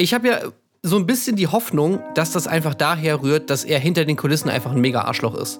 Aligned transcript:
Ich 0.00 0.14
habe 0.14 0.28
ja 0.28 0.38
so 0.84 0.96
ein 0.96 1.06
bisschen 1.06 1.34
die 1.34 1.48
Hoffnung, 1.48 1.98
dass 2.14 2.30
das 2.30 2.46
einfach 2.46 2.74
daher 2.74 3.20
rührt, 3.20 3.50
dass 3.50 3.64
er 3.64 3.80
hinter 3.80 4.04
den 4.04 4.16
Kulissen 4.16 4.48
einfach 4.48 4.70
ein 4.70 4.80
mega 4.80 5.00
Arschloch 5.00 5.34
ist. 5.34 5.58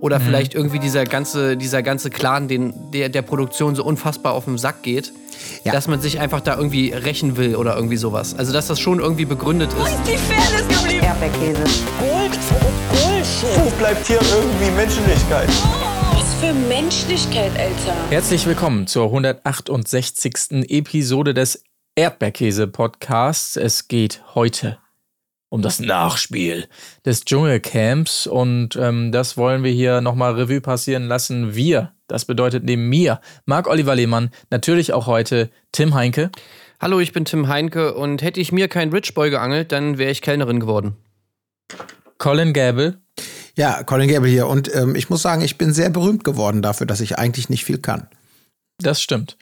Oder 0.00 0.18
mhm. 0.18 0.24
vielleicht 0.24 0.54
irgendwie 0.54 0.78
dieser 0.78 1.04
ganze, 1.04 1.56
dieser 1.56 1.82
ganze 1.82 2.10
Clan, 2.10 2.48
den, 2.48 2.74
der 2.92 3.08
der 3.08 3.22
Produktion 3.22 3.74
so 3.74 3.82
unfassbar 3.82 4.34
auf 4.34 4.44
den 4.44 4.58
Sack 4.58 4.82
geht, 4.82 5.14
ja. 5.64 5.72
dass 5.72 5.88
man 5.88 6.02
sich 6.02 6.20
einfach 6.20 6.42
da 6.42 6.54
irgendwie 6.54 6.92
rächen 6.92 7.38
will 7.38 7.56
oder 7.56 7.74
irgendwie 7.74 7.96
sowas. 7.96 8.34
Also 8.34 8.52
dass 8.52 8.66
das 8.66 8.78
schon 8.78 9.00
irgendwie 9.00 9.24
begründet 9.24 9.70
ist. 9.72 9.78
Wo 9.78 9.86
ist 9.86 10.06
die 10.06 10.18
Fairness 10.18 10.68
geblieben? 10.68 11.04
Erdbeerkäse. 11.06 11.64
Gold, 11.98 12.38
Bullshit. 12.90 13.64
Wo 13.64 13.70
bleibt 13.78 14.06
hier 14.06 14.20
irgendwie 14.20 14.70
Menschlichkeit? 14.76 15.48
Was 16.12 16.34
für 16.34 16.52
Menschlichkeit, 16.52 17.52
Alter. 17.52 17.96
Herzlich 18.10 18.44
willkommen 18.44 18.86
zur 18.86 19.06
168. 19.06 20.68
Episode 20.68 21.32
des 21.32 21.64
Erdbeerkäse-Podcasts. 21.94 23.56
Es 23.56 23.88
geht 23.88 24.22
heute 24.34 24.78
um 25.50 25.60
das 25.60 25.78
Nachspiel 25.78 26.66
des 27.04 27.26
Dschungelcamps 27.26 28.26
und 28.26 28.76
ähm, 28.76 29.12
das 29.12 29.36
wollen 29.36 29.62
wir 29.62 29.70
hier 29.70 30.00
nochmal 30.00 30.32
Revue 30.32 30.62
passieren 30.62 31.06
lassen. 31.06 31.54
Wir, 31.54 31.92
das 32.06 32.24
bedeutet 32.24 32.64
neben 32.64 32.88
mir, 32.88 33.20
Marc-Oliver 33.44 33.94
Lehmann, 33.94 34.30
natürlich 34.48 34.94
auch 34.94 35.06
heute 35.06 35.50
Tim 35.70 35.92
Heinke. 35.92 36.30
Hallo, 36.80 37.00
ich 37.00 37.12
bin 37.12 37.26
Tim 37.26 37.48
Heinke 37.48 37.92
und 37.94 38.22
hätte 38.22 38.40
ich 38.40 38.50
mir 38.50 38.68
keinen 38.68 38.92
Rich 38.92 39.12
Boy 39.12 39.28
geangelt, 39.28 39.72
dann 39.72 39.98
wäre 39.98 40.10
ich 40.10 40.22
Kellnerin 40.22 40.60
geworden. 40.60 40.96
Colin 42.16 42.54
Gable. 42.54 43.02
Ja, 43.54 43.82
Colin 43.82 44.08
Gable 44.08 44.30
hier 44.30 44.46
und 44.46 44.74
ähm, 44.74 44.94
ich 44.94 45.10
muss 45.10 45.20
sagen, 45.20 45.42
ich 45.42 45.58
bin 45.58 45.74
sehr 45.74 45.90
berühmt 45.90 46.24
geworden 46.24 46.62
dafür, 46.62 46.86
dass 46.86 47.02
ich 47.02 47.18
eigentlich 47.18 47.50
nicht 47.50 47.66
viel 47.66 47.78
kann. 47.78 48.08
Das 48.78 49.02
stimmt. 49.02 49.36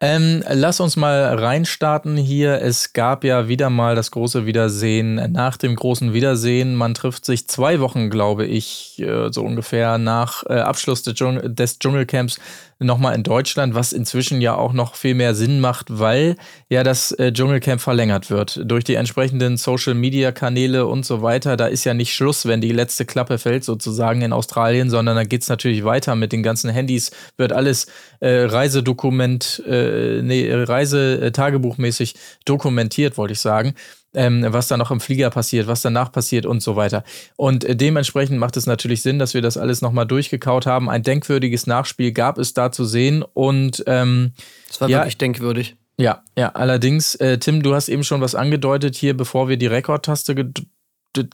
Ähm, 0.00 0.42
lass 0.50 0.80
uns 0.80 0.96
mal 0.96 1.38
reinstarten 1.38 2.16
hier. 2.16 2.60
Es 2.60 2.92
gab 2.92 3.22
ja 3.22 3.48
wieder 3.48 3.70
mal 3.70 3.94
das 3.94 4.10
große 4.10 4.44
Wiedersehen 4.44 5.32
nach 5.32 5.56
dem 5.56 5.76
großen 5.76 6.12
Wiedersehen. 6.12 6.74
Man 6.74 6.94
trifft 6.94 7.24
sich 7.24 7.48
zwei 7.48 7.78
Wochen, 7.80 8.10
glaube 8.10 8.44
ich, 8.44 9.00
äh, 9.00 9.32
so 9.32 9.42
ungefähr 9.42 9.98
nach 9.98 10.42
äh, 10.46 10.54
Abschluss 10.54 11.04
des, 11.04 11.14
Dschungel 11.14 11.54
des 11.54 11.78
Dschungelcamps 11.78 12.40
nochmal 12.78 13.14
in 13.14 13.22
Deutschland, 13.22 13.74
was 13.74 13.92
inzwischen 13.92 14.40
ja 14.40 14.54
auch 14.54 14.72
noch 14.72 14.94
viel 14.94 15.14
mehr 15.14 15.34
Sinn 15.34 15.60
macht, 15.60 15.86
weil 15.88 16.36
ja 16.68 16.82
das 16.82 17.12
äh, 17.12 17.32
Dschungelcamp 17.32 17.80
verlängert 17.80 18.30
wird. 18.30 18.60
Durch 18.64 18.84
die 18.84 18.94
entsprechenden 18.94 19.56
Social-Media-Kanäle 19.56 20.86
und 20.86 21.04
so 21.04 21.22
weiter. 21.22 21.56
Da 21.56 21.66
ist 21.66 21.84
ja 21.84 21.94
nicht 21.94 22.14
Schluss, 22.14 22.46
wenn 22.46 22.60
die 22.60 22.72
letzte 22.72 23.04
Klappe 23.04 23.38
fällt, 23.38 23.64
sozusagen 23.64 24.22
in 24.22 24.32
Australien, 24.32 24.90
sondern 24.90 25.16
da 25.16 25.24
geht 25.24 25.42
es 25.42 25.48
natürlich 25.48 25.84
weiter 25.84 26.14
mit 26.14 26.32
den 26.32 26.42
ganzen 26.42 26.70
Handys, 26.70 27.10
wird 27.36 27.52
alles 27.52 27.86
äh, 28.20 28.44
Reisedokument, 28.44 29.62
äh, 29.66 30.22
nee, 30.22 30.48
Reisetagebuchmäßig 30.52 32.14
dokumentiert, 32.44 33.16
wollte 33.18 33.32
ich 33.32 33.40
sagen 33.40 33.74
ähm, 34.14 34.44
was 34.48 34.68
da 34.68 34.76
noch 34.76 34.90
im 34.90 35.00
Flieger 35.00 35.30
passiert, 35.30 35.66
was 35.66 35.82
danach 35.82 36.12
passiert 36.12 36.46
und 36.46 36.62
so 36.62 36.76
weiter. 36.76 37.04
Und 37.36 37.64
äh, 37.64 37.76
dementsprechend 37.76 38.38
macht 38.38 38.56
es 38.56 38.66
natürlich 38.66 39.02
Sinn, 39.02 39.18
dass 39.18 39.34
wir 39.34 39.42
das 39.42 39.56
alles 39.56 39.82
nochmal 39.82 40.06
durchgekaut 40.06 40.66
haben. 40.66 40.88
Ein 40.88 41.02
denkwürdiges 41.02 41.66
Nachspiel 41.66 42.12
gab 42.12 42.38
es 42.38 42.54
da 42.54 42.72
zu 42.72 42.84
sehen 42.84 43.24
und 43.34 43.82
ähm, 43.86 44.32
das 44.68 44.80
war 44.80 44.88
ja, 44.88 44.98
wirklich 44.98 45.18
denkwürdig. 45.18 45.76
Ja, 45.98 46.22
ja, 46.36 46.50
allerdings, 46.50 47.14
äh, 47.16 47.38
Tim, 47.38 47.62
du 47.62 47.74
hast 47.74 47.88
eben 47.88 48.04
schon 48.04 48.20
was 48.20 48.34
angedeutet 48.34 48.96
hier, 48.96 49.16
bevor 49.16 49.48
wir 49.48 49.56
die 49.56 49.66
Rekordtaste 49.66 50.34
ged 50.34 50.66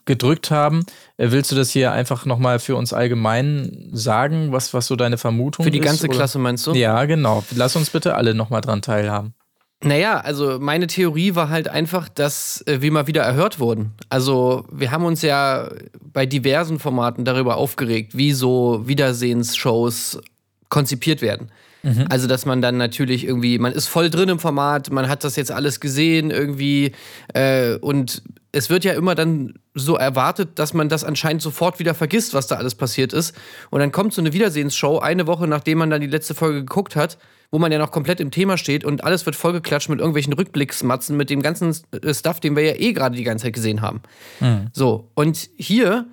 gedrückt 0.04 0.50
haben. 0.50 0.84
Äh, 1.16 1.30
willst 1.30 1.50
du 1.50 1.56
das 1.56 1.70
hier 1.70 1.92
einfach 1.92 2.26
nochmal 2.26 2.58
für 2.58 2.76
uns 2.76 2.92
allgemein 2.92 3.88
sagen, 3.92 4.52
was, 4.52 4.74
was 4.74 4.86
so 4.86 4.94
deine 4.94 5.16
Vermutung 5.16 5.64
ist? 5.64 5.68
Für 5.68 5.70
die 5.70 5.80
ganze 5.80 6.06
ist, 6.06 6.12
Klasse 6.12 6.38
meinst 6.38 6.66
du? 6.66 6.74
Ja, 6.74 7.04
genau. 7.06 7.42
Lass 7.56 7.76
uns 7.76 7.88
bitte 7.88 8.14
alle 8.14 8.34
nochmal 8.34 8.60
dran 8.60 8.82
teilhaben. 8.82 9.34
Naja, 9.82 10.18
also 10.20 10.58
meine 10.60 10.86
Theorie 10.88 11.34
war 11.34 11.48
halt 11.48 11.68
einfach, 11.68 12.08
dass 12.08 12.62
äh, 12.66 12.82
wir 12.82 12.92
mal 12.92 13.06
wieder 13.06 13.22
erhört 13.22 13.58
wurden. 13.58 13.92
Also 14.10 14.66
wir 14.70 14.90
haben 14.90 15.04
uns 15.04 15.22
ja 15.22 15.70
bei 16.12 16.26
diversen 16.26 16.78
Formaten 16.78 17.24
darüber 17.24 17.56
aufgeregt, 17.56 18.16
wie 18.16 18.32
so 18.32 18.86
Wiedersehensshows 18.86 20.20
konzipiert 20.68 21.22
werden. 21.22 21.50
Mhm. 21.82 22.06
Also, 22.10 22.26
dass 22.26 22.44
man 22.44 22.60
dann 22.60 22.76
natürlich 22.76 23.24
irgendwie, 23.24 23.58
man 23.58 23.72
ist 23.72 23.86
voll 23.86 24.10
drin 24.10 24.28
im 24.28 24.38
Format, 24.38 24.90
man 24.90 25.08
hat 25.08 25.24
das 25.24 25.36
jetzt 25.36 25.50
alles 25.50 25.80
gesehen 25.80 26.30
irgendwie 26.30 26.92
äh, 27.32 27.76
und 27.76 28.22
es 28.52 28.68
wird 28.68 28.84
ja 28.84 28.92
immer 28.92 29.14
dann 29.14 29.54
so 29.74 29.96
erwartet, 29.96 30.58
dass 30.58 30.74
man 30.74 30.90
das 30.90 31.04
anscheinend 31.04 31.40
sofort 31.40 31.78
wieder 31.78 31.94
vergisst, 31.94 32.34
was 32.34 32.48
da 32.48 32.56
alles 32.56 32.74
passiert 32.74 33.14
ist. 33.14 33.34
Und 33.70 33.80
dann 33.80 33.92
kommt 33.92 34.12
so 34.12 34.20
eine 34.20 34.34
Wiedersehensshow 34.34 34.98
eine 34.98 35.26
Woche, 35.26 35.46
nachdem 35.46 35.78
man 35.78 35.88
dann 35.88 36.02
die 36.02 36.06
letzte 36.06 36.34
Folge 36.34 36.60
geguckt 36.60 36.96
hat 36.96 37.16
wo 37.50 37.58
man 37.58 37.72
ja 37.72 37.78
noch 37.78 37.90
komplett 37.90 38.20
im 38.20 38.30
Thema 38.30 38.56
steht 38.56 38.84
und 38.84 39.04
alles 39.04 39.26
wird 39.26 39.36
vollgeklatscht 39.36 39.88
mit 39.88 39.98
irgendwelchen 39.98 40.32
Rückblicksmatzen, 40.32 41.16
mit 41.16 41.30
dem 41.30 41.42
ganzen 41.42 41.76
äh, 41.92 42.14
Stuff, 42.14 42.40
den 42.40 42.56
wir 42.56 42.62
ja 42.62 42.74
eh 42.74 42.92
gerade 42.92 43.16
die 43.16 43.24
ganze 43.24 43.44
Zeit 43.44 43.54
gesehen 43.54 43.82
haben. 43.82 44.02
Mhm. 44.40 44.68
So, 44.72 45.10
und 45.14 45.50
hier 45.56 46.06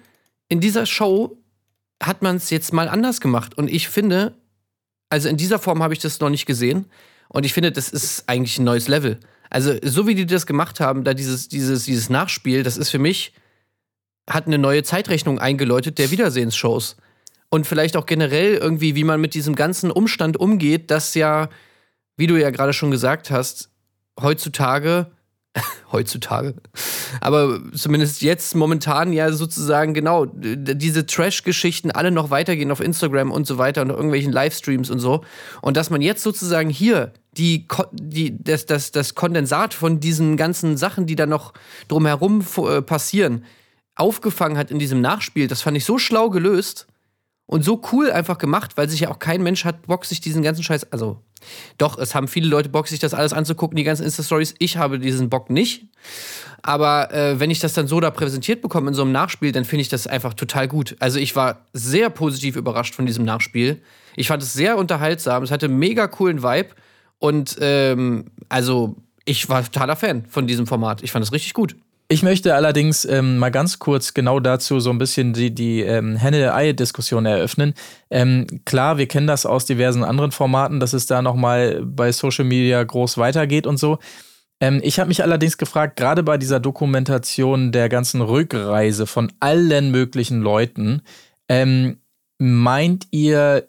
in 0.50 0.60
dieser 0.60 0.86
Show 0.86 1.38
hat 2.02 2.22
man 2.22 2.38
es 2.38 2.50
jetzt 2.50 2.74
mal 2.74 2.90
anders 2.90 3.22
gemacht. 3.22 3.58
Und 3.58 3.70
ich 3.70 3.90
finde, 3.90 4.36
also 5.10 5.30
in 5.30 5.38
dieser 5.38 5.60
Form 5.60 5.84
habe 5.84 5.94
ich 5.94 6.00
das 6.00 6.20
noch 6.20 6.30
nicht 6.30 6.46
gesehen. 6.46 6.86
Und 7.30 7.46
ich 7.46 7.54
finde, 7.54 7.72
das 7.72 7.90
ist 7.90 8.24
eigentlich 8.28 8.58
ein 8.58 8.64
neues 8.64 8.88
Level. 8.88 9.20
Also, 9.50 9.76
so 9.82 10.08
wie 10.08 10.16
die 10.16 10.26
das 10.26 10.46
gemacht 10.46 10.80
haben, 10.80 11.04
da 11.04 11.14
dieses, 11.14 11.48
dieses, 11.48 11.86
dieses 11.86 12.10
Nachspiel, 12.10 12.64
das 12.64 12.78
ist 12.78 12.90
für 12.90 13.00
mich, 13.00 13.34
hat 14.30 14.48
eine 14.48 14.58
neue 14.58 14.84
Zeitrechnung 14.84 15.40
eingeläutet 15.40 15.98
der 15.98 16.12
Wiedersehensshows 16.12 16.98
und 17.50 17.66
vielleicht 17.66 17.96
auch 17.96 18.06
generell 18.06 18.56
irgendwie, 18.56 18.96
wie 18.96 19.04
man 19.04 19.22
mit 19.22 19.34
diesem 19.34 19.56
ganzen 19.56 19.92
Umstand 19.92 20.38
umgeht, 20.38 20.92
dass 20.92 21.14
ja, 21.14 21.50
wie 22.18 22.28
du 22.28 22.40
ja 22.40 22.50
gerade 22.50 22.74
schon 22.74 22.92
gesagt 22.92 23.32
hast, 23.32 23.70
heutzutage, 24.20 25.08
heutzutage, 25.92 26.56
aber 27.22 27.60
zumindest 27.74 28.22
jetzt 28.22 28.54
momentan 28.54 29.14
ja 29.14 29.32
sozusagen 29.32 29.94
genau 29.94 30.26
diese 30.26 31.06
Trash-Geschichten 31.06 31.90
alle 31.92 32.12
noch 32.12 32.30
weitergehen 32.30 32.70
auf 32.70 32.82
Instagram 32.82 33.32
und 33.32 33.48
so 33.48 33.58
weiter 33.58 33.82
und 33.82 33.90
irgendwelchen 33.90 34.32
Livestreams 34.32 34.90
und 34.90 35.00
so. 35.00 35.24
Und 35.62 35.78
dass 35.78 35.90
man 35.90 36.02
jetzt 36.02 36.24
sozusagen 36.24 36.70
hier 36.70 37.14
die, 37.38 37.68
die, 37.94 38.44
das, 38.44 38.66
das, 38.66 38.92
das 38.92 39.16
Kondensat 39.16 39.74
von 39.74 40.00
diesen 40.00 40.38
ganzen 40.38 40.76
Sachen, 40.76 41.06
die 41.06 41.16
da 41.16 41.26
noch 41.26 41.54
drumherum 41.88 42.46
äh, 42.58 42.82
passieren, 42.82 43.46
aufgefangen 43.96 44.58
hat 44.58 44.70
in 44.70 44.80
diesem 44.80 45.02
Nachspiel, 45.02 45.48
das 45.48 45.62
fand 45.62 45.78
ich 45.78 45.86
so 45.86 45.98
schlau 45.98 46.30
gelöst 46.30 46.88
und 47.48 47.64
so 47.64 47.82
cool 47.92 48.12
einfach 48.12 48.38
gemacht, 48.38 48.76
weil 48.76 48.90
sich 48.90 49.00
ja 49.00 49.10
auch 49.10 49.20
kein 49.20 49.42
Mensch 49.42 49.66
hat 49.66 49.88
Bock, 49.88 50.06
sich 50.06 50.20
diesen 50.22 50.44
ganzen 50.44 50.64
Scheiß. 50.64 50.92
Also, 50.92 51.22
doch, 51.78 51.98
es 51.98 52.14
haben 52.14 52.28
viele 52.28 52.50
Leute 52.50 52.68
Bock, 52.68 52.90
sich 52.90 53.00
das 53.00 53.14
alles 53.14 53.32
anzugucken, 53.32 53.78
die 53.78 53.86
ganzen 53.86 54.04
Insta-Stories. 54.04 54.56
Ich 54.60 54.76
habe 54.76 55.00
diesen 55.00 55.30
Bock 55.30 55.50
nicht. 55.50 55.88
Aber 56.62 57.14
äh, 57.14 57.40
wenn 57.40 57.50
ich 57.50 57.60
das 57.60 57.74
dann 57.74 57.88
so 57.88 58.02
da 58.02 58.12
präsentiert 58.12 58.62
bekomme 58.62 58.90
in 58.90 58.94
so 58.94 59.04
einem 59.04 59.14
Nachspiel, 59.14 59.54
dann 59.54 59.64
finde 59.64 59.82
ich 59.82 59.90
das 59.90 60.08
einfach 60.08 60.34
total 60.34 60.68
gut. 60.68 60.98
Also, 61.00 61.20
ich 61.20 61.36
war 61.38 61.66
sehr 61.72 62.10
positiv 62.10 62.58
überrascht 62.58 62.94
von 62.94 63.06
diesem 63.06 63.24
Nachspiel. 63.24 63.82
Ich 64.18 64.28
fand 64.28 64.44
es 64.44 64.54
sehr 64.54 64.78
unterhaltsam. 64.78 65.42
Es 65.42 65.52
hatte 65.52 65.70
mega 65.70 66.08
coolen 66.08 66.44
Vibe. 66.44 66.70
Und 67.18 67.56
ähm, 67.62 68.26
also, 68.50 68.98
ich 69.24 69.48
war 69.48 69.64
totaler 69.64 69.96
Fan 69.96 70.26
von 70.26 70.48
diesem 70.48 70.68
Format. 70.68 71.02
Ich 71.02 71.14
fand 71.14 71.24
es 71.24 71.32
richtig 71.32 71.54
gut. 71.54 71.78
Ich 72.10 72.24
möchte 72.24 72.56
allerdings 72.56 73.04
ähm, 73.04 73.38
mal 73.38 73.50
ganz 73.50 73.80
kurz 73.80 74.14
genau 74.14 74.40
dazu 74.40 74.80
so 74.80 74.90
ein 74.92 74.98
bisschen 74.98 75.34
die, 75.34 75.54
die 75.54 75.82
ähm, 75.82 76.16
Henne-Ei-Diskussion 76.16 77.26
eröffnen. 77.26 77.74
Ähm, 78.10 78.48
klar, 78.64 78.98
wir 78.98 79.08
kennen 79.08 79.28
das 79.28 79.46
aus 79.46 79.66
diversen 79.66 80.06
anderen 80.06 80.32
Formaten, 80.32 80.80
dass 80.80 80.94
es 80.94 81.06
da 81.06 81.22
nochmal 81.22 81.82
bei 81.84 82.14
Social 82.14 82.46
Media 82.46 82.82
groß 82.82 83.18
weitergeht 83.18 83.68
und 83.68 83.78
so. 83.78 84.00
Ähm, 84.62 84.80
ich 84.84 85.00
habe 85.00 85.10
mich 85.10 85.22
allerdings 85.22 85.58
gefragt, 85.58 85.98
gerade 85.98 86.24
bei 86.24 86.38
dieser 86.38 86.62
Dokumentation 86.62 87.74
der 87.74 87.90
ganzen 87.90 88.22
Rückreise 88.22 89.06
von 89.06 89.34
allen 89.42 89.92
möglichen 89.92 90.42
Leuten, 90.42 91.02
ähm, 91.50 91.98
meint 92.38 93.08
ihr, 93.12 93.68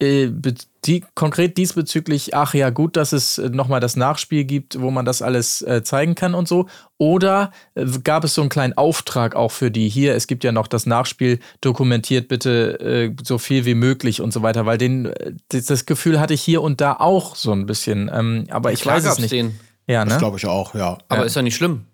die, 0.00 1.04
konkret 1.14 1.56
diesbezüglich, 1.56 2.34
ach 2.34 2.52
ja, 2.54 2.70
gut, 2.70 2.96
dass 2.96 3.12
es 3.12 3.38
äh, 3.38 3.48
nochmal 3.48 3.80
das 3.80 3.96
Nachspiel 3.96 4.44
gibt, 4.44 4.80
wo 4.80 4.90
man 4.90 5.04
das 5.04 5.22
alles 5.22 5.62
äh, 5.62 5.82
zeigen 5.84 6.14
kann 6.14 6.34
und 6.34 6.48
so. 6.48 6.66
Oder 6.98 7.52
äh, 7.74 7.86
gab 8.02 8.24
es 8.24 8.34
so 8.34 8.42
einen 8.42 8.50
kleinen 8.50 8.72
Auftrag 8.74 9.36
auch 9.36 9.52
für 9.52 9.70
die 9.70 9.88
hier? 9.88 10.14
Es 10.14 10.26
gibt 10.26 10.42
ja 10.42 10.52
noch 10.52 10.66
das 10.66 10.86
Nachspiel, 10.86 11.38
dokumentiert 11.60 12.28
bitte 12.28 12.80
äh, 12.80 13.14
so 13.22 13.38
viel 13.38 13.64
wie 13.66 13.74
möglich 13.74 14.20
und 14.20 14.32
so 14.32 14.42
weiter, 14.42 14.66
weil 14.66 14.78
den, 14.78 15.06
äh, 15.06 15.32
das 15.48 15.86
Gefühl 15.86 16.20
hatte 16.20 16.34
ich 16.34 16.42
hier 16.42 16.60
und 16.60 16.80
da 16.80 16.94
auch 16.94 17.36
so 17.36 17.52
ein 17.52 17.66
bisschen. 17.66 18.10
Ähm, 18.12 18.46
aber 18.50 18.72
ich 18.72 18.82
Klar 18.82 18.96
weiß 18.96 19.06
es 19.06 19.18
nicht. 19.18 19.32
Den. 19.32 19.58
Ja, 19.86 20.04
ne? 20.04 20.10
Das 20.10 20.18
glaube 20.18 20.38
ich 20.38 20.46
auch, 20.46 20.74
ja. 20.74 20.98
Aber 21.08 21.20
ja. 21.20 21.26
ist 21.26 21.36
ja 21.36 21.42
nicht 21.42 21.56
schlimm. 21.56 21.84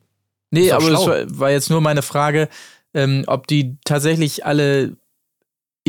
Nee, 0.50 0.72
aber 0.72 0.90
das 0.90 1.06
war, 1.06 1.38
war 1.38 1.50
jetzt 1.50 1.70
nur 1.70 1.80
meine 1.80 2.02
Frage, 2.02 2.48
ähm, 2.94 3.24
ob 3.26 3.46
die 3.46 3.76
tatsächlich 3.84 4.46
alle 4.46 4.96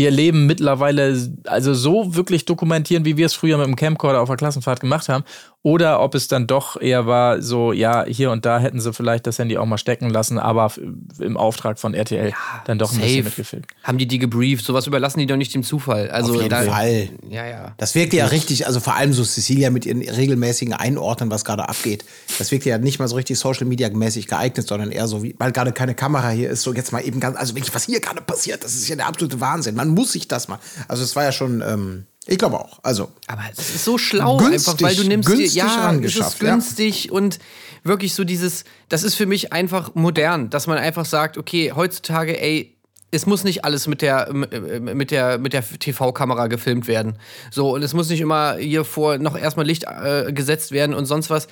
ihr 0.01 0.11
Leben 0.11 0.45
mittlerweile 0.45 1.15
also 1.45 1.73
so 1.73 2.15
wirklich 2.15 2.45
dokumentieren, 2.45 3.05
wie 3.05 3.17
wir 3.17 3.25
es 3.25 3.33
früher 3.33 3.57
mit 3.57 3.67
dem 3.67 3.75
Camcorder 3.75 4.21
auf 4.21 4.29
der 4.29 4.37
Klassenfahrt 4.37 4.79
gemacht 4.79 5.09
haben, 5.09 5.23
oder 5.63 6.01
ob 6.01 6.15
es 6.15 6.27
dann 6.27 6.47
doch 6.47 6.81
eher 6.81 7.05
war, 7.05 7.41
so, 7.41 7.71
ja, 7.71 8.03
hier 8.05 8.31
und 8.31 8.45
da 8.45 8.57
hätten 8.57 8.79
sie 8.79 8.93
vielleicht 8.93 9.27
das 9.27 9.37
Handy 9.37 9.59
auch 9.59 9.65
mal 9.65 9.77
stecken 9.77 10.09
lassen, 10.09 10.39
aber 10.39 10.71
im 11.19 11.37
Auftrag 11.37 11.77
von 11.77 11.93
RTL 11.93 12.33
dann 12.65 12.79
doch 12.79 12.91
ein 12.91 12.95
safe. 12.95 13.05
bisschen 13.05 13.23
mitgefilmt. 13.25 13.67
Haben 13.83 13.99
die 13.99 14.07
die 14.07 14.17
gebrieft? 14.17 14.65
Sowas 14.65 14.87
überlassen 14.87 15.19
die 15.19 15.27
doch 15.27 15.35
nicht 15.35 15.53
dem 15.53 15.61
Zufall. 15.61 16.09
Also 16.09 16.33
Auf 16.33 16.37
jeden 16.37 16.49
da, 16.49 16.63
Fall. 16.63 17.09
Ja, 17.29 17.45
ja. 17.45 17.73
Das 17.77 17.93
wirkt 17.93 18.13
ja 18.13 18.25
richtig, 18.25 18.65
also 18.65 18.79
vor 18.79 18.95
allem 18.95 19.13
so 19.13 19.23
Cecilia 19.23 19.69
mit 19.69 19.85
ihren 19.85 20.01
regelmäßigen 20.01 20.73
Einordnen, 20.73 21.29
was 21.29 21.45
gerade 21.45 21.69
abgeht. 21.69 22.05
Das 22.39 22.51
wirkt 22.51 22.65
ja 22.65 22.79
nicht 22.79 22.97
mal 22.97 23.07
so 23.07 23.15
richtig 23.15 23.37
Social 23.37 23.67
Media 23.67 23.87
mäßig 23.89 24.25
geeignet, 24.25 24.67
sondern 24.67 24.91
eher 24.91 25.07
so 25.07 25.21
wie, 25.21 25.35
weil 25.37 25.51
gerade 25.51 25.73
keine 25.73 25.93
Kamera 25.93 26.29
hier 26.29 26.49
ist, 26.49 26.63
so 26.63 26.73
jetzt 26.73 26.91
mal 26.91 27.01
eben 27.01 27.19
ganz, 27.19 27.37
also 27.37 27.53
wirklich, 27.53 27.73
was 27.75 27.83
hier 27.83 27.99
gerade 27.99 28.21
passiert, 28.21 28.63
das 28.63 28.73
ist 28.73 28.87
ja 28.87 28.95
der 28.95 29.07
absolute 29.07 29.39
Wahnsinn. 29.39 29.75
Man 29.75 29.89
muss 29.89 30.13
sich 30.13 30.27
das 30.27 30.47
mal. 30.47 30.57
Also 30.87 31.03
es 31.03 31.15
war 31.15 31.23
ja 31.23 31.31
schon, 31.31 31.61
ähm, 31.61 32.05
ich 32.27 32.37
glaube 32.37 32.59
auch. 32.59 32.79
Also 32.83 33.11
Aber 33.27 33.41
es 33.51 33.75
ist 33.75 33.83
so 33.83 33.97
schlau 33.97 34.37
Günstig, 34.37 34.67
einfach, 34.67 34.81
weil 34.81 34.95
du 34.95 35.03
nimmst 35.03 35.29
dir, 35.29 35.35
günstig 35.35 35.55
ja, 35.55 35.65
es 35.65 35.71
ist 35.71 35.77
rangeschafft, 35.79 36.41
ja. 36.43 36.51
günstig 36.51 37.11
und 37.11 37.39
wirklich 37.83 38.13
so 38.13 38.23
dieses, 38.23 38.63
das 38.89 39.03
ist 39.03 39.15
für 39.15 39.25
mich 39.25 39.53
einfach 39.53 39.95
modern, 39.95 40.49
dass 40.49 40.67
man 40.67 40.77
einfach 40.77 41.05
sagt, 41.05 41.37
okay, 41.37 41.71
heutzutage, 41.75 42.39
ey, 42.39 42.77
es 43.11 43.25
muss 43.25 43.43
nicht 43.43 43.65
alles 43.65 43.87
mit 43.87 44.01
der, 44.01 44.29
äh, 44.29 44.79
mit 44.79 45.11
der, 45.11 45.37
mit 45.37 45.53
der 45.53 45.63
TV-Kamera 45.63 46.47
gefilmt 46.47 46.87
werden. 46.87 47.17
So, 47.51 47.75
und 47.75 47.83
es 47.83 47.93
muss 47.93 48.09
nicht 48.09 48.21
immer 48.21 48.55
hier 48.55 48.85
vor 48.85 49.17
noch 49.17 49.37
erstmal 49.37 49.65
Licht 49.65 49.85
äh, 49.85 50.31
gesetzt 50.31 50.71
werden 50.71 50.95
und 50.95 51.05
sonst 51.05 51.29
was. 51.29 51.47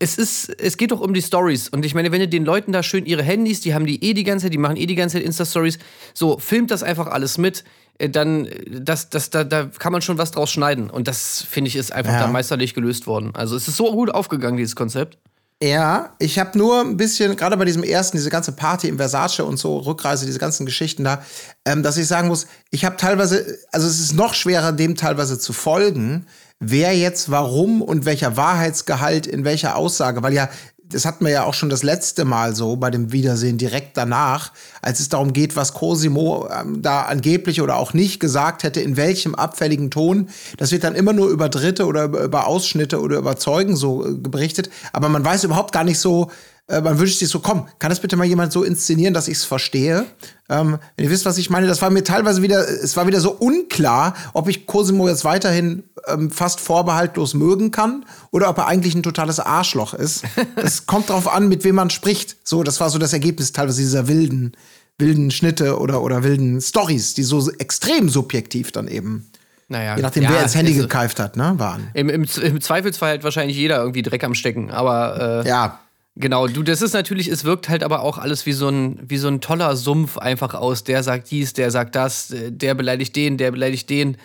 Es 0.00 0.16
ist, 0.16 0.48
es 0.60 0.76
geht 0.76 0.92
doch 0.92 1.00
um 1.00 1.12
die 1.12 1.22
Stories. 1.22 1.68
Und 1.68 1.84
ich 1.84 1.94
meine, 1.94 2.12
wenn 2.12 2.20
ihr 2.20 2.28
den 2.28 2.44
Leuten 2.44 2.72
da 2.72 2.82
schön 2.82 3.04
ihre 3.04 3.22
Handys, 3.22 3.60
die 3.60 3.74
haben 3.74 3.86
die 3.86 4.02
eh 4.04 4.14
die 4.14 4.24
ganze 4.24 4.46
Zeit, 4.46 4.52
die 4.52 4.58
machen 4.58 4.76
eh 4.76 4.86
die 4.86 4.94
ganze 4.94 5.16
Zeit 5.16 5.24
Insta-Stories, 5.24 5.78
so, 6.14 6.38
filmt 6.38 6.70
das 6.70 6.82
einfach 6.82 7.08
alles 7.08 7.38
mit, 7.38 7.64
dann, 7.98 8.46
äh, 8.46 8.80
das, 8.80 9.10
das, 9.10 9.30
da, 9.30 9.44
da 9.44 9.64
kann 9.78 9.92
man 9.92 10.02
schon 10.02 10.18
was 10.18 10.30
draus 10.30 10.50
schneiden. 10.50 10.90
Und 10.90 11.08
das, 11.08 11.44
finde 11.48 11.68
ich, 11.68 11.76
ist 11.76 11.92
einfach 11.92 12.12
Ja. 12.12 12.20
da 12.20 12.26
meisterlich 12.28 12.74
gelöst 12.74 13.06
worden. 13.06 13.32
Also 13.34 13.56
es 13.56 13.66
ist 13.68 13.76
so 13.76 13.90
gut 13.92 14.10
aufgegangen, 14.10 14.56
dieses 14.56 14.76
Konzept. 14.76 15.18
Ja, 15.60 16.14
ich 16.20 16.38
habe 16.38 16.56
nur 16.56 16.80
ein 16.82 16.96
bisschen, 16.96 17.34
gerade 17.34 17.56
bei 17.56 17.64
diesem 17.64 17.82
ersten, 17.82 18.16
diese 18.16 18.30
ganze 18.30 18.52
Party 18.52 18.86
im 18.86 18.96
Versace 18.96 19.40
und 19.40 19.56
so, 19.56 19.78
Rückreise, 19.78 20.24
diese 20.24 20.38
ganzen 20.38 20.66
Geschichten 20.66 21.02
da, 21.02 21.24
ähm, 21.64 21.82
dass 21.82 21.96
ich 21.96 22.06
sagen 22.06 22.28
muss, 22.28 22.46
ich 22.70 22.84
habe 22.84 22.96
teilweise, 22.96 23.58
also 23.72 23.88
es 23.88 23.98
ist 23.98 24.14
noch 24.14 24.34
schwerer, 24.34 24.70
dem 24.70 24.94
teilweise 24.94 25.36
zu 25.36 25.52
folgen, 25.52 26.26
wer 26.60 26.96
jetzt 26.96 27.32
warum 27.32 27.82
und 27.82 28.04
welcher 28.04 28.36
Wahrheitsgehalt 28.36 29.26
in 29.26 29.44
welcher 29.44 29.74
Aussage, 29.74 30.22
weil 30.22 30.32
ja, 30.32 30.48
das 30.90 31.04
hatten 31.04 31.24
wir 31.24 31.32
ja 31.32 31.44
auch 31.44 31.54
schon 31.54 31.68
das 31.68 31.82
letzte 31.82 32.24
Mal 32.24 32.54
so 32.54 32.76
bei 32.76 32.90
dem 32.90 33.12
Wiedersehen 33.12 33.58
direkt 33.58 33.96
danach, 33.96 34.52
als 34.80 35.00
es 35.00 35.08
darum 35.08 35.32
geht, 35.32 35.56
was 35.56 35.74
Cosimo 35.74 36.48
ähm, 36.50 36.80
da 36.82 37.02
angeblich 37.02 37.60
oder 37.60 37.76
auch 37.76 37.92
nicht 37.92 38.20
gesagt 38.20 38.62
hätte, 38.62 38.80
in 38.80 38.96
welchem 38.96 39.34
abfälligen 39.34 39.90
Ton. 39.90 40.28
Das 40.56 40.72
wird 40.72 40.84
dann 40.84 40.94
immer 40.94 41.12
nur 41.12 41.28
über 41.28 41.48
Dritte 41.48 41.86
oder 41.86 42.04
über, 42.04 42.46
Ausschnitte 42.46 43.00
oder 43.00 43.18
über 43.18 43.36
Zeugen 43.36 43.76
so 43.76 44.06
äh, 44.06 44.12
berichtet. 44.14 44.70
Aber 44.92 45.08
man 45.08 45.24
weiß 45.24 45.44
überhaupt 45.44 45.72
gar 45.72 45.84
nicht 45.84 45.98
so, 45.98 46.30
äh, 46.68 46.82
man 46.82 46.98
wünscht 46.98 47.18
sich 47.18 47.28
so, 47.28 47.40
komm, 47.40 47.66
kann 47.78 47.88
das 47.88 48.00
bitte 48.00 48.16
mal 48.16 48.26
jemand 48.26 48.52
so 48.52 48.62
inszenieren, 48.62 49.14
dass 49.14 49.26
ich 49.26 49.38
es 49.38 49.44
verstehe? 49.44 50.04
Ähm, 50.50 50.78
wenn 50.96 51.04
ihr 51.06 51.10
wisst, 51.10 51.24
was 51.24 51.38
ich 51.38 51.48
meine, 51.48 51.66
das 51.66 51.80
war 51.80 51.88
mir 51.90 52.04
teilweise 52.04 52.42
wieder, 52.42 52.68
es 52.68 52.96
war 52.96 53.06
wieder 53.06 53.20
so 53.20 53.30
unklar, 53.30 54.14
ob 54.34 54.48
ich 54.48 54.66
Cosimo 54.66 55.08
jetzt 55.08 55.24
weiterhin 55.24 55.84
ähm, 56.06 56.30
fast 56.30 56.60
vorbehaltlos 56.60 57.32
mögen 57.32 57.70
kann 57.70 58.04
oder 58.30 58.50
ob 58.50 58.58
er 58.58 58.66
eigentlich 58.66 58.94
ein 58.94 59.02
totales 59.02 59.40
Arschloch 59.40 59.94
ist. 59.94 60.24
Es 60.56 60.86
kommt 60.86 61.08
drauf 61.08 61.28
an, 61.28 61.48
mit 61.48 61.64
wem 61.64 61.76
man 61.76 61.88
spricht. 61.90 62.36
So, 62.44 62.62
das 62.62 62.80
war 62.80 62.90
so 62.90 62.98
das 62.98 63.12
Ergebnis 63.12 63.52
teilweise 63.52 63.80
dieser 63.80 64.08
wilden, 64.08 64.52
wilden 64.98 65.30
Schnitte 65.30 65.78
oder, 65.78 66.02
oder 66.02 66.22
wilden 66.22 66.60
Stories, 66.60 67.14
die 67.14 67.22
so 67.22 67.50
extrem 67.52 68.08
subjektiv 68.08 68.72
dann 68.72 68.88
eben, 68.88 69.30
Naja, 69.68 69.96
je 69.96 70.02
nachdem, 70.02 70.24
ja, 70.24 70.30
wer 70.30 70.42
ins 70.42 70.54
Handy 70.54 70.72
also, 70.72 70.82
gekeift 70.82 71.20
hat, 71.20 71.36
ne, 71.36 71.54
waren. 71.56 71.88
Im, 71.94 72.08
im, 72.08 72.24
Im 72.24 72.60
Zweifelsfall 72.60 73.14
hat 73.14 73.24
wahrscheinlich 73.24 73.56
jeder 73.56 73.78
irgendwie 73.78 74.02
Dreck 74.02 74.24
am 74.24 74.34
Stecken. 74.34 74.70
Aber 74.70 75.44
äh, 75.44 75.48
Ja, 75.48 75.80
Genau, 76.20 76.48
du, 76.48 76.64
das 76.64 76.82
ist 76.82 76.94
natürlich, 76.94 77.28
es 77.28 77.44
wirkt 77.44 77.68
halt 77.68 77.84
aber 77.84 78.00
auch 78.00 78.18
alles 78.18 78.44
wie 78.44 78.52
so 78.52 78.68
ein, 78.68 78.98
wie 79.06 79.18
so 79.18 79.28
ein 79.28 79.40
toller 79.40 79.76
Sumpf 79.76 80.18
einfach 80.18 80.52
aus. 80.54 80.82
Der 80.82 81.04
sagt 81.04 81.30
dies, 81.30 81.52
der 81.52 81.70
sagt 81.70 81.94
das, 81.94 82.34
der 82.34 82.74
beleidigt 82.74 83.14
den, 83.14 83.36
der 83.36 83.52
beleidigt 83.52 83.88
den. 83.88 84.16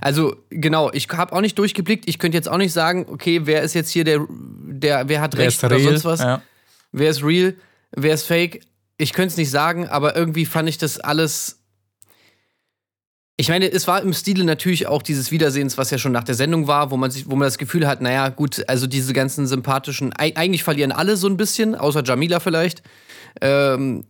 Also, 0.00 0.34
genau, 0.48 0.90
ich 0.92 1.08
habe 1.10 1.34
auch 1.34 1.42
nicht 1.42 1.58
durchgeblickt. 1.58 2.08
Ich 2.08 2.18
könnte 2.18 2.38
jetzt 2.38 2.48
auch 2.48 2.56
nicht 2.56 2.72
sagen, 2.72 3.04
okay, 3.08 3.42
wer 3.44 3.62
ist 3.62 3.74
jetzt 3.74 3.90
hier 3.90 4.04
der, 4.04 4.26
der 4.30 5.10
wer 5.10 5.20
hat 5.20 5.36
Wer 5.36 5.46
recht 5.46 5.62
oder 5.62 5.78
sonst 5.78 6.06
was. 6.06 6.20
Ja. 6.20 6.42
Wer 6.90 7.10
ist 7.10 7.22
real, 7.22 7.54
wer 7.90 8.14
ist 8.14 8.24
fake. 8.24 8.60
Ich 8.96 9.12
könnte 9.12 9.32
es 9.32 9.36
nicht 9.36 9.50
sagen, 9.50 9.88
aber 9.88 10.16
irgendwie 10.16 10.46
fand 10.46 10.70
ich 10.70 10.78
das 10.78 11.00
alles. 11.00 11.58
Ich 13.38 13.48
meine, 13.48 13.72
es 13.72 13.88
war 13.88 14.02
im 14.02 14.12
Stile 14.12 14.44
natürlich 14.44 14.86
auch 14.86 15.02
dieses 15.02 15.30
Wiedersehens, 15.30 15.78
was 15.78 15.90
ja 15.90 15.98
schon 15.98 16.12
nach 16.12 16.24
der 16.24 16.34
Sendung 16.34 16.66
war, 16.66 16.90
wo 16.90 16.96
man 16.96 17.10
sich, 17.10 17.28
wo 17.30 17.34
man 17.34 17.46
das 17.46 17.58
Gefühl 17.58 17.86
hat, 17.88 18.02
naja, 18.02 18.28
gut, 18.28 18.62
also 18.68 18.86
diese 18.86 19.12
ganzen 19.14 19.46
sympathischen, 19.46 20.12
eig- 20.12 20.36
eigentlich 20.36 20.62
verlieren 20.62 20.92
alle 20.92 21.16
so 21.16 21.28
ein 21.28 21.36
bisschen, 21.36 21.74
außer 21.74 22.04
Jamila 22.04 22.40
vielleicht. 22.40 22.82
Ähm, 23.40 24.04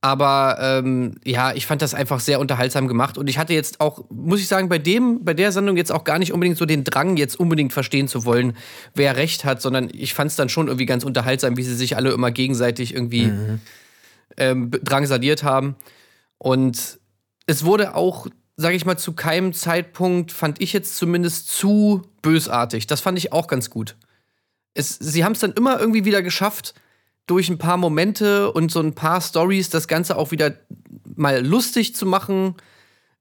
aber 0.00 0.58
ähm, 0.60 1.16
ja, 1.24 1.52
ich 1.52 1.66
fand 1.66 1.82
das 1.82 1.92
einfach 1.92 2.20
sehr 2.20 2.38
unterhaltsam 2.38 2.86
gemacht. 2.86 3.18
Und 3.18 3.28
ich 3.28 3.36
hatte 3.36 3.52
jetzt 3.52 3.80
auch, 3.80 4.04
muss 4.10 4.38
ich 4.38 4.46
sagen, 4.46 4.68
bei 4.68 4.78
dem, 4.78 5.24
bei 5.24 5.34
der 5.34 5.50
Sendung 5.50 5.76
jetzt 5.76 5.90
auch 5.90 6.04
gar 6.04 6.20
nicht 6.20 6.32
unbedingt 6.32 6.56
so 6.56 6.64
den 6.66 6.84
Drang, 6.84 7.16
jetzt 7.16 7.38
unbedingt 7.38 7.72
verstehen 7.72 8.06
zu 8.06 8.24
wollen, 8.24 8.56
wer 8.94 9.16
recht 9.16 9.44
hat, 9.44 9.60
sondern 9.60 9.90
ich 9.92 10.14
fand 10.14 10.30
es 10.30 10.36
dann 10.36 10.48
schon 10.48 10.68
irgendwie 10.68 10.86
ganz 10.86 11.02
unterhaltsam, 11.02 11.56
wie 11.56 11.64
sie 11.64 11.74
sich 11.74 11.96
alle 11.96 12.12
immer 12.12 12.30
gegenseitig 12.30 12.94
irgendwie 12.94 13.32
ähm, 14.36 14.70
be- 14.70 14.78
drangsaliert 14.78 15.42
haben. 15.42 15.74
Und 16.38 17.00
es 17.46 17.64
wurde 17.64 17.96
auch, 17.96 18.28
sage 18.60 18.74
ich 18.74 18.84
mal, 18.84 18.98
zu 18.98 19.12
keinem 19.12 19.52
Zeitpunkt, 19.52 20.32
fand 20.32 20.60
ich 20.60 20.72
jetzt 20.72 20.96
zumindest 20.96 21.48
zu 21.48 22.02
bösartig. 22.22 22.88
Das 22.88 23.00
fand 23.00 23.16
ich 23.16 23.32
auch 23.32 23.46
ganz 23.46 23.70
gut. 23.70 23.96
Es, 24.74 24.98
sie 24.98 25.24
haben 25.24 25.32
es 25.32 25.38
dann 25.38 25.52
immer 25.52 25.78
irgendwie 25.78 26.04
wieder 26.04 26.22
geschafft, 26.22 26.74
durch 27.28 27.48
ein 27.48 27.58
paar 27.58 27.76
Momente 27.76 28.50
und 28.52 28.72
so 28.72 28.80
ein 28.80 28.94
paar 28.94 29.20
Stories 29.20 29.70
das 29.70 29.86
Ganze 29.86 30.16
auch 30.16 30.32
wieder 30.32 30.54
mal 31.14 31.46
lustig 31.46 31.94
zu 31.94 32.04
machen 32.04 32.56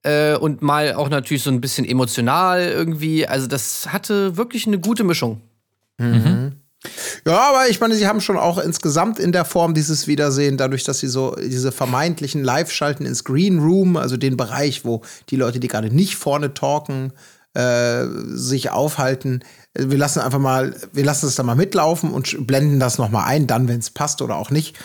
äh, 0.02 0.36
und 0.36 0.64
mal 0.64 0.96
auch 0.96 1.10
natürlich 1.10 1.44
so 1.44 1.52
ein 1.52 1.62
bisschen 1.62 1.86
emotional 1.86 2.62
irgendwie. 2.62 3.28
Also 3.28 3.46
das 3.46 3.94
hatte 3.94 4.38
wirklich 4.38 4.66
eine 4.66 4.80
gute 4.80 5.04
Mischung. 5.04 5.42
Ja, 7.26 7.50
aber 7.50 7.68
ich 7.70 7.80
meine, 7.80 7.96
sie 7.96 8.08
haben 8.08 8.22
schon 8.22 8.38
auch 8.38 8.58
insgesamt 8.58 9.20
in 9.20 9.32
der 9.32 9.46
Form 9.46 9.74
dieses 9.74 10.08
Wiedersehen, 10.08 10.58
dadurch, 10.58 10.84
dass 10.84 11.00
sie 11.00 11.08
so 11.08 11.36
diese 11.36 11.72
vermeintlichen 11.72 12.44
Live-Schalten 12.44 13.06
ins 13.06 13.24
Green 13.24 13.60
Room, 13.60 13.98
also 13.98 14.16
den 14.16 14.38
Bereich, 14.38 14.86
wo 14.86 15.02
die 15.30 15.36
Leute, 15.36 15.60
die 15.60 15.68
gerade 15.68 15.94
nicht 15.94 16.16
vorne 16.16 16.54
talken, 16.54 17.14
äh, 17.54 18.06
sich 18.28 18.70
aufhalten. 18.70 19.44
Wir 19.74 19.98
lassen 19.98 20.20
einfach 20.20 20.40
mal, 20.40 20.76
wir 20.94 21.04
lassen 21.04 21.28
es 21.28 21.36
da 21.36 21.44
mal 21.44 21.56
mitlaufen 21.56 22.12
und 22.12 22.46
blenden 22.46 22.80
das 22.80 22.98
noch 23.00 23.10
mal 23.10 23.26
ein, 23.26 23.48
dann, 23.48 23.68
wenn 23.68 23.80
es 23.80 23.90
passt 23.90 24.22
oder 24.22 24.36
auch 24.36 24.52
nicht. 24.52 24.78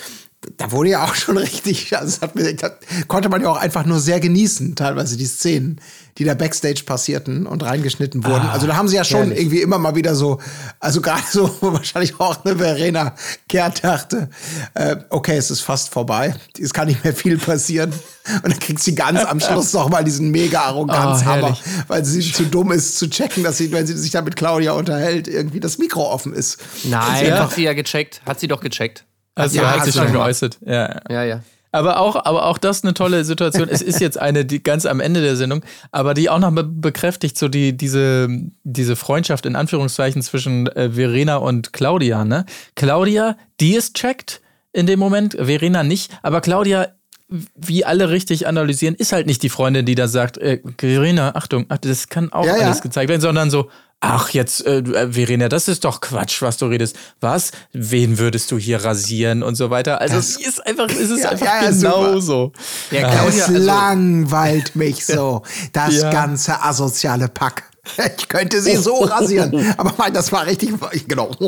Da 0.57 0.73
wurde 0.73 0.91
ja 0.91 1.05
auch 1.05 1.15
schon 1.15 1.37
richtig, 1.39 1.97
also 1.97 2.07
das, 2.07 2.21
hat 2.21 2.35
mir, 2.35 2.55
das 2.55 2.73
konnte 3.09 3.29
man 3.29 3.43
ja 3.43 3.49
auch 3.49 3.57
einfach 3.57 3.85
nur 3.85 4.01
sehr 4.01 4.21
genießen, 4.21 4.75
teilweise 4.75 5.17
die 5.17 5.27
Szenen, 5.27 5.81
die 6.19 6.25
da 6.25 6.35
Backstage 6.35 6.83
passierten 6.85 7.47
und 7.47 7.63
reingeschnitten 7.63 8.25
wurden. 8.25 8.49
also 8.49 8.67
da 8.67 8.77
haben 8.77 8.89
sie 8.89 8.97
ja 8.97 9.05
schon 9.05 9.21
herrlich. 9.21 9.39
irgendwie 9.39 9.63
immer 9.63 9.79
mal 9.79 9.95
wieder 9.95 10.15
so, 10.15 10.41
also 10.79 11.01
gerade 11.01 11.23
so 11.31 11.51
wahrscheinlich 11.61 12.19
auch 12.21 12.45
eine 12.45 12.57
Verena 12.57 13.15
Kehrt 13.49 13.85
dachte, 13.85 14.29
äh, 14.75 14.97
okay, 15.11 15.37
es 15.37 15.51
ist 15.51 15.61
fast 15.61 15.91
vorbei, 15.91 16.35
es 16.61 16.75
kann 16.75 16.89
nicht 16.89 17.03
mehr 17.05 17.15
viel 17.15 17.39
passieren. 17.39 17.93
Und 18.37 18.53
dann 18.53 18.59
kriegt 18.61 18.81
sie 18.81 18.95
ganz 18.95 19.25
am 19.25 19.41
Schluss 19.41 19.73
noch 19.73 19.89
mal 19.89 20.05
diesen 20.05 20.31
mega 20.31 20.61
Arroganzhammer, 20.63 21.43
herrlich. 21.43 21.63
weil 21.89 22.05
sie 22.05 22.21
zu 22.21 22.45
dumm 22.45 22.71
ist 22.71 22.97
zu 22.97 23.11
checken, 23.11 23.43
dass 23.43 23.59
sie, 23.59 23.73
wenn 23.73 23.87
sie 23.87 23.97
sich 23.97 24.13
da 24.13 24.23
mit 24.23 24.37
Claudia 24.37 24.73
unterhält, 24.73 25.27
irgendwie 25.27 25.59
das 25.59 25.79
Mikro 25.79 26.09
offen 26.09 26.33
ist. 26.33 26.59
Nein, 26.85 27.39
hat 27.39 27.53
sie 27.53 27.65
ja 27.65 27.73
gecheckt. 27.73 28.23
Hat 28.25 28.39
sie 28.39 28.47
doch 28.47 28.61
gecheckt. 28.61 29.05
Also 29.35 29.57
Ja, 29.59 29.71
hat 29.71 29.79
hast 29.81 29.85
sich 29.87 29.95
du 29.95 30.03
schon 30.03 30.13
geäußert. 30.13 30.59
Ja. 30.65 31.01
Ja, 31.09 31.25
ja. 31.25 31.41
Aber 31.75 32.01
auch, 32.01 32.17
aber 32.17 32.45
auch 32.47 32.59
das 32.59 32.85
eine 32.85 32.93
tolle 32.93 33.25
Situation. 33.25 33.67
es 33.71 33.81
ist 33.81 33.99
jetzt 34.01 34.19
eine, 34.19 34.45
die 34.45 34.63
ganz 34.63 34.85
am 34.85 35.01
Ende 35.01 35.23
der 35.23 35.37
Sendung, 35.37 35.65
aber 35.91 36.13
die 36.13 36.29
auch 36.29 36.39
noch 36.39 36.53
be 36.53 36.65
bekräftigt, 36.65 37.39
so 37.39 37.49
die, 37.49 37.75
diese, 37.75 38.29
diese 38.63 38.95
Freundschaft 38.95 39.47
in 39.47 39.57
Anführungszeichen 39.57 40.21
zwischen 40.21 40.67
äh, 40.67 40.91
Verena 40.91 41.37
und 41.37 41.73
Claudia, 41.73 42.27
ne? 42.27 42.45
Claudia, 42.75 43.39
die 43.61 43.75
ist 43.75 43.95
checkt 43.95 44.43
in 44.75 44.87
dem 44.87 44.99
Moment, 44.99 45.33
Verena 45.35 45.83
nicht, 45.83 46.13
aber 46.23 46.43
Claudia, 46.43 46.89
wie 47.57 47.87
alle 47.87 48.11
richtig 48.11 48.47
analysieren, 48.47 48.95
ist 48.95 49.13
halt 49.13 49.27
nicht 49.27 49.43
die 49.43 49.49
Freundin, 49.49 49.87
die 49.87 49.95
da 49.95 50.09
sagt, 50.09 50.37
äh, 50.37 50.61
Verena, 50.79 51.35
Achtung, 51.35 51.65
ach, 51.71 51.79
das 51.79 52.11
kann 52.11 52.31
auch 52.35 52.45
Ja, 52.45 52.59
ja. 52.59 52.63
alles 52.67 52.83
gezeigt 52.83 53.09
werden, 53.09 53.23
sondern 53.23 53.51
so, 53.51 53.71
ach 54.05 54.31
jetzt, 54.31 54.67
äh, 54.67 54.79
äh, 54.81 55.13
Verena, 55.13 55.49
das 55.49 55.69
ist 55.69 55.85
doch 55.85 56.01
Quatsch, 56.01 56.43
was 56.43 56.57
du 56.59 56.67
redest. 56.67 56.97
Was? 57.21 57.53
Wen 57.73 58.19
würdest 58.19 58.51
du 58.51 58.59
hier 58.59 58.85
rasieren 58.85 59.43
und 59.43 59.55
so 59.55 59.71
weiter? 59.71 60.01
Also 60.01 60.17
Das- 60.17 60.31
es 60.31 60.47
ist 60.47 60.67
einfach, 60.67 60.89
es 60.91 61.09
ist 61.11 61.23
Ja, 61.23 61.31
einfach 61.31 61.47
ja, 61.47 61.63
ja, 61.65 61.71
genau 61.71 62.19
so. 62.21 62.53
Ja, 62.91 63.09
Es 63.09 63.15
Claudia, 63.15 63.45
also, 63.47 63.59
langweilt 63.59 64.75
mich 64.77 65.07
so, 65.07 65.43
das 65.73 65.95
Ja. 66.03 66.11
ganze 66.11 66.63
asoziale 66.63 67.29
Pack. 67.29 67.63
Ich 68.17 68.29
könnte 68.29 68.61
sie 68.63 68.77
so 68.77 69.03
rasieren, 69.03 69.75
aber 69.77 69.93
mein, 69.99 70.13
das 70.15 70.31
war 70.31 70.47
richtig, 70.47 70.71
genau. 71.09 71.31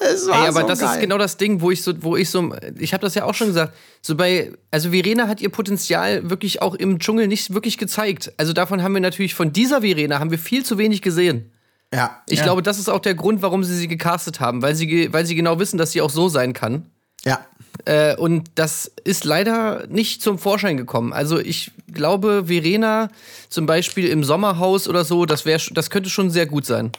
es 0.00 0.26
war 0.28 0.42
Ey, 0.42 0.48
aber 0.48 0.62
so 0.62 0.66
das 0.68 0.80
geil. 0.80 0.94
ist 0.94 1.00
genau 1.00 1.18
das 1.18 1.36
Ding, 1.36 1.60
wo 1.60 1.70
ich 1.70 1.82
so, 1.82 1.92
wo 2.02 2.16
ich 2.16 2.30
so, 2.30 2.54
ich 2.78 2.92
habe 2.92 3.02
das 3.02 3.14
ja 3.14 3.24
auch 3.24 3.34
schon 3.34 3.48
gesagt, 3.48 3.74
so 4.02 4.14
bei, 4.16 4.52
also 4.70 4.90
Verena 4.90 5.28
hat 5.28 5.40
ihr 5.40 5.48
Potenzial 5.50 6.28
wirklich 6.30 6.62
auch 6.62 6.74
im 6.74 6.98
Dschungel 6.98 7.28
nicht 7.28 7.52
wirklich 7.54 7.78
gezeigt. 7.78 8.32
Also 8.36 8.52
davon 8.52 8.82
haben 8.82 8.94
wir 8.94 9.00
natürlich, 9.00 9.34
von 9.34 9.52
dieser 9.52 9.80
Verena 9.82 10.18
haben 10.18 10.30
wir 10.30 10.38
viel 10.38 10.64
zu 10.64 10.78
wenig 10.78 11.02
gesehen. 11.02 11.50
Ja. 11.92 12.22
Ich 12.28 12.38
Ja. 12.38 12.44
glaube, 12.44 12.62
das 12.62 12.78
ist 12.78 12.88
auch 12.88 13.00
der 13.00 13.14
Grund, 13.14 13.42
warum 13.42 13.62
sie 13.64 13.74
sie 13.76 13.88
gecastet 13.88 14.40
haben, 14.40 14.62
weil 14.62 14.74
sie, 14.74 15.12
weil 15.12 15.24
sie 15.24 15.34
genau 15.34 15.58
wissen, 15.58 15.78
dass 15.78 15.92
sie 15.92 16.00
auch 16.00 16.10
so 16.10 16.28
sein 16.28 16.52
kann. 16.52 16.86
Ja. 17.24 17.44
Äh, 17.84 18.16
und 18.16 18.50
das 18.54 18.90
ist 19.04 19.24
leider 19.24 19.86
nicht 19.88 20.22
zum 20.22 20.38
Vorschein 20.38 20.76
gekommen. 20.76 21.12
Also 21.12 21.38
ich 21.38 21.72
glaube, 21.92 22.44
Verena 22.46 23.08
zum 23.48 23.66
Beispiel 23.66 24.08
im 24.08 24.24
Sommerhaus 24.24 24.88
oder 24.88 25.04
so, 25.04 25.26
das, 25.26 25.44
wär, 25.44 25.60
das 25.72 25.90
könnte 25.90 26.08
schon 26.10 26.30
sehr 26.30 26.46
gut 26.46 26.66
sein. 26.66 26.92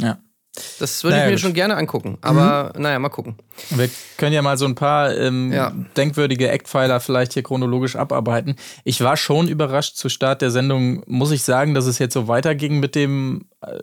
Ja. 0.00 0.18
Das 0.78 1.02
würde 1.02 1.16
Naja, 1.16 1.24
ich 1.26 1.30
mir 1.30 1.34
gut. 1.36 1.40
schon 1.40 1.52
gerne 1.54 1.76
angucken. 1.76 2.18
Aber 2.20 2.72
naja, 2.78 2.98
mal 3.00 3.08
gucken. 3.08 3.36
Wir 3.70 3.88
können 4.16 4.32
ja 4.32 4.40
mal 4.42 4.56
so 4.56 4.66
ein 4.66 4.74
paar 4.76 5.16
ähm, 5.16 5.52
Ja. 5.52 5.72
denkwürdige 5.96 6.48
Eckpfeiler 6.48 7.00
vielleicht 7.00 7.32
hier 7.34 7.42
chronologisch 7.42 7.96
abarbeiten. 7.96 8.54
Ich 8.84 9.00
war 9.00 9.16
schon 9.16 9.48
überrascht 9.48 9.96
zu 9.96 10.08
Start 10.08 10.42
der 10.42 10.50
Sendung, 10.52 11.02
muss 11.06 11.32
ich 11.32 11.42
sagen, 11.42 11.74
dass 11.74 11.86
es 11.86 11.98
jetzt 11.98 12.14
so 12.14 12.28
weiterging 12.28 12.78
mit 12.78 12.94
dem, 12.94 13.46
äh, 13.62 13.78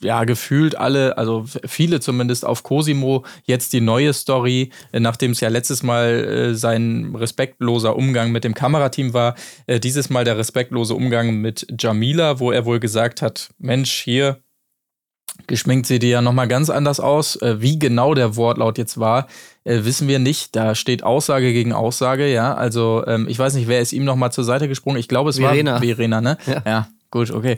ja, 0.00 0.22
gefühlt 0.24 0.76
alle, 0.78 1.18
also 1.18 1.44
viele 1.66 1.98
zumindest 2.00 2.44
auf 2.44 2.62
Cosimo, 2.62 3.24
jetzt 3.44 3.72
die 3.72 3.80
neue 3.80 4.12
Story, 4.12 4.70
äh, 4.92 5.00
nachdem 5.00 5.32
es 5.32 5.40
ja 5.40 5.48
letztes 5.48 5.82
Mal 5.82 6.08
äh, 6.24 6.54
sein 6.54 7.14
respektloser 7.16 7.96
Umgang 7.96 8.30
mit 8.32 8.44
dem 8.44 8.54
Kamerateam 8.54 9.12
war, 9.12 9.34
äh, 9.66 9.80
dieses 9.80 10.08
Mal 10.10 10.24
der 10.24 10.38
respektlose 10.38 10.94
Umgang 10.94 11.36
mit 11.40 11.66
Jamila, 11.78 12.38
wo 12.40 12.52
er 12.52 12.64
wohl 12.64 12.78
gesagt 12.80 13.22
hat, 13.22 13.50
Mensch, 13.58 13.92
hier, 13.92 14.38
geschminkt 15.46 15.86
sieht 15.86 16.02
die 16.02 16.10
ja 16.10 16.22
nochmal 16.22 16.48
ganz 16.48 16.70
anders 16.70 17.00
aus. 17.00 17.36
Äh, 17.36 17.60
wie 17.60 17.78
genau 17.78 18.14
der 18.14 18.36
Wortlaut 18.36 18.78
jetzt 18.78 18.98
war, 18.98 19.28
äh, 19.64 19.84
wissen 19.84 20.08
wir 20.08 20.18
nicht. 20.18 20.56
Da 20.56 20.74
steht 20.74 21.02
Aussage 21.02 21.52
gegen 21.52 21.72
Aussage, 21.72 22.32
ja. 22.32 22.54
Also 22.54 23.04
ähm, 23.06 23.26
ich 23.28 23.38
weiß 23.38 23.54
nicht, 23.54 23.68
wer 23.68 23.80
ist 23.80 23.92
ihm 23.92 24.04
nochmal 24.04 24.32
zur 24.32 24.44
Seite 24.44 24.68
gesprungen. 24.68 24.98
Ich 24.98 25.08
glaube, 25.08 25.30
es 25.30 25.38
Verena. 25.38 25.74
war 25.74 25.80
Verena, 25.80 26.20
ne? 26.20 26.38
Ja. 26.64 26.88
gut, 27.10 27.30
okay. 27.30 27.56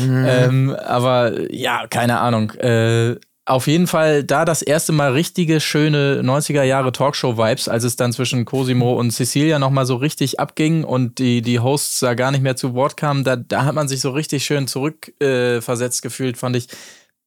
Ähm, 0.00 0.74
aber 0.84 1.52
ja, 1.52 1.86
keine 1.88 2.20
Ahnung. 2.20 2.50
Äh, 2.52 3.16
auf 3.46 3.66
jeden 3.66 3.86
Fall 3.86 4.24
da 4.24 4.46
das 4.46 4.62
erste 4.62 4.92
Mal 4.92 5.12
richtige, 5.12 5.60
schöne 5.60 6.22
90er 6.22 6.62
Jahre 6.62 6.92
Talkshow-Vibes, 6.92 7.68
als 7.68 7.84
es 7.84 7.96
dann 7.96 8.12
zwischen 8.12 8.46
Cosimo 8.46 8.98
und 8.98 9.10
Cecilia 9.10 9.58
nochmal 9.58 9.84
so 9.84 9.96
richtig 9.96 10.40
abging 10.40 10.82
und 10.82 11.18
die, 11.18 11.42
die 11.42 11.60
Hosts 11.60 12.00
da 12.00 12.14
gar 12.14 12.30
nicht 12.30 12.42
mehr 12.42 12.56
zu 12.56 12.72
Wort 12.72 12.96
kamen. 12.96 13.22
Da, 13.22 13.36
da 13.36 13.66
hat 13.66 13.74
man 13.74 13.86
sich 13.86 14.00
so 14.00 14.10
richtig 14.10 14.46
schön 14.46 14.66
zurückversetzt 14.66 16.02
äh, 16.02 16.06
gefühlt, 16.06 16.38
fand 16.38 16.56
ich. 16.56 16.68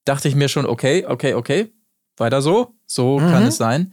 Dachte 0.08 0.28
ich 0.28 0.36
mir 0.36 0.48
schon, 0.50 0.66
okay, 0.66 1.06
okay, 1.08 1.34
okay, 1.34 1.72
weiter 2.18 2.42
so. 2.42 2.74
So 2.86 3.18
kann 3.18 3.44
es 3.48 3.58
sein. 3.58 3.92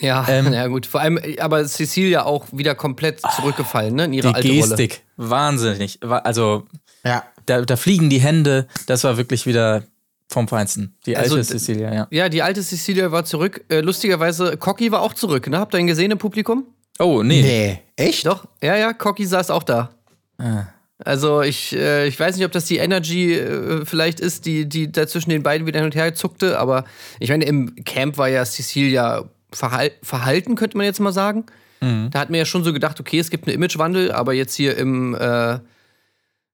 Ja, 0.00 0.24
Ähm, 0.28 0.52
ja 0.52 0.66
gut. 0.68 0.86
Vor 0.86 1.00
allem, 1.00 1.18
aber 1.40 1.64
Cecilia 1.66 2.24
auch 2.24 2.46
wieder 2.52 2.74
komplett 2.74 3.20
zurückgefallen, 3.36 3.94
ne? 3.94 4.04
In 4.04 4.12
ihre 4.12 4.28
Die 4.28 4.34
alte 4.34 4.48
Rolle. 4.48 4.60
Gestik, 4.60 5.02
wahnsinnig. 5.16 5.98
Wa- 6.02 6.18
Also 6.18 6.66
Ja. 7.04 7.24
da, 7.46 7.62
da 7.62 7.76
fliegen 7.76 8.10
die 8.10 8.18
Hände. 8.20 8.68
Das 8.86 9.04
war 9.04 9.16
wirklich 9.16 9.46
wieder 9.46 9.82
vom 10.28 10.48
Feinsten. 10.48 10.96
Die 11.06 11.16
alte 11.16 11.30
Also, 11.36 11.42
Cecilia, 11.42 11.94
ja. 11.94 12.06
Ja, 12.10 12.28
die 12.28 12.42
alte 12.42 12.62
Cecilia 12.62 13.10
war 13.10 13.24
zurück. 13.24 13.64
Äh, 13.68 13.80
lustigerweise, 13.80 14.56
Cocky 14.56 14.92
war 14.92 15.00
auch 15.02 15.14
zurück, 15.14 15.48
ne? 15.48 15.58
Habt 15.58 15.74
ihr 15.74 15.78
ihn 15.80 15.86
gesehen 15.86 16.10
im 16.10 16.18
Publikum? 16.18 16.66
Oh, 16.98 17.22
nee. 17.22 17.42
Nee. 17.42 17.78
Echt? 17.96 18.26
Doch, 18.26 18.44
ja, 18.62 18.76
ja, 18.76 18.92
Cocky 18.92 19.24
saß 19.26 19.50
auch 19.50 19.62
da. 19.62 19.90
Ah. 20.38 20.64
Also 20.98 21.42
ich, 21.42 21.76
äh, 21.76 22.06
ich 22.06 22.18
weiß 22.18 22.36
nicht, 22.36 22.46
ob 22.46 22.52
das 22.52 22.64
die 22.64 22.78
Energy 22.78 23.34
äh, 23.34 23.84
vielleicht 23.84 24.18
ist, 24.20 24.46
die, 24.46 24.66
die 24.68 24.90
da 24.90 25.06
zwischen 25.06 25.30
den 25.30 25.42
beiden 25.42 25.66
wieder 25.66 25.80
hin 25.80 25.86
und 25.86 25.94
her 25.94 26.14
zuckte, 26.14 26.58
aber 26.58 26.84
ich 27.20 27.30
meine, 27.30 27.44
im 27.44 27.74
Camp 27.84 28.16
war 28.16 28.28
ja 28.28 28.44
Cecilia 28.44 29.28
verhal 29.52 29.92
verhalten, 30.02 30.54
könnte 30.54 30.76
man 30.76 30.86
jetzt 30.86 31.00
mal 31.00 31.12
sagen. 31.12 31.44
Da 32.10 32.20
hat 32.20 32.30
man 32.30 32.38
ja 32.38 32.46
schon 32.46 32.64
so 32.64 32.72
gedacht, 32.72 32.98
okay, 33.00 33.18
es 33.18 33.30
gibt 33.30 33.46
einen 33.46 33.54
Imagewandel, 33.54 34.10
aber 34.10 34.32
jetzt 34.32 34.54
hier 34.54 34.76
im, 34.78 35.14
äh, 35.14 35.58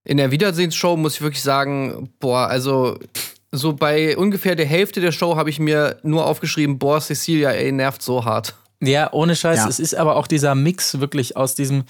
in 0.04 0.16
der 0.16 0.32
Wiedersehensshow 0.32 0.96
muss 0.96 1.14
ich 1.14 1.22
wirklich 1.22 1.42
sagen, 1.42 2.10
boah, 2.18 2.48
also 2.48 2.98
so 3.52 3.74
bei 3.74 4.16
ungefähr 4.16 4.56
der 4.56 4.66
Hälfte 4.66 5.00
der 5.00 5.12
Show 5.12 5.36
habe 5.36 5.50
ich 5.50 5.60
mir 5.60 5.98
nur 6.02 6.26
aufgeschrieben, 6.26 6.78
boah, 6.78 7.00
Cecilia, 7.00 7.50
ey, 7.50 7.70
nervt 7.70 8.02
so 8.02 8.24
hart. 8.24 8.56
Ja, 8.80 9.12
ohne 9.12 9.36
Scheiß. 9.36 9.58
Ja. 9.58 9.68
Es 9.68 9.78
ist 9.78 9.94
aber 9.94 10.16
auch 10.16 10.26
dieser 10.26 10.54
Mix 10.54 10.98
wirklich 10.98 11.36
aus 11.36 11.54
diesem. 11.54 11.84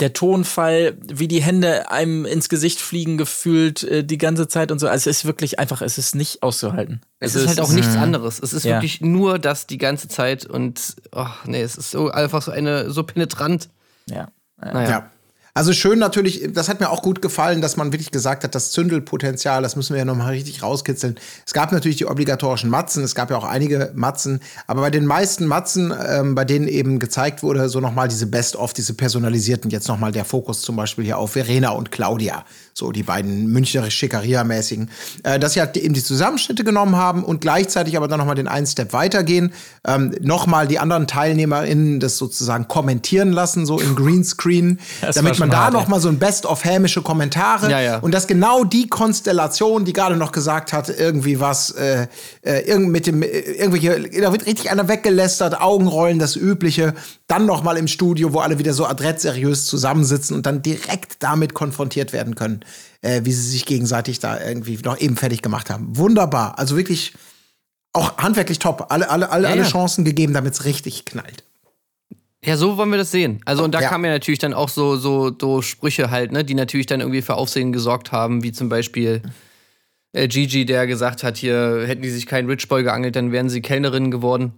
Der 0.00 0.12
Tonfall, 0.12 0.98
wie 1.06 1.26
die 1.26 1.40
Hände 1.42 1.90
einem 1.90 2.26
ins 2.26 2.50
Gesicht 2.50 2.80
fliegen, 2.80 3.16
gefühlt 3.16 3.82
äh, 3.82 4.04
die 4.04 4.18
ganze 4.18 4.46
Zeit 4.46 4.70
und 4.70 4.78
so. 4.78 4.88
Also 4.88 5.08
es 5.08 5.18
ist 5.18 5.24
wirklich 5.24 5.58
einfach, 5.58 5.80
es 5.80 5.96
ist 5.96 6.14
nicht 6.14 6.42
auszuhalten. 6.42 7.00
Es 7.18 7.34
ist 7.34 7.48
halt 7.48 7.60
auch 7.60 7.70
nichts 7.70 7.96
anderes. 7.96 8.38
Es 8.38 8.52
ist 8.52 8.64
Ja. 8.64 8.76
wirklich 8.76 9.00
nur 9.00 9.38
das 9.38 9.66
die 9.66 9.78
ganze 9.78 10.08
Zeit 10.08 10.44
und 10.44 10.96
ach 11.12 11.46
nee, 11.46 11.62
es 11.62 11.76
ist 11.76 11.90
so 11.90 12.10
einfach 12.10 12.42
so 12.42 12.50
eine 12.50 12.90
so 12.90 13.04
penetrant. 13.04 13.70
Ja. 14.08 14.28
Naja. 14.58 14.88
Ja. 14.90 15.10
Also 15.56 15.72
schön 15.72 15.98
natürlich, 15.98 16.50
das 16.52 16.68
hat 16.68 16.80
mir 16.80 16.90
auch 16.90 17.00
gut 17.00 17.22
gefallen, 17.22 17.62
dass 17.62 17.78
man 17.78 17.90
wirklich 17.90 18.10
gesagt 18.10 18.44
hat, 18.44 18.54
das 18.54 18.72
Zündelpotenzial, 18.72 19.62
das 19.62 19.74
müssen 19.74 19.94
wir 19.94 20.00
ja 20.00 20.04
nochmal 20.04 20.32
richtig 20.34 20.62
rauskitzeln. 20.62 21.16
Es 21.46 21.54
gab 21.54 21.72
natürlich 21.72 21.96
die 21.96 22.04
obligatorischen 22.04 22.68
Matzen, 22.68 23.02
es 23.02 23.14
gab 23.14 23.30
ja 23.30 23.38
auch 23.38 23.44
einige 23.44 23.90
Matzen, 23.94 24.40
aber 24.66 24.82
bei 24.82 24.90
den 24.90 25.06
meisten 25.06 25.46
Matzen, 25.46 25.94
ähm, 26.06 26.34
bei 26.34 26.44
denen 26.44 26.68
eben 26.68 26.98
gezeigt 26.98 27.42
wurde, 27.42 27.70
so 27.70 27.80
nochmal 27.80 28.06
diese 28.06 28.26
Best-of, 28.26 28.74
diese 28.74 28.92
personalisierten, 28.92 29.70
jetzt 29.70 29.88
nochmal 29.88 30.12
der 30.12 30.26
Fokus 30.26 30.60
zum 30.60 30.76
Beispiel 30.76 31.06
hier 31.06 31.16
auf 31.16 31.32
Verena 31.32 31.70
und 31.70 31.90
Claudia, 31.90 32.44
so 32.74 32.92
die 32.92 33.02
beiden 33.02 33.46
Münchner 33.46 33.90
Schickeria-mäßigen, 33.90 34.90
äh, 35.22 35.38
dass 35.38 35.54
sie 35.54 35.60
halt 35.60 35.78
eben 35.78 35.94
die 35.94 36.04
Zusammenschnitte 36.04 36.64
genommen 36.64 36.96
haben 36.96 37.24
und 37.24 37.40
gleichzeitig 37.40 37.96
aber 37.96 38.08
dann 38.08 38.18
nochmal 38.18 38.34
den 38.34 38.48
einen 38.48 38.66
Step 38.66 38.92
weitergehen, 38.92 39.54
ähm, 39.88 40.14
nochmal 40.20 40.68
die 40.68 40.78
anderen 40.78 41.06
TeilnehmerInnen 41.06 41.98
das 41.98 42.18
sozusagen 42.18 42.68
kommentieren 42.68 43.32
lassen, 43.32 43.64
so 43.64 43.80
im 43.80 43.96
Greenscreen, 43.96 44.80
damit 45.14 45.38
man 45.38 45.45
schon 45.46 45.50
da 45.52 45.64
hart, 45.64 45.72
noch 45.72 45.84
ey. 45.84 45.90
mal 45.90 46.00
so 46.00 46.08
ein 46.08 46.18
Best-of 46.18 46.64
hämische 46.64 47.02
Kommentare 47.02 47.70
Ja, 47.70 47.80
ja. 47.80 47.98
und 47.98 48.12
dass 48.12 48.26
genau 48.26 48.64
die 48.64 48.88
Konstellation, 48.88 49.84
die 49.84 49.92
gerade 49.92 50.16
noch 50.16 50.32
gesagt 50.32 50.72
hat, 50.72 50.88
irgendwie 50.88 51.40
was, 51.40 51.70
äh, 51.70 52.06
äh, 52.42 52.60
irgend 52.68 52.90
mit 52.90 53.06
dem, 53.06 53.22
äh, 53.22 53.26
irgendwelche, 53.26 54.08
da 54.20 54.32
wird 54.32 54.46
richtig 54.46 54.70
einer 54.70 54.88
weggelästert, 54.88 55.60
Augenrollen, 55.60 56.18
das 56.18 56.36
Übliche, 56.36 56.94
dann 57.26 57.46
noch 57.46 57.62
mal 57.62 57.76
im 57.76 57.88
Studio, 57.88 58.32
wo 58.32 58.40
alle 58.40 58.58
wieder 58.58 58.74
so 58.74 58.86
adrettseriös 58.86 59.66
zusammensitzen 59.66 60.36
und 60.36 60.46
dann 60.46 60.62
direkt 60.62 61.22
damit 61.22 61.54
konfrontiert 61.54 62.12
werden 62.12 62.34
können, 62.34 62.60
äh, 63.02 63.22
wie 63.24 63.32
sie 63.32 63.48
sich 63.48 63.66
gegenseitig 63.66 64.20
da 64.20 64.40
irgendwie 64.40 64.78
noch 64.84 64.98
eben 64.98 65.16
fertig 65.16 65.42
gemacht 65.42 65.70
haben. 65.70 65.96
Wunderbar, 65.96 66.58
also 66.58 66.76
wirklich 66.76 67.14
auch 67.92 68.18
handwerklich 68.18 68.58
top, 68.58 68.86
alle, 68.90 69.08
alle, 69.08 69.30
alle, 69.30 69.48
Ja, 69.48 69.54
alle. 69.54 69.62
Chancen 69.64 70.04
gegeben, 70.04 70.34
damit 70.34 70.52
es 70.52 70.64
richtig 70.64 71.06
knallt. 71.06 71.45
Ja, 72.46 72.56
so 72.56 72.76
wollen 72.76 72.90
wir 72.90 72.98
das 72.98 73.10
sehen. 73.10 73.40
Also 73.44 73.64
und 73.64 73.72
da 73.74 73.80
Ja. 73.80 73.88
kamen 73.88 74.04
ja 74.04 74.12
natürlich 74.12 74.38
dann 74.38 74.54
auch 74.54 74.68
so, 74.68 74.96
so, 74.96 75.32
so 75.38 75.62
Sprüche 75.62 76.10
halt, 76.10 76.30
ne, 76.32 76.44
die 76.44 76.54
natürlich 76.54 76.86
dann 76.86 77.00
irgendwie 77.00 77.22
für 77.22 77.34
Aufsehen 77.34 77.72
gesorgt 77.72 78.12
haben, 78.12 78.42
wie 78.44 78.52
zum 78.52 78.68
Beispiel 78.68 79.20
äh, 80.12 80.28
Gigi, 80.28 80.64
der 80.64 80.86
gesagt 80.86 81.22
hat, 81.24 81.36
hier 81.36 81.84
hätten 81.86 82.02
die 82.02 82.10
sich 82.10 82.26
keinen 82.26 82.48
Rich 82.48 82.68
Boy 82.68 82.82
geangelt, 82.84 83.16
dann 83.16 83.32
wären 83.32 83.48
sie 83.48 83.60
Kellnerinnen 83.62 84.10
geworden. 84.10 84.52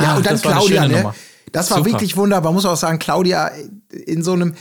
Ja, 0.00 0.12
Ach, 0.12 0.16
und 0.18 0.26
dann 0.26 0.40
Claudia, 0.40 0.86
ne? 0.86 0.96
Nummer. 0.98 1.14
Das 1.50 1.70
war 1.70 1.78
Super. 1.78 1.90
wirklich 1.90 2.16
wunderbar, 2.16 2.52
muss 2.52 2.64
auch 2.64 2.76
sagen, 2.76 2.98
Claudia 2.98 3.50
in 4.06 4.22
so 4.22 4.32
einem 4.32 4.54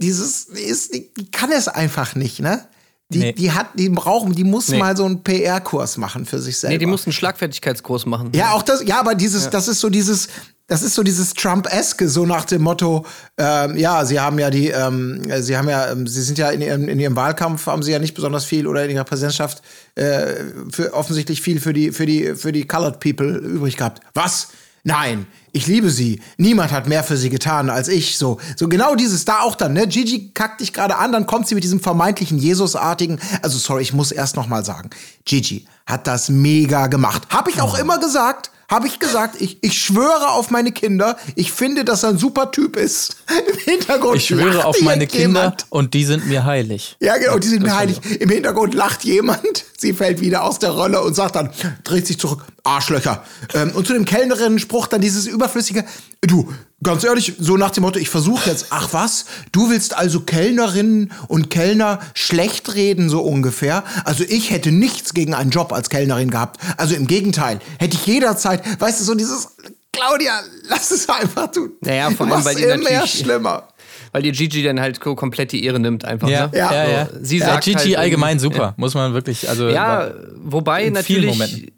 dieses 0.00 0.46
die 0.46 0.60
ist 0.62 0.94
die, 0.94 1.10
kann 1.32 1.50
es 1.52 1.68
einfach 1.68 2.14
nicht, 2.14 2.40
ne? 2.40 2.64
Die, 3.10 3.18
Nee. 3.18 3.32
die 3.32 3.52
hat, 3.52 3.68
die 3.74 3.88
brauchen, 3.88 4.34
die 4.34 4.44
muss 4.44 4.68
Nee. 4.68 4.78
mal 4.78 4.96
so 4.96 5.04
einen 5.06 5.22
PR-Kurs 5.24 5.96
machen 5.96 6.26
für 6.26 6.38
sich 6.38 6.58
selber. 6.58 6.74
Nee, 6.74 6.78
die 6.78 6.86
mussten 6.86 7.08
einen 7.08 7.14
Schlagfertigkeitskurs 7.14 8.04
machen. 8.06 8.30
Ja, 8.34 8.52
auch 8.52 8.62
das, 8.62 8.84
ja, 8.84 9.00
aber 9.00 9.14
dieses, 9.14 9.48
das 9.50 9.66
ist 9.66 9.80
so 9.80 9.88
dieses, 9.88 10.28
das 10.68 10.82
ist 10.82 10.94
so 10.94 11.02
dieses 11.02 11.32
Trump-eske, 11.34 12.08
so 12.08 12.26
nach 12.26 12.44
dem 12.44 12.62
Motto, 12.62 13.04
ähm, 13.38 13.76
ja, 13.76 14.04
sie 14.04 14.20
haben 14.20 14.38
ja 14.38 14.50
die, 14.50 14.68
ähm, 14.68 15.22
sie 15.40 15.56
haben 15.56 15.68
ja, 15.68 15.90
ähm, 15.90 16.06
sie 16.06 16.22
sind 16.22 16.38
ja 16.38 16.50
in 16.50 16.60
ihrem, 16.60 16.88
in 16.88 17.00
ihrem 17.00 17.16
Wahlkampf, 17.16 17.66
haben 17.66 17.82
sie 17.82 17.90
ja 17.92 17.98
nicht 17.98 18.14
besonders 18.14 18.44
viel 18.44 18.66
oder 18.66 18.84
in 18.84 18.90
ihrer 18.90 19.04
Präsidentschaft 19.04 19.62
äh, 19.94 20.34
für 20.70 20.92
offensichtlich 20.92 21.40
viel 21.40 21.58
für 21.60 21.72
die, 21.72 21.90
für 21.90 22.04
die, 22.06 22.36
für 22.36 22.52
die 22.52 22.66
Colored 22.66 23.00
People 23.00 23.38
übrig 23.38 23.76
gehabt. 23.78 24.00
Was? 24.14 24.48
Nein, 24.84 25.26
ich 25.52 25.66
liebe 25.66 25.90
sie. 25.90 26.20
Niemand 26.36 26.70
hat 26.70 26.86
mehr 26.86 27.02
für 27.02 27.16
sie 27.16 27.30
getan 27.30 27.68
als 27.68 27.88
ich. 27.88 28.16
So, 28.16 28.38
so 28.56 28.68
genau 28.68 28.94
dieses 28.94 29.24
da 29.24 29.40
auch 29.40 29.54
dann. 29.54 29.72
Ne? 29.72 29.86
Gigi 29.88 30.30
kackt 30.34 30.60
dich 30.60 30.72
gerade 30.72 30.96
an, 30.96 31.12
dann 31.12 31.26
kommt 31.26 31.48
sie 31.48 31.54
mit 31.54 31.64
diesem 31.64 31.80
vermeintlichen 31.80 32.38
Jesusartigen. 32.38 33.18
Also 33.42 33.58
sorry, 33.58 33.82
ich 33.82 33.92
muss 33.92 34.12
erst 34.12 34.36
noch 34.36 34.46
mal 34.46 34.64
sagen, 34.64 34.90
Gigi 35.24 35.66
hat 35.86 36.06
das 36.06 36.28
mega 36.28 36.86
gemacht. 36.86 37.22
Hab 37.30 37.48
ich 37.48 37.60
auch 37.60 37.76
Oh. 37.76 37.80
immer 37.80 37.98
gesagt. 37.98 38.50
Habe 38.70 38.86
ich 38.86 38.98
gesagt, 38.98 39.40
ich, 39.40 39.58
ich 39.62 39.78
schwöre 39.80 40.30
auf 40.30 40.50
meine 40.50 40.72
Kinder, 40.72 41.16
ich 41.36 41.52
finde, 41.52 41.84
dass 41.86 42.02
er 42.02 42.10
ein 42.10 42.18
super 42.18 42.50
Typ 42.50 42.76
ist. 42.76 43.16
Im 43.50 43.58
Hintergrund 43.58 44.16
Ich 44.18 44.26
schwöre 44.26 44.64
auf 44.66 44.78
meine 44.82 45.06
Kinder 45.06 45.40
jemand. 45.40 45.66
und 45.70 45.94
die 45.94 46.04
sind 46.04 46.26
mir 46.26 46.44
heilig. 46.44 46.96
Ja, 47.00 47.16
genau, 47.16 47.38
die 47.38 47.48
sind 47.48 47.62
mir 47.62 47.68
das 47.68 47.78
heilig. 47.78 48.20
Im 48.20 48.28
Hintergrund 48.28 48.74
lacht 48.74 49.04
jemand, 49.04 49.64
sie 49.78 49.94
fällt 49.94 50.20
wieder 50.20 50.44
aus 50.44 50.58
der 50.58 50.70
Rolle 50.70 51.00
und 51.02 51.14
sagt 51.14 51.36
dann, 51.36 51.50
dreht 51.84 52.06
sich 52.06 52.18
zurück, 52.18 52.44
Arschlöcher. 52.62 53.24
Ähm, 53.54 53.70
und 53.74 53.86
zu 53.86 53.94
dem 53.94 54.04
Kellnerinnen-Spruch 54.04 54.86
dann 54.86 55.00
dieses 55.00 55.26
überflüssige, 55.26 55.84
du, 56.20 56.52
ganz 56.82 57.04
ehrlich, 57.04 57.34
so 57.38 57.56
nach 57.56 57.70
dem 57.70 57.82
Motto, 57.82 57.98
ich 57.98 58.08
versuche 58.08 58.48
jetzt, 58.50 58.66
ach 58.70 58.88
was, 58.92 59.24
du 59.52 59.70
willst 59.70 59.96
also 59.96 60.20
Kellnerinnen 60.20 61.12
und 61.28 61.50
Kellner 61.50 61.98
schlecht 62.14 62.74
reden, 62.74 63.08
so 63.10 63.20
ungefähr. 63.20 63.84
Also 64.04 64.24
ich 64.28 64.50
hätte 64.50 64.70
nichts 64.72 65.14
gegen 65.14 65.34
einen 65.34 65.50
Job 65.50 65.72
als 65.72 65.88
Kellnerin 65.90 66.30
gehabt. 66.30 66.60
Also 66.76 66.94
im 66.94 67.06
Gegenteil, 67.06 67.58
hätte 67.78 67.96
ich 67.96 68.06
jederzeit, 68.06 68.62
weißt 68.80 69.00
du, 69.00 69.04
so 69.04 69.14
dieses, 69.14 69.48
Claudia, 69.92 70.40
lass 70.68 70.90
es 70.92 71.08
einfach, 71.08 71.50
du, 71.50 71.70
Naja, 71.80 72.10
vor 72.10 72.26
allem, 72.30 72.44
weil 72.44 72.54
die 72.54 72.62
immer 72.62 72.76
natürlich- 72.76 73.18
schlimmer. 73.18 73.68
weil 74.12 74.24
ihr 74.24 74.32
Gigi 74.32 74.62
dann 74.62 74.78
halt 74.80 75.00
ko- 75.00 75.16
komplett 75.16 75.50
die 75.52 75.64
Ehre 75.64 75.80
nimmt 75.80 76.04
einfach. 76.04 76.28
Ja, 76.28 76.46
ne? 76.46 76.56
ja, 76.56 76.72
ja. 76.72 76.88
ja. 76.90 77.08
Sie 77.20 77.38
ja, 77.38 77.46
sagt 77.46 77.64
Gigi 77.64 77.78
halt 77.78 77.96
allgemein 77.96 78.38
super, 78.38 78.74
muss 78.76 78.94
man 78.94 79.12
wirklich, 79.14 79.48
also 79.48 79.68
Ja, 79.68 80.12
wobei 80.36 80.84
in 80.84 80.94
vielen 80.96 81.26
natürlich. 81.26 81.72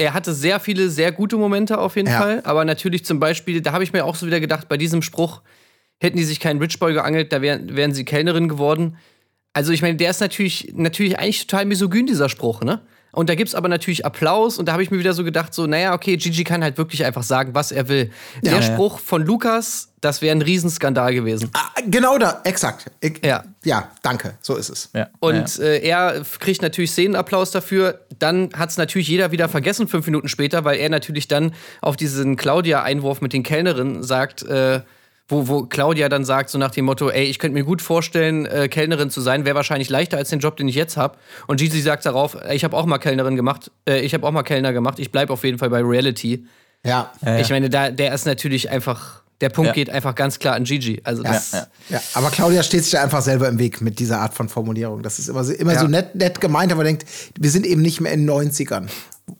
Er 0.00 0.14
hatte 0.14 0.32
sehr 0.32 0.60
viele 0.60 0.88
sehr 0.88 1.12
gute 1.12 1.36
Momente 1.36 1.76
auf 1.78 1.94
jeden 1.96 2.08
Ja. 2.08 2.18
Fall, 2.18 2.40
aber 2.44 2.64
natürlich 2.64 3.04
zum 3.04 3.20
Beispiel, 3.20 3.60
da 3.60 3.72
habe 3.72 3.84
ich 3.84 3.92
mir 3.92 4.06
auch 4.06 4.14
so 4.14 4.26
wieder 4.26 4.40
gedacht, 4.40 4.66
bei 4.66 4.78
diesem 4.78 5.02
Spruch 5.02 5.42
hätten 6.00 6.16
die 6.16 6.24
sich 6.24 6.40
keinen 6.40 6.58
Rich 6.58 6.78
Boy 6.78 6.94
geangelt, 6.94 7.34
da 7.34 7.42
wären, 7.42 7.76
wären 7.76 7.92
sie 7.92 8.06
Kellnerin 8.06 8.48
geworden. 8.48 8.96
Also 9.52 9.72
ich 9.72 9.82
meine, 9.82 9.96
der 9.96 10.08
ist 10.10 10.20
natürlich, 10.20 10.72
natürlich 10.74 11.18
eigentlich 11.18 11.46
total 11.46 11.66
misogyn, 11.66 12.06
dieser 12.06 12.30
Spruch, 12.30 12.62
ne? 12.62 12.80
Und 13.12 13.28
da 13.28 13.34
gibt's 13.34 13.54
aber 13.54 13.68
natürlich 13.68 14.06
Applaus 14.06 14.58
und 14.58 14.66
da 14.66 14.72
habe 14.72 14.82
ich 14.82 14.90
mir 14.90 14.98
wieder 14.98 15.14
so 15.14 15.24
gedacht, 15.24 15.52
so, 15.52 15.66
naja, 15.66 15.94
okay, 15.94 16.16
Gigi 16.16 16.44
kann 16.44 16.62
halt 16.62 16.78
wirklich 16.78 17.04
einfach 17.04 17.22
sagen, 17.22 17.54
was 17.54 17.72
er 17.72 17.88
will. 17.88 18.10
Der 18.42 18.54
Ja. 18.54 18.62
Spruch 18.62 18.98
von 18.98 19.24
Lukas, 19.24 19.88
das 20.00 20.22
wäre 20.22 20.34
ein 20.34 20.42
Riesenskandal 20.42 21.12
gewesen. 21.12 21.50
Ah, 21.52 21.68
genau 21.86 22.18
da, 22.18 22.40
exakt. 22.44 22.90
Ich, 23.00 23.24
Ja. 23.24 23.44
Ja, 23.64 23.90
danke, 24.02 24.34
so 24.40 24.56
ist 24.56 24.70
es. 24.70 24.90
ja. 24.94 25.08
Und 25.18 25.58
ja. 25.58 25.64
äh, 25.64 25.86
er 25.86 26.22
kriegt 26.38 26.62
natürlich 26.62 26.92
Szenenapplaus 26.92 27.50
dafür. 27.50 28.00
Dann 28.18 28.50
hat 28.56 28.70
es 28.70 28.76
natürlich 28.78 29.08
jeder 29.08 29.32
wieder 29.32 29.48
vergessen, 29.48 29.88
fünf 29.88 30.06
Minuten 30.06 30.28
später, 30.28 30.64
weil 30.64 30.78
er 30.78 30.88
natürlich 30.88 31.28
dann 31.28 31.52
auf 31.82 31.96
diesen 31.96 32.36
Claudia-Einwurf 32.36 33.20
mit 33.20 33.32
den 33.32 33.42
Kellnerinnen 33.42 34.02
sagt, 34.02 34.42
äh, 34.44 34.80
wo, 35.30 35.48
wo 35.48 35.62
Claudia 35.62 36.08
dann 36.08 36.24
sagt, 36.24 36.50
so 36.50 36.58
nach 36.58 36.70
dem 36.70 36.84
Motto, 36.84 37.08
ey, 37.10 37.24
ich 37.24 37.38
könnte 37.38 37.54
mir 37.54 37.64
gut 37.64 37.80
vorstellen, 37.82 38.46
äh, 38.46 38.68
Kellnerin 38.68 39.10
zu 39.10 39.20
sein, 39.20 39.44
wäre 39.44 39.54
wahrscheinlich 39.56 39.88
leichter 39.88 40.16
als 40.16 40.30
den 40.30 40.40
Job, 40.40 40.56
den 40.56 40.68
ich 40.68 40.74
jetzt 40.74 40.96
habe. 40.96 41.16
Und 41.46 41.58
Gigi 41.60 41.80
sagt 41.80 42.04
darauf, 42.06 42.36
ich 42.52 42.64
habe 42.64 42.76
auch 42.76 42.86
mal 42.86 42.98
Kellnerin 42.98 43.36
gemacht, 43.36 43.70
äh, 43.88 44.00
ich 44.00 44.12
habe 44.14 44.26
auch 44.26 44.32
mal 44.32 44.42
Kellner 44.42 44.72
gemacht, 44.72 44.98
ich 44.98 45.10
bleibe 45.12 45.32
auf 45.32 45.44
jeden 45.44 45.58
Fall 45.58 45.70
bei 45.70 45.80
Reality. 45.82 46.44
Ja. 46.84 47.12
Ich 47.38 47.50
meine, 47.50 47.68
da, 47.68 47.90
der 47.90 48.14
ist 48.14 48.24
natürlich 48.26 48.70
einfach, 48.70 49.22
der 49.42 49.50
Punkt 49.50 49.68
Ja. 49.68 49.72
geht 49.74 49.90
einfach 49.90 50.14
ganz 50.14 50.38
klar 50.38 50.54
an 50.54 50.64
Gigi. 50.64 51.00
Also 51.04 51.22
das, 51.22 51.52
ja. 51.52 51.66
Ja, 51.90 52.00
aber 52.14 52.30
Claudia 52.30 52.62
steht 52.62 52.82
sich 52.84 52.92
da 52.92 53.02
einfach 53.02 53.22
selber 53.22 53.48
im 53.48 53.58
Weg 53.58 53.80
mit 53.80 53.98
dieser 53.98 54.20
Art 54.20 54.34
von 54.34 54.48
Formulierung. 54.48 55.02
Das 55.02 55.18
ist 55.18 55.28
immer 55.28 55.44
so, 55.44 55.52
immer 55.52 55.74
Ja. 55.74 55.80
so 55.80 55.86
nett, 55.88 56.14
nett 56.14 56.40
gemeint, 56.40 56.72
aber 56.72 56.78
man 56.84 56.86
denkt, 56.86 57.04
wir 57.38 57.50
sind 57.50 57.66
eben 57.66 57.82
nicht 57.82 58.00
mehr 58.00 58.12
in 58.12 58.26
den 58.26 58.30
90ern 58.30 58.88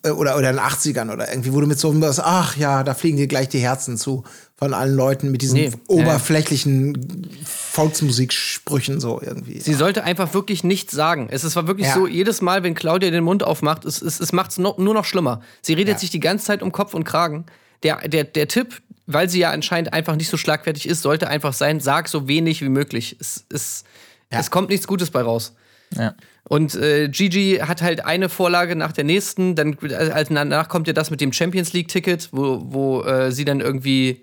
äh, 0.02 0.10
oder, 0.10 0.36
oder 0.36 0.50
in 0.50 0.56
den 0.56 0.64
80ern 0.64 1.12
oder 1.12 1.30
irgendwie, 1.30 1.52
wo 1.52 1.60
du 1.60 1.66
mit 1.66 1.78
so 1.78 1.90
einem, 1.90 2.02
ach 2.04 2.56
ja, 2.56 2.82
da 2.82 2.94
fliegen 2.94 3.16
dir 3.16 3.26
gleich 3.26 3.48
die 3.48 3.58
Herzen 3.60 3.96
zu 3.96 4.24
von 4.60 4.74
allen 4.74 4.94
Leuten 4.94 5.30
mit 5.32 5.40
diesen 5.42 5.54
Nee, 5.56 5.64
ja, 5.64 5.70
ja. 5.70 5.78
oberflächlichen 5.88 7.26
Volksmusiksprüchen 7.44 9.00
so 9.00 9.20
irgendwie. 9.22 9.58
Sie 9.60 9.74
sollte 9.74 10.04
einfach 10.04 10.34
wirklich 10.34 10.64
nichts 10.64 10.92
sagen. 10.92 11.28
Es 11.30 11.44
ist 11.44 11.56
war 11.56 11.66
wirklich 11.66 11.86
Ja. 11.88 11.94
so, 11.94 12.06
jedes 12.06 12.42
Mal, 12.42 12.62
wenn 12.62 12.74
Claudia 12.74 13.10
den 13.10 13.24
Mund 13.24 13.42
aufmacht, 13.42 13.84
es, 13.84 14.02
es, 14.02 14.20
es 14.20 14.32
macht 14.32 14.50
es 14.52 14.58
no, 14.58 14.74
nur 14.78 14.94
noch 14.94 15.04
schlimmer. 15.04 15.40
Sie 15.62 15.72
redet 15.72 15.94
Ja. 15.94 15.98
sich 15.98 16.10
die 16.10 16.20
ganze 16.20 16.44
Zeit 16.46 16.62
um 16.62 16.72
Kopf 16.72 16.94
und 16.94 17.04
Kragen. 17.04 17.46
Der, 17.82 18.06
der, 18.06 18.24
der 18.24 18.46
Tipp, 18.48 18.82
weil 19.06 19.28
sie 19.30 19.38
ja 19.40 19.50
anscheinend 19.50 19.92
einfach 19.94 20.14
nicht 20.16 20.28
so 20.28 20.36
schlagfertig 20.36 20.86
ist, 20.86 21.00
sollte 21.02 21.28
einfach 21.28 21.54
sein, 21.54 21.80
sag 21.80 22.08
so 22.08 22.28
wenig 22.28 22.60
wie 22.60 22.68
möglich. 22.68 23.16
Es, 23.18 23.44
es, 23.52 23.84
Ja. 24.30 24.38
es 24.40 24.50
kommt 24.50 24.68
nichts 24.68 24.86
Gutes 24.86 25.10
bei 25.10 25.22
raus. 25.22 25.54
ja. 25.96 26.14
Und 26.44 26.74
äh, 26.74 27.08
Gigi 27.08 27.60
hat 27.62 27.80
halt 27.80 28.04
eine 28.06 28.28
Vorlage 28.28 28.74
nach 28.74 28.92
der 28.92 29.04
nächsten. 29.04 29.54
Dann 29.54 29.76
also 29.78 30.34
danach 30.34 30.68
kommt 30.68 30.86
ja 30.88 30.92
das 30.92 31.10
mit 31.10 31.20
dem 31.20 31.32
Champions 31.32 31.72
League-Ticket, 31.74 32.30
wo, 32.32 32.60
wo 32.64 33.02
äh, 33.04 33.30
sie 33.30 33.44
dann 33.44 33.60
irgendwie 33.60 34.22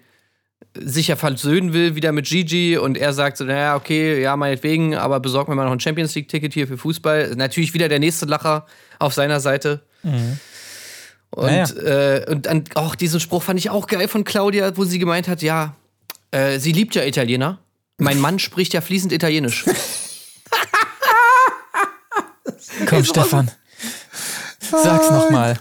sich 0.83 1.07
ja 1.07 1.15
versöhnen 1.15 1.73
will 1.73 1.95
wieder 1.95 2.11
mit 2.11 2.25
Gigi 2.27 2.77
und 2.77 2.97
er 2.97 3.13
sagt 3.13 3.37
so, 3.37 3.43
naja, 3.45 3.75
okay, 3.75 4.21
ja, 4.21 4.35
meinetwegen, 4.35 4.95
aber 4.95 5.19
besorg 5.19 5.47
mir 5.47 5.55
mal 5.55 5.65
noch 5.65 5.71
ein 5.71 5.79
Champions 5.79 6.13
League-Ticket 6.15 6.53
hier 6.53 6.67
für 6.67 6.77
Fußball. 6.77 7.35
Natürlich 7.35 7.73
wieder 7.73 7.89
der 7.89 7.99
nächste 7.99 8.25
Lacher 8.25 8.65
auf 8.99 9.13
seiner 9.13 9.39
Seite. 9.39 9.81
Und, 10.03 11.45
Naja. 11.45 11.65
äh, 11.75 12.29
und 12.31 12.45
dann 12.45 12.63
auch 12.75 12.95
diesen 12.95 13.19
Spruch 13.19 13.43
fand 13.43 13.59
ich 13.59 13.69
auch 13.69 13.87
geil 13.87 14.07
von 14.07 14.23
Claudia, 14.23 14.75
wo 14.77 14.85
sie 14.85 14.99
gemeint 14.99 15.27
hat, 15.27 15.41
ja, 15.41 15.75
äh, 16.31 16.59
sie 16.59 16.71
liebt 16.71 16.95
ja 16.95 17.03
Italiener. 17.03 17.59
Mein 17.97 18.19
Mann 18.19 18.39
spricht 18.39 18.73
ja 18.73 18.81
fließend 18.81 19.11
Italienisch. 19.11 19.65
Komm, 22.87 23.03
Stefan. 23.03 23.51
Sag's 24.71 25.09
noch 25.09 25.29
mal. 25.29 25.55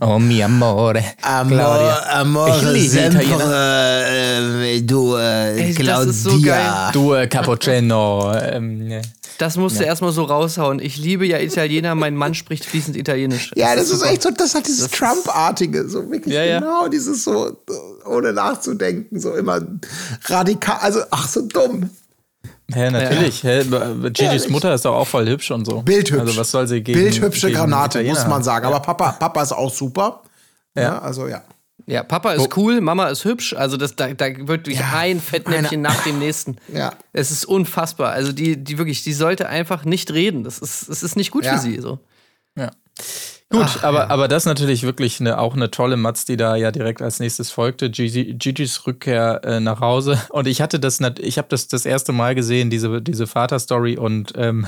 Oh, 0.00 0.18
mi 0.18 0.42
amore. 0.42 1.02
Amor, 1.22 2.06
amor, 2.12 2.48
Ich 2.48 2.62
liebe 2.62 2.88
sempre, 2.88 4.04
äh, 4.06 4.80
du, 4.82 5.16
äh, 5.16 5.58
Ey, 5.60 5.68
das 5.68 5.76
Claudia. 5.76 6.10
ist 6.10 6.22
so 6.24 6.40
geil. 6.42 6.72
Du, 6.92 7.14
äh, 7.14 7.26
Cappuccino. 7.26 8.32
Ähm. 8.34 9.00
Das 9.38 9.56
musst 9.56 9.78
du 9.78 9.84
erstmal 9.84 10.12
so 10.12 10.24
raushauen. 10.24 10.80
Ich 10.80 10.96
liebe 10.98 11.24
ja 11.24 11.38
Italiener, 11.38 11.94
mein 11.94 12.16
Mann 12.16 12.34
spricht 12.34 12.64
fließend 12.64 12.96
Italienisch. 12.96 13.52
Ja, 13.54 13.76
das 13.76 13.88
ist 13.90 14.02
echt 14.04 14.22
so, 14.22 14.30
das 14.30 14.54
hat 14.54 14.66
dieses 14.66 14.90
Trump-artige, 14.90 15.88
so 15.88 16.10
wirklich 16.10 16.34
Ja, 16.34 16.42
ja. 16.44 16.58
genau, 16.58 16.88
dieses 16.88 17.22
so, 17.24 17.56
ohne 18.04 18.32
nachzudenken, 18.32 19.20
so 19.20 19.34
immer 19.36 19.60
radikal, 20.26 20.78
also 20.80 21.00
ach, 21.10 21.28
so 21.28 21.42
dumm. 21.42 21.88
Hä, 22.72 22.90
natürlich. 22.90 23.42
Hä, 23.42 23.60
Gigi's 23.62 24.20
Ehrlich. 24.20 24.48
Mutter 24.50 24.74
ist 24.74 24.84
doch 24.84 24.94
auch 24.94 25.06
voll 25.06 25.26
hübsch 25.26 25.50
und 25.50 25.64
so. 25.64 25.80
Bildhübsch. 25.82 26.20
Also 26.20 26.36
was 26.36 26.50
soll 26.50 26.66
sie 26.66 26.82
gegen 26.82 26.98
Bildhübsche 27.00 27.46
gegen 27.48 27.58
Granate, 27.58 27.98
Italiener 28.00 28.18
muss 28.18 28.28
man 28.28 28.42
sagen. 28.42 28.66
Aber 28.66 28.80
Papa, 28.80 29.12
Papa 29.12 29.42
ist 29.42 29.52
auch 29.52 29.72
super. 29.72 30.22
Ja, 30.76 30.82
Ja. 30.82 30.98
also 30.98 31.26
ja. 31.28 31.42
Ja, 31.86 32.02
Papa 32.02 32.32
ist 32.32 32.54
cool, 32.58 32.82
Mama 32.82 33.08
ist 33.08 33.24
hübsch. 33.24 33.54
Also 33.54 33.78
das, 33.78 33.96
da, 33.96 34.12
da 34.12 34.26
wird 34.26 34.46
wirklich 34.46 34.78
Ja, 34.78 34.90
ein 34.98 35.20
Fettnäpfchen 35.20 35.80
nach 35.80 36.02
dem 36.04 36.18
nächsten. 36.18 36.56
Ja. 36.74 36.92
Es 37.14 37.30
ist 37.30 37.46
unfassbar. 37.46 38.10
Also 38.12 38.32
die, 38.32 38.62
die 38.62 38.76
wirklich, 38.76 39.02
die 39.02 39.14
sollte 39.14 39.48
einfach 39.48 39.86
nicht 39.86 40.12
reden. 40.12 40.44
Das 40.44 40.58
ist, 40.58 40.90
das 40.90 41.02
ist 41.02 41.16
nicht 41.16 41.30
gut 41.30 41.46
Ja. 41.46 41.54
für 41.56 41.62
sie. 41.62 41.78
So. 41.80 41.98
Ja. 42.56 42.70
Gut, 43.50 43.82
aber, 43.82 44.10
aber 44.10 44.28
das 44.28 44.42
ist 44.42 44.46
natürlich 44.46 44.82
wirklich 44.82 45.20
eine, 45.20 45.38
auch 45.38 45.54
eine 45.54 45.70
tolle 45.70 45.96
Matz, 45.96 46.26
die 46.26 46.36
da 46.36 46.54
ja 46.54 46.70
direkt 46.70 47.00
als 47.00 47.18
nächstes 47.18 47.50
folgte. 47.50 47.90
Gigi, 47.90 48.34
Gigis 48.34 48.86
Rückkehr 48.86 49.40
äh, 49.42 49.60
nach 49.60 49.80
Hause. 49.80 50.20
Und 50.30 50.46
ich 50.46 50.60
hatte 50.60 50.78
das, 50.78 51.00
ich 51.18 51.38
habe 51.38 51.48
das 51.48 51.66
das 51.66 51.86
erste 51.86 52.12
Mal 52.12 52.34
gesehen, 52.34 52.68
diese, 52.68 53.00
diese 53.00 53.26
Vaterstory 53.26 53.96
und 53.96 54.32
ähm, 54.36 54.66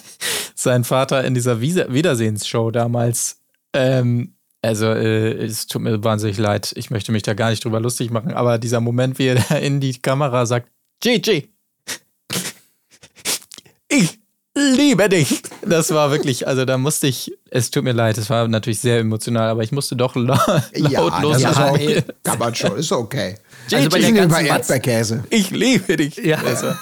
sein 0.54 0.84
Vater 0.84 1.24
in 1.24 1.32
dieser 1.32 1.62
Wiedersehensshow 1.62 2.70
damals. 2.70 3.40
Ähm, 3.72 4.34
also, 4.62 4.86
äh, 4.86 5.42
es 5.42 5.66
tut 5.66 5.80
mir 5.80 6.04
wahnsinnig 6.04 6.36
leid. 6.36 6.72
Ich 6.76 6.90
möchte 6.90 7.12
mich 7.12 7.22
da 7.22 7.32
gar 7.32 7.48
nicht 7.48 7.64
drüber 7.64 7.80
lustig 7.80 8.10
machen, 8.10 8.34
aber 8.34 8.58
dieser 8.58 8.80
Moment, 8.80 9.18
wie 9.18 9.28
er 9.28 9.36
da 9.36 9.56
in 9.56 9.80
die 9.80 9.98
Kamera 9.98 10.44
sagt: 10.44 10.68
Gigi, 11.00 11.54
ich 13.88 14.19
liebe 14.54 15.08
dich. 15.08 15.42
Das 15.62 15.92
war 15.92 16.10
wirklich, 16.10 16.46
also 16.46 16.64
da 16.64 16.78
musste 16.78 17.06
ich, 17.06 17.32
es 17.50 17.70
tut 17.70 17.84
mir 17.84 17.92
leid, 17.92 18.18
es 18.18 18.30
war 18.30 18.48
natürlich 18.48 18.80
sehr 18.80 18.98
emotional, 18.98 19.48
aber 19.48 19.62
ich 19.62 19.72
musste 19.72 19.96
doch 19.96 20.16
la 20.16 20.62
ist 20.72 20.90
Ja, 20.90 21.00
auch, 21.02 21.78
ey. 21.78 22.02
kann 22.22 22.38
man 22.38 22.54
schon, 22.54 22.76
ist 22.76 22.92
okay. 22.92 23.36
Also 23.72 23.88
bei 23.88 23.98
Ich 23.98 24.04
der 24.06 24.12
ganzen 24.14 24.46
Erdbeerkäse. 24.46 25.24
Ich 25.30 25.50
liebe 25.50 25.96
dich. 25.96 26.16
ja. 26.16 26.38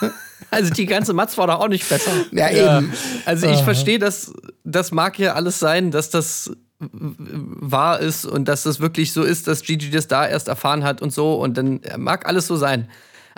also 0.50 0.72
die 0.72 0.87
ganze 0.87 1.12
Matz 1.12 1.37
war 1.37 1.46
doch 1.46 1.61
auch 1.61 1.68
nicht 1.68 1.88
besser. 1.88 2.11
Ja, 2.33 2.50
eben. 2.50 2.92
Also 3.26 3.46
ich 3.48 3.61
verstehe, 3.62 3.98
dass 3.98 4.33
das 4.64 4.90
mag 4.92 5.18
ja 5.18 5.35
alles 5.35 5.59
sein, 5.59 5.90
dass 5.90 6.11
das 6.11 6.50
wahr 6.81 7.98
ist 8.00 8.24
und 8.24 8.46
dass 8.46 8.62
das 8.62 8.81
wirklich 8.81 9.12
so 9.12 9.24
ist, 9.24 9.48
dass 9.48 9.62
Gigi 9.62 9.90
das 9.90 10.07
da 10.07 10.26
erst 10.26 10.48
erfahren 10.48 10.85
hat 10.85 11.02
und 11.02 11.12
so 11.12 11.35
und 11.35 11.57
dann 11.59 11.81
mag 11.96 12.26
alles 12.26 12.46
so 12.46 12.57
sein. 12.57 12.88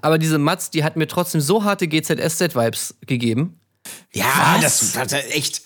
Aber 0.03 0.19
diese 0.19 0.39
Matz, 0.39 0.71
die 0.71 0.85
hat 0.85 0.97
mir 0.97 1.07
trotzdem 1.07 1.41
so 1.41 1.65
harte 1.65 1.87
GZSZ-Vibes 1.89 2.97
gegeben. 3.07 3.60
Ja, 4.13 4.59
das, 4.61 4.93
das 4.93 5.13
echt, 5.13 5.63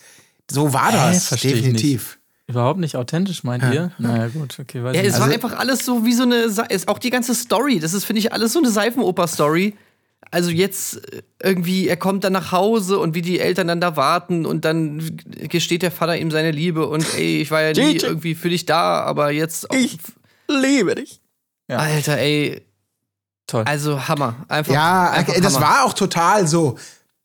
so 0.51 0.73
war 0.73 0.93
Hä? 0.93 1.13
das, 1.13 1.33
ich 1.33 1.41
definitiv. 1.43 2.19
Überhaupt 2.47 2.79
nicht 2.79 2.97
authentisch, 2.97 3.43
meint 3.43 3.65
ihr? 3.73 3.91
Naja, 3.99 4.29
gut, 4.29 4.59
okay, 4.61 4.85
weiß 4.85 4.95
Ja, 4.95 5.01
ich 5.01 5.09
es 5.09 5.15
nicht. 5.15 5.23
war 5.23 5.33
einfach 5.33 5.59
alles 5.59 5.85
so 5.85 6.05
wie 6.05 6.13
so 6.13 6.25
eine, 6.25 6.37
ist 6.37 6.89
auch 6.89 6.99
die 6.99 7.09
ganze 7.11 7.35
Story, 7.35 7.79
das 7.81 7.95
ist, 7.95 8.05
finde 8.05 8.21
ich, 8.21 8.33
alles 8.35 8.53
so 8.53 8.59
eine 8.59 8.71
Seifenoper-Story. 8.71 9.75
Also 10.31 10.51
jetzt 10.51 10.97
äh, 11.15 11.23
irgendwie, 11.43 11.89
er 11.89 11.97
kommt 11.97 12.23
dann 12.25 12.33
nach 12.35 12.53
Hause 12.53 12.99
und 12.99 13.15
wie 13.15 13.23
die 13.23 13.41
Eltern 13.41 13.69
dann 13.69 13.81
da 13.81 13.97
warten 13.97 14.45
und 14.47 14.65
dann 14.67 15.17
gesteht 15.49 15.83
der 15.83 15.91
Vater 15.91 16.17
ihm 16.19 16.31
seine 16.31 16.51
Liebe 16.51 16.87
und 16.87 17.07
ey, 17.15 17.41
ich 17.41 17.51
war 17.51 17.63
ja 17.63 17.73
nie 17.73 17.93
Gigi. 17.95 18.05
irgendwie 18.07 18.35
für 18.35 18.51
dich 18.51 18.67
da, 18.67 19.01
aber 19.05 19.31
jetzt. 19.31 19.67
Ich 19.75 19.97
liebe 20.49 20.95
dich. 20.97 21.21
Ja. 21.69 21.79
Alter, 21.79 22.19
ey. 22.19 22.63
Toll. 23.47 23.65
Also 23.67 24.09
Hammer. 24.09 24.45
Einfach. 24.49 24.73
Ja, 24.75 25.11
einfach 25.11 25.35
das 25.41 25.55
Hammer. 25.57 25.67
war 25.67 25.85
auch 25.85 25.95
total 25.95 26.47
so. 26.47 26.79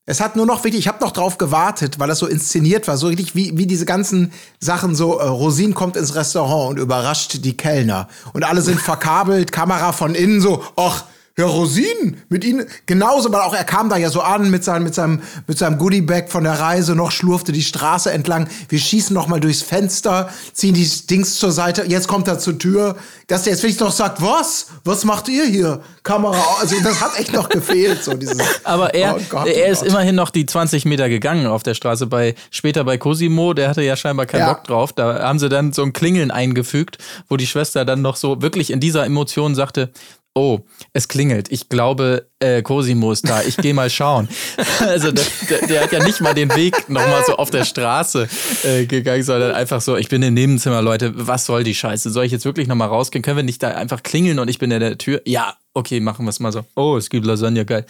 Es 0.10 0.22
hat 0.22 0.36
nur 0.36 0.48
noch 0.48 0.64
wirklich, 0.64 0.80
ich 0.80 0.88
habe 0.88 1.06
noch 1.06 1.12
drauf 1.12 1.38
gewartet, 1.38 2.00
weil 2.00 2.08
das 2.08 2.18
so 2.18 2.26
inszeniert 2.26 2.88
war, 2.88 2.98
so 2.98 3.06
richtig 3.06 3.36
wie, 3.36 3.56
wie 3.60 3.68
diese 3.68 3.86
ganzen 3.86 4.34
Sachen 4.60 4.96
so, 4.96 5.20
äh, 5.20 5.28
Rosin 5.28 5.76
kommt 5.76 5.96
ins 5.96 6.16
Restaurant 6.16 6.72
und 6.72 6.78
überrascht 6.80 7.46
die 7.46 7.56
Kellner. 7.56 8.08
Und 8.34 8.44
alle 8.44 8.64
sind 8.64 8.82
verkabelt, 8.82 9.52
Kamera 9.52 9.92
von 9.92 10.16
innen 10.16 10.42
so, 10.42 10.64
ach, 10.76 11.04
Herr 11.40 11.48
Rosin, 11.48 12.18
mit 12.30 12.44
Ihnen, 12.44 12.66
genauso, 12.86 13.32
weil 13.32 13.42
auch 13.42 13.54
er 13.54 13.64
kam 13.64 13.90
da 13.90 13.98
ja 13.98 14.10
so 14.10 14.22
an 14.22 14.50
mit 14.52 14.64
seinem, 14.64 14.84
mit 14.84 14.94
seinem, 14.94 15.22
mit 15.48 15.58
seinem 15.58 15.78
Goodiebag 15.78 16.30
von 16.30 16.44
der 16.44 16.60
Reise, 16.60 16.96
noch 16.96 17.12
schlurfte 17.12 17.52
die 17.52 17.62
Straße 17.64 18.12
entlang. 18.12 18.48
Wir 18.68 18.78
schießen 18.80 19.14
noch 19.14 19.28
mal 19.28 19.40
durchs 19.40 19.62
Fenster, 19.62 20.30
ziehen 20.54 20.74
die 20.74 20.88
Dings 21.10 21.36
zur 21.40 21.52
Seite, 21.52 21.86
jetzt 21.88 22.08
kommt 22.08 22.28
er 22.28 22.40
zur 22.40 22.60
Tür, 22.60 22.98
dass 23.28 23.44
der 23.44 23.54
jetzt 23.54 23.64
wirklich 23.64 23.80
noch 23.80 23.92
sagt, 23.92 24.22
was? 24.22 24.68
Was 24.84 25.06
macht 25.06 25.30
ihr 25.30 25.46
hier? 25.46 25.82
Kamera, 26.04 26.38
also 26.60 26.76
das 26.84 27.00
hat 27.02 27.18
echt 27.20 27.32
noch 27.34 27.48
gefehlt, 27.50 28.04
so 28.04 28.14
dieses. 28.16 28.38
Aber 28.64 28.94
er, 28.94 29.16
Oh 29.16 29.20
Gott, 29.30 29.48
er 29.48 29.68
oh 29.68 29.72
ist 29.72 29.80
Gott. 29.80 29.90
immerhin 29.90 30.16
noch 30.16 30.32
die 30.32 30.46
20 30.46 30.86
Meter 30.86 31.08
gegangen 31.10 31.46
auf 31.48 31.64
der 31.64 31.74
Straße. 31.74 32.08
Bei, 32.08 32.36
später 32.52 32.84
bei 32.84 32.98
Cosimo, 32.98 33.54
der 33.54 33.70
hatte 33.70 33.82
ja 33.82 33.96
scheinbar 33.96 34.26
keinen 34.26 34.42
Ja. 34.42 34.54
Bock 34.54 34.64
drauf. 34.66 34.94
Da 34.94 35.20
haben 35.24 35.40
sie 35.40 35.48
dann 35.50 35.72
so 35.74 35.84
ein 35.84 35.94
Klingeln 35.94 36.32
eingefügt, 36.32 36.98
wo 37.30 37.38
die 37.38 37.48
Schwester 37.48 37.86
dann 37.86 38.02
noch 38.02 38.16
so 38.16 38.42
wirklich 38.42 38.72
in 38.72 38.80
dieser 38.80 39.06
Emotion 39.06 39.56
sagte, 39.56 39.92
oh, 40.40 40.66
es 40.94 41.10
klingelt. 41.10 41.52
Ich 41.52 41.68
glaube, 41.68 42.30
äh, 42.40 42.62
Cosimo 42.62 43.12
ist 43.12 43.28
da. 43.28 43.42
Ich 43.42 43.58
gehe 43.58 43.74
mal 43.74 43.90
schauen. 43.90 44.30
also 44.80 45.12
der, 45.12 45.26
der, 45.50 45.68
der, 45.68 45.84
hat 45.84 45.92
ja 45.92 46.04
nicht 46.04 46.22
mal 46.22 46.34
den 46.34 46.56
Weg 46.56 46.90
nochmal 46.90 47.24
so 47.26 47.36
auf 47.36 47.50
der 47.50 47.66
Straße 47.66 48.30
äh, 48.64 48.86
gegangen, 48.86 49.24
sondern 49.24 49.52
einfach 49.52 49.82
so, 49.82 49.98
ich 49.98 50.08
bin 50.08 50.24
im 50.24 50.34
Nebenzimmer, 50.34 50.82
Leute, 50.82 51.12
was 51.16 51.46
soll 51.46 51.66
die 51.66 51.76
Scheiße? 51.76 52.10
Soll 52.10 52.24
ich 52.24 52.32
jetzt 52.32 52.46
wirklich 52.46 52.68
nochmal 52.68 52.88
rausgehen? 52.88 53.22
Können 53.22 53.38
wir 53.38 53.44
nicht 53.44 53.62
da 53.62 53.72
einfach 53.72 54.02
klingeln 54.02 54.40
und 54.40 54.48
ich 54.48 54.60
bin 54.60 54.72
in 54.72 54.80
der 54.80 54.98
Tür? 54.98 55.22
Ja, 55.26 55.56
okay, 55.74 56.00
machen 56.00 56.26
wir 56.26 56.30
es 56.30 56.40
mal 56.40 56.54
so. 56.54 56.64
Oh, 56.76 56.96
es 56.96 57.10
gibt 57.10 57.26
Lasagne, 57.26 57.66
geil. 57.66 57.86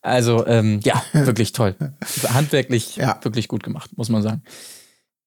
Also, 0.00 0.46
ähm, 0.46 0.78
ja, 0.84 1.02
wirklich 1.12 1.52
toll. 1.52 1.74
Handwerklich 2.28 2.96
Ja. 2.96 3.18
wirklich 3.22 3.48
gut 3.48 3.64
gemacht, 3.64 3.90
muss 3.96 4.08
man 4.08 4.22
sagen. 4.22 4.42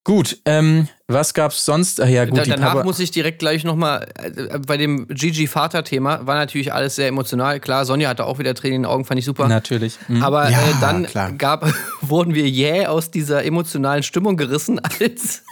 Gut, 0.03 0.39
ähm, 0.45 0.87
was 1.07 1.35
gab's 1.35 1.63
sonst? 1.63 2.01
Ach 2.01 2.07
ja, 2.07 2.25
gut, 2.25 2.39
Da, 2.39 2.43
danach 2.43 2.73
Papa 2.73 2.83
muss 2.83 2.99
ich 2.99 3.11
direkt 3.11 3.37
gleich 3.37 3.63
nochmal, 3.63 4.07
äh, 4.17 4.57
bei 4.57 4.77
dem 4.77 5.07
Gigi-Vater-Thema 5.07 6.25
war 6.25 6.35
natürlich 6.35 6.73
alles 6.73 6.95
sehr 6.95 7.07
emotional. 7.07 7.59
Klar, 7.59 7.85
Sonja 7.85 8.09
hatte 8.09 8.25
auch 8.25 8.39
wieder 8.39 8.55
Tränen 8.55 8.77
in 8.77 8.81
den 8.83 8.89
Augen, 8.89 9.05
fand 9.05 9.19
ich 9.19 9.25
super. 9.25 9.47
Natürlich. 9.47 9.99
Mhm. 10.07 10.23
Aber 10.23 10.49
Ja, 10.49 10.57
äh, 10.59 10.73
dann 10.81 11.05
klar. 11.05 11.31
gab, 11.33 11.71
wurden 12.01 12.33
wir 12.33 12.49
jäh 12.49 12.87
aus 12.87 13.11
dieser 13.11 13.45
emotionalen 13.45 14.01
Stimmung 14.01 14.37
gerissen, 14.37 14.79
als, 14.99 15.43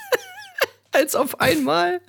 als 0.91 1.15
auf 1.15 1.39
einmal 1.39 2.01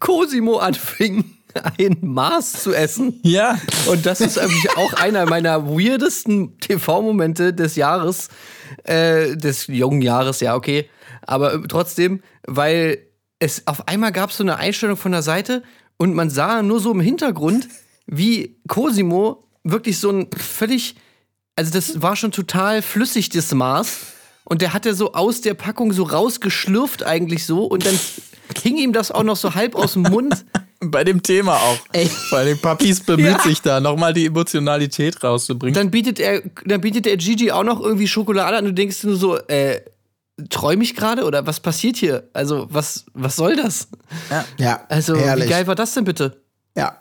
Cosimo 0.00 0.56
anfing, 0.56 1.36
ein 1.78 1.98
Mars 2.00 2.62
zu 2.62 2.72
essen. 2.72 3.20
Ja. 3.22 3.58
Und 3.86 4.06
das 4.06 4.22
ist 4.22 4.38
irgendwie 4.38 4.70
auch 4.76 4.94
einer 4.94 5.26
meiner 5.26 5.66
weirdesten 5.68 6.58
TV-Momente 6.58 7.52
des 7.52 7.76
Jahres, 7.76 8.30
äh, 8.84 9.36
des 9.36 9.66
jungen 9.66 10.00
Jahres, 10.00 10.40
ja, 10.40 10.54
okay. 10.54 10.88
Aber 11.32 11.54
äh, 11.54 11.60
trotzdem, 11.68 12.22
weil 12.46 12.98
es 13.38 13.66
auf 13.66 13.88
einmal 13.88 14.12
gab 14.12 14.32
so 14.32 14.44
eine 14.44 14.56
Einstellung 14.56 14.96
von 14.96 15.12
der 15.12 15.22
Seite 15.22 15.62
und 15.96 16.14
man 16.14 16.30
sah 16.30 16.62
nur 16.62 16.78
so 16.80 16.92
im 16.92 17.00
Hintergrund, 17.00 17.68
wie 18.06 18.56
Cosimo 18.68 19.48
wirklich 19.64 19.98
so 19.98 20.10
ein 20.10 20.28
völlig, 20.36 20.96
also 21.56 21.72
das 21.72 22.02
war 22.02 22.16
schon 22.16 22.32
total 22.32 22.82
flüssig, 22.82 23.28
das 23.30 23.52
Maß. 23.52 23.98
Und 24.44 24.60
der 24.60 24.72
hatte 24.74 24.94
so 24.94 25.12
aus 25.12 25.40
der 25.40 25.54
Packung 25.54 25.92
so 25.92 26.02
rausgeschlürft 26.02 27.04
eigentlich 27.06 27.46
so 27.46 27.64
und 27.64 27.86
dann 27.86 27.98
hing 28.62 28.76
ihm 28.76 28.92
das 28.92 29.12
auch 29.12 29.22
noch 29.22 29.36
so 29.36 29.54
halb 29.54 29.74
aus 29.76 29.92
dem 29.94 30.02
Mund. 30.02 30.44
Bei 30.84 31.04
dem 31.04 31.22
Thema 31.22 31.54
auch. 31.54 31.78
Ey. 31.92 32.10
Bei 32.32 32.44
den 32.44 32.60
Papis 32.60 32.98
bemüht 33.00 33.26
Ja. 33.30 33.38
sich 33.38 33.62
da, 33.62 33.78
nochmal 33.78 34.12
die 34.12 34.26
Emotionalität 34.26 35.22
rauszubringen. 35.22 35.74
dann 35.74 35.92
bietet 35.92 36.18
er, 36.18 36.42
dann 36.66 36.80
bietet 36.80 37.06
der 37.06 37.16
Gigi 37.18 37.52
auch 37.52 37.62
noch 37.62 37.80
irgendwie 37.80 38.08
Schokolade 38.08 38.56
an 38.56 38.64
und 38.64 38.70
du 38.70 38.74
denkst 38.74 39.04
nur 39.04 39.14
so, 39.14 39.36
äh, 39.46 39.80
träume 40.50 40.82
ich 40.82 40.94
gerade 40.94 41.24
oder 41.24 41.46
was 41.46 41.60
passiert 41.60 41.96
hier? 41.96 42.28
Also, 42.32 42.66
was, 42.70 43.04
was 43.14 43.36
soll 43.36 43.56
das? 43.56 43.88
Ja, 44.58 44.84
Also, 44.88 45.16
herrlich. 45.16 45.46
wie 45.46 45.50
geil 45.50 45.66
war 45.66 45.74
das 45.74 45.94
denn 45.94 46.04
bitte? 46.04 46.42
Ja. 46.76 46.98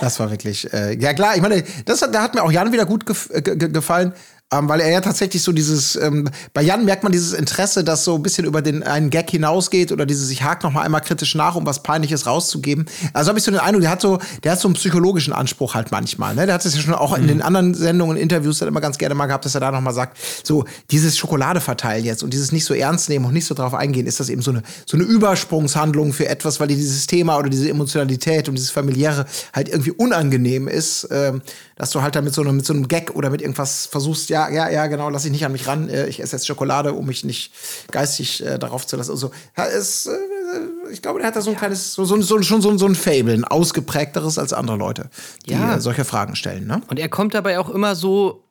Das 0.00 0.20
war 0.20 0.30
wirklich, 0.30 0.72
äh, 0.72 0.96
ja 1.00 1.14
klar, 1.14 1.34
ich 1.36 1.42
meine, 1.42 1.64
das, 1.84 2.02
hat- 2.02 2.14
da 2.14 2.22
hat 2.22 2.34
mir 2.34 2.42
auch 2.42 2.52
Jan 2.52 2.72
wieder 2.72 2.86
gut 2.86 3.06
gef 3.06 3.28
äh, 3.32 3.40
ge 3.42 3.56
gefallen, 3.56 4.12
ähm, 4.52 4.68
weil 4.68 4.80
er 4.80 4.90
ja 4.90 5.00
tatsächlich 5.00 5.42
so 5.42 5.52
dieses, 5.52 5.94
ähm, 5.96 6.28
bei 6.52 6.62
Jan 6.62 6.84
merkt 6.84 7.04
man 7.04 7.12
dieses 7.12 7.32
Interesse, 7.32 7.84
das 7.84 8.04
so 8.04 8.16
ein 8.16 8.22
bisschen 8.22 8.44
über 8.44 8.62
den 8.62 8.82
einen 8.82 9.10
Gag 9.10 9.30
hinausgeht 9.30 9.92
oder 9.92 10.06
dieses, 10.06 10.30
ich 10.30 10.42
hake 10.42 10.66
noch 10.66 10.72
mal 10.72 10.82
einmal 10.82 11.00
kritisch 11.00 11.34
nach, 11.36 11.54
um 11.54 11.66
was 11.66 11.82
Peinliches 11.82 12.26
rauszugeben. 12.26 12.86
Also 13.12 13.28
habe 13.28 13.38
ich 13.38 13.44
so 13.44 13.52
den 13.52 13.60
Eindruck, 13.60 13.82
der 13.82 13.90
hat 13.90 14.00
so, 14.00 14.18
der 14.42 14.52
hat 14.52 14.60
so 14.60 14.66
einen 14.66 14.74
psychologischen 14.74 15.32
Anspruch 15.32 15.74
halt 15.74 15.92
manchmal. 15.92 16.34
Ne? 16.34 16.46
Der 16.46 16.54
hat 16.56 16.64
es 16.64 16.74
ja 16.74 16.80
schon 16.80 16.94
auch 16.94 17.16
in 17.16 17.28
den 17.28 17.42
anderen 17.42 17.74
Sendungen, 17.74 18.16
Interviews 18.16 18.58
dann 18.58 18.68
immer 18.68 18.80
ganz 18.80 18.98
gerne 18.98 19.14
mal 19.14 19.26
gehabt, 19.26 19.44
dass 19.44 19.54
er 19.54 19.60
da 19.60 19.70
noch 19.70 19.80
mal 19.80 19.92
sagt, 19.92 20.18
so 20.42 20.64
dieses 20.90 21.16
Schokolade 21.16 21.60
verteilen 21.60 22.04
jetzt 22.04 22.24
und 22.24 22.32
dieses 22.32 22.50
nicht 22.50 22.64
so 22.64 22.74
ernst 22.74 23.08
nehmen 23.08 23.26
und 23.26 23.32
nicht 23.32 23.46
so 23.46 23.54
drauf 23.54 23.74
eingehen, 23.74 24.06
ist 24.06 24.18
das 24.18 24.28
eben 24.28 24.42
so 24.42 24.50
eine, 24.50 24.62
so 24.84 24.96
eine 24.96 25.04
Übersprungshandlung 25.06 26.12
für 26.12 26.28
etwas, 26.28 26.58
weil 26.58 26.68
dir 26.68 26.76
dieses 26.76 27.06
Thema 27.06 27.38
oder 27.38 27.50
diese 27.50 27.68
Emotionalität 27.68 28.48
und 28.48 28.56
dieses 28.56 28.70
familiäre 28.70 29.26
halt 29.52 29.68
irgendwie 29.68 29.92
unangenehm 29.92 30.66
ist, 30.66 31.06
ähm, 31.10 31.42
dass 31.76 31.90
du 31.90 32.02
halt 32.02 32.14
da 32.14 32.20
mit 32.20 32.34
so, 32.34 32.42
einem, 32.42 32.56
mit 32.56 32.66
so 32.66 32.74
einem 32.74 32.88
Gag 32.88 33.14
oder 33.14 33.30
mit 33.30 33.40
irgendwas 33.40 33.86
versuchst, 33.86 34.28
ja, 34.28 34.39
ja, 34.48 34.68
ja, 34.70 34.86
genau, 34.86 35.10
lass 35.10 35.24
ich 35.24 35.30
nicht 35.32 35.44
an 35.44 35.52
mich 35.52 35.66
ran, 35.66 35.88
äh, 35.88 36.06
ich 36.06 36.20
esse 36.20 36.36
jetzt 36.36 36.46
Schokolade, 36.46 36.92
um 36.94 37.06
mich 37.06 37.24
nicht 37.24 37.52
geistig 37.90 38.44
äh, 38.44 38.58
darauf 38.58 38.86
zu 38.86 38.96
lassen. 38.96 39.10
Also, 39.10 39.30
ja, 39.56 39.66
es, 39.66 40.06
äh, 40.06 40.10
ich 40.92 41.02
glaube, 41.02 41.18
der 41.18 41.28
hat 41.28 41.36
da 41.36 41.42
so 41.42 41.50
ein 41.50 41.56
kleines, 41.56 41.92
so, 41.92 42.04
so, 42.04 42.20
so, 42.22 42.40
schon 42.42 42.62
so, 42.62 42.76
so 42.78 42.86
ein 42.86 42.94
Fable, 42.94 43.34
ein 43.34 43.44
ausgeprägteres 43.44 44.38
als 44.38 44.52
andere 44.52 44.76
Leute, 44.76 45.10
die 45.46 45.52
Ja. 45.52 45.76
äh, 45.76 45.80
solche 45.80 46.04
Fragen 46.04 46.36
stellen, 46.36 46.66
ne? 46.66 46.80
Und 46.88 46.98
er 46.98 47.08
kommt 47.08 47.34
dabei 47.34 47.58
auch 47.58 47.68
immer 47.68 47.94
so 47.94 48.44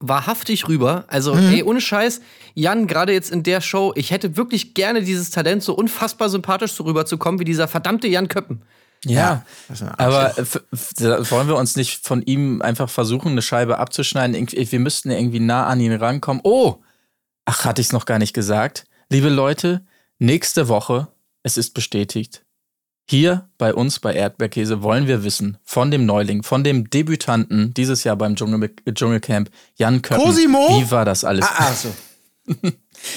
wahrhaftig 0.00 0.68
rüber. 0.68 1.04
Also, 1.08 1.34
ey, 1.34 1.62
ohne 1.62 1.80
Scheiß, 1.80 2.20
Jan, 2.54 2.86
gerade 2.86 3.12
jetzt 3.12 3.30
in 3.30 3.42
der 3.42 3.60
Show, 3.60 3.92
ich 3.96 4.10
hätte 4.10 4.36
wirklich 4.36 4.74
gerne 4.74 5.02
dieses 5.02 5.30
Talent, 5.30 5.62
so 5.62 5.74
unfassbar 5.74 6.28
sympathisch 6.28 6.72
so 6.72 6.84
rüberzukommen 6.84 7.40
wie 7.40 7.44
dieser 7.44 7.68
verdammte 7.68 8.06
Jan 8.08 8.28
Köppen. 8.28 8.62
Ja, 9.04 9.44
ein 9.68 9.88
aber 9.98 10.34
wollen 10.36 11.48
wir 11.48 11.56
uns 11.56 11.76
nicht 11.76 12.04
von 12.06 12.22
ihm 12.22 12.62
einfach 12.62 12.88
versuchen, 12.88 13.32
eine 13.32 13.42
Scheibe 13.42 13.78
abzuschneiden? 13.78 14.34
Wir 14.50 14.80
müssten 14.80 15.10
ja 15.10 15.18
irgendwie 15.18 15.40
nah 15.40 15.66
an 15.66 15.80
ihn 15.80 15.92
rankommen. 15.92 16.40
Oh, 16.44 16.76
ach, 17.44 17.64
hatte 17.64 17.80
ich 17.80 17.88
es 17.88 17.92
noch 17.92 18.06
gar 18.06 18.18
nicht 18.18 18.34
gesagt. 18.34 18.84
Liebe 19.10 19.28
Leute, 19.28 19.84
nächste 20.18 20.68
Woche, 20.68 21.08
es 21.42 21.56
ist 21.56 21.74
bestätigt. 21.74 22.44
Hier 23.08 23.50
bei 23.58 23.74
uns 23.74 24.00
bei 24.00 24.14
Erdbeerkäse 24.14 24.82
wollen 24.82 25.06
wir 25.06 25.24
wissen 25.24 25.58
von 25.62 25.90
dem 25.90 26.06
Neuling, 26.06 26.42
von 26.42 26.64
dem 26.64 26.88
Debütanten 26.88 27.74
dieses 27.74 28.02
Jahr 28.02 28.16
beim 28.16 28.34
Dschungel, 28.34 28.74
Dschungelcamp, 28.90 29.50
Jan 29.76 30.00
Köppen. 30.00 30.24
Cosimo? 30.24 30.80
Wie 30.80 30.90
war 30.90 31.04
das 31.04 31.22
alles? 31.22 31.44
Ah, 31.44 31.68
ah, 31.68 31.72
so. 31.74 31.94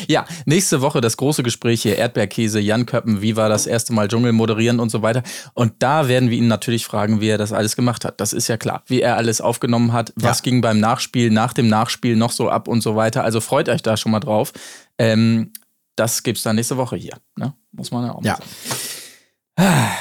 Ja, 0.07 0.25
nächste 0.45 0.81
Woche 0.81 0.99
das 1.01 1.15
große 1.17 1.43
Gespräch 1.43 1.81
hier, 1.83 1.97
Erdbeerkäse, 1.97 2.59
Jan 2.59 2.85
Köppen, 2.85 3.21
wie 3.21 3.35
war 3.37 3.47
das 3.47 3.67
erste 3.67 3.93
Mal 3.93 4.07
Dschungel 4.09 4.33
moderieren 4.33 4.79
und 4.81 4.89
so 4.89 5.01
weiter. 5.01 5.23
Und 5.53 5.73
da 5.79 6.07
werden 6.09 6.29
wir 6.29 6.37
ihn 6.37 6.47
natürlich 6.47 6.85
fragen, 6.85 7.21
wie 7.21 7.29
er 7.29 7.37
das 7.37 7.53
alles 7.53 7.75
gemacht 7.75 8.03
hat. 8.03 8.19
Das 8.19 8.33
ist 8.33 8.47
ja 8.49 8.57
klar. 8.57 8.83
Wie 8.87 9.01
er 9.01 9.15
alles 9.17 9.39
aufgenommen 9.39 9.93
hat, 9.93 10.11
was 10.15 10.39
Ja. 10.39 10.43
ging 10.43 10.61
beim 10.61 10.79
Nachspiel, 10.79 11.29
nach 11.29 11.53
dem 11.53 11.67
Nachspiel 11.69 12.15
noch 12.17 12.31
so 12.31 12.49
ab 12.49 12.67
und 12.67 12.81
so 12.81 12.95
weiter. 12.95 13.23
Also 13.23 13.39
freut 13.39 13.69
euch 13.69 13.81
da 13.81 13.95
schon 13.97 14.11
mal 14.11 14.19
drauf. 14.19 14.51
Ähm, 14.97 15.53
das 15.95 16.21
gibt's 16.23 16.43
dann 16.43 16.55
nächste 16.57 16.75
Woche 16.77 16.95
hier. 16.97 17.17
Ne? 17.37 17.53
Muss 17.71 17.91
man 17.91 18.05
ja 18.05 18.11
auch 18.13 18.21
mal 18.21 18.27
Ja. 18.27 18.35
sagen. 18.35 18.49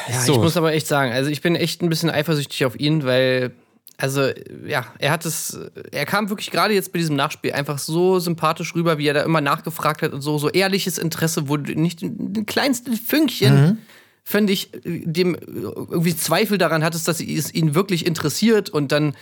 Ja, 0.09 0.21
So. 0.21 0.33
ich 0.35 0.39
muss 0.41 0.57
aber 0.57 0.73
echt 0.73 0.87
sagen, 0.87 1.13
also 1.13 1.31
ich 1.31 1.41
bin 1.41 1.57
echt 1.57 1.81
ein 1.83 1.89
bisschen 1.89 2.11
eifersüchtig 2.11 2.65
auf 2.67 2.79
ihn, 2.79 3.05
weil, 3.05 3.53
also, 3.99 4.29
ja, 4.67 4.87
er 4.99 5.11
hat 5.11 5.25
es, 5.25 5.59
er 5.91 6.05
kam 6.05 6.29
wirklich 6.29 6.51
gerade 6.51 6.75
jetzt 6.75 6.93
bei 6.93 6.99
diesem 6.99 7.17
Nachspiel 7.17 7.53
einfach 7.53 7.79
so 7.79 8.19
sympathisch 8.19 8.75
rüber, 8.75 8.99
wie 8.99 9.07
er 9.07 9.15
da 9.15 9.23
immer 9.23 9.41
nachgefragt 9.41 10.03
hat 10.03 10.13
und 10.13 10.21
so, 10.21 10.37
so 10.39 10.51
ehrliches 10.51 10.99
Interesse, 10.99 11.49
wo 11.49 11.57
du 11.57 11.73
nicht 11.75 12.03
den 12.03 12.45
kleinsten 12.45 12.95
Fünkchen, 12.95 13.79
finde 14.23 14.53
ich, 14.53 14.71
dem 14.85 15.35
irgendwie 15.35 16.15
Zweifel 16.15 16.59
daran 16.59 16.85
hattest, 16.85 17.09
dass 17.09 17.21
es 17.21 17.55
ihn 17.55 17.75
wirklich 17.75 18.07
interessiert 18.07 18.69
und 18.69 18.93
dann 18.93 19.15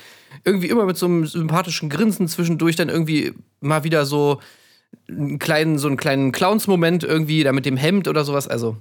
irgendwie 0.45 0.69
immer 0.69 0.87
mit 0.87 0.97
so 0.97 1.07
einem 1.07 1.27
sympathischen 1.27 1.89
Grinsen 1.89 2.27
zwischendurch 2.27 2.75
dann 2.75 2.89
irgendwie 2.89 3.33
mal 3.61 3.85
wieder 3.85 4.07
so 4.07 4.41
einen 5.09 5.39
kleinen, 5.39 5.79
so 5.79 5.87
einen 5.87 5.97
kleinen 5.97 6.33
Clowns-Moment 6.33 7.05
irgendwie, 7.05 7.45
da 7.45 7.53
mit 7.53 7.67
dem 7.67 7.77
Hemd 7.77 8.09
oder 8.09 8.25
sowas, 8.25 8.49
also. 8.49 8.77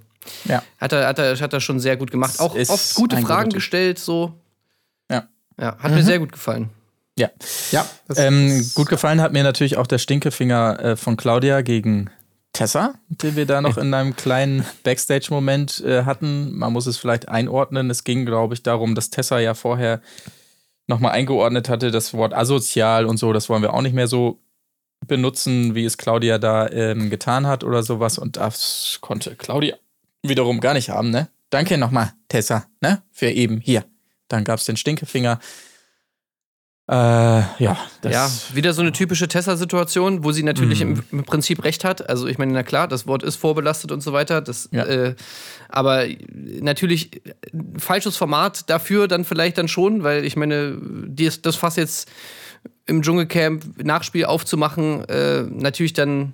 Ja. 0.45 0.63
Hat 0.79 0.93
er, 0.93 1.07
hat 1.07 1.19
er, 1.19 1.39
hat 1.39 1.53
er 1.53 1.59
schon 1.59 1.79
sehr 1.79 1.97
gut 1.97 2.09
gemacht. 2.09 2.39
Auch 2.39 2.55
oft 2.55 2.95
gute 2.95 3.17
Fragen 3.17 3.49
gestellt, 3.49 3.99
so. 3.99 4.33
Ja. 5.59 5.77
Hat 5.77 5.91
mir 5.91 6.03
sehr 6.03 6.19
gut 6.19 6.31
gefallen. 6.31 6.69
Ja. 7.17 7.29
Ja, 7.71 7.85
Ähm, 8.15 8.65
gut 8.73 8.89
gefallen 8.89 9.21
hat 9.21 9.33
mir 9.33 9.43
natürlich 9.43 9.77
auch 9.77 9.87
der 9.87 9.99
Stinkefinger 9.99 10.79
äh, 10.79 10.95
von 10.95 11.15
Claudia 11.15 11.61
gegen 11.61 12.09
Tessa, 12.53 12.95
den 13.09 13.35
wir 13.35 13.45
da 13.45 13.61
noch 13.61 13.77
in 13.77 13.93
einem 13.93 14.15
kleinen 14.15 14.65
Backstage-Moment 14.83 15.81
äh, 15.81 16.03
hatten. 16.05 16.55
Man 16.55 16.73
muss 16.73 16.85
es 16.85 16.97
vielleicht 16.97 17.27
einordnen. 17.27 17.89
Es 17.89 18.03
ging, 18.03 18.25
glaube 18.25 18.53
ich, 18.53 18.63
darum, 18.63 18.95
dass 18.95 19.09
Tessa 19.09 19.39
ja 19.39 19.53
vorher 19.53 20.01
nochmal 20.87 21.11
eingeordnet 21.13 21.69
hatte, 21.69 21.91
das 21.91 22.13
Wort 22.13 22.33
asozial 22.33 23.05
und 23.05 23.17
so. 23.17 23.33
Das 23.33 23.49
wollen 23.49 23.63
wir 23.63 23.73
auch 23.73 23.81
nicht 23.81 23.95
mehr 23.95 24.07
so 24.07 24.39
benutzen, 25.07 25.75
wie 25.75 25.85
es 25.85 25.97
Claudia 25.97 26.37
da 26.37 26.67
ähm, 26.69 27.09
getan 27.09 27.47
hat 27.47 27.63
oder 27.63 27.83
sowas. 27.83 28.17
Und 28.17 28.37
das 28.37 28.99
konnte 29.01 29.35
Claudia 29.35 29.75
wiederum 30.21 30.59
gar 30.59 30.73
nicht 30.73 30.89
haben, 30.89 31.09
ne? 31.09 31.29
Danke 31.49 31.77
nochmal, 31.77 32.13
Tessa, 32.29 32.65
ne? 32.81 33.01
Für 33.11 33.29
eben 33.29 33.59
hier. 33.59 33.83
Dann 34.33 34.43
gab 34.43 34.59
es 34.59 34.65
den 34.65 34.77
Stinkefinger. 34.77 35.39
Äh, 36.89 36.93
ja, 36.93 37.77
das 38.01 38.11
ja, 38.11 38.55
wieder 38.55 38.73
so 38.73 38.81
eine 38.81 38.91
typische 38.91 39.29
Tessa-Situation, 39.29 40.25
wo 40.25 40.33
sie 40.33 40.43
natürlich 40.43 40.81
im, 40.81 41.01
im 41.13 41.23
Prinzip 41.23 41.63
recht 41.63 41.85
hat. 41.85 42.09
Also, 42.09 42.27
ich 42.27 42.37
meine, 42.37 42.51
na 42.51 42.63
klar, 42.63 42.89
das 42.89 43.07
Wort 43.07 43.23
ist 43.23 43.37
vorbelastet 43.37 43.91
und 43.93 44.01
so 44.01 44.11
weiter. 44.11 44.41
Das, 44.41 44.67
Ja. 44.71 44.83
äh, 44.85 45.15
aber 45.69 46.05
natürlich 46.33 47.21
ein 47.53 47.79
falsches 47.79 48.17
Format 48.17 48.69
dafür 48.69 49.07
dann 49.07 49.23
vielleicht 49.23 49.57
dann 49.57 49.69
schon, 49.69 50.03
weil 50.03 50.25
ich 50.25 50.35
meine, 50.35 50.77
dies, 50.81 51.41
das 51.41 51.55
Fass 51.55 51.77
jetzt 51.77 52.09
im 52.85 53.01
Dschungelcamp 53.01 53.81
Nachspiel 53.81 54.25
aufzumachen, 54.25 55.07
äh, 55.07 55.43
natürlich 55.43 55.93
dann, 55.93 56.33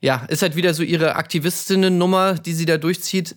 ja, 0.00 0.26
ist 0.28 0.42
halt 0.42 0.54
wieder 0.54 0.74
so 0.74 0.84
ihre 0.84 1.16
Aktivistinnen-Nummer, 1.16 2.34
die 2.34 2.52
sie 2.52 2.66
da 2.66 2.76
durchzieht. 2.76 3.34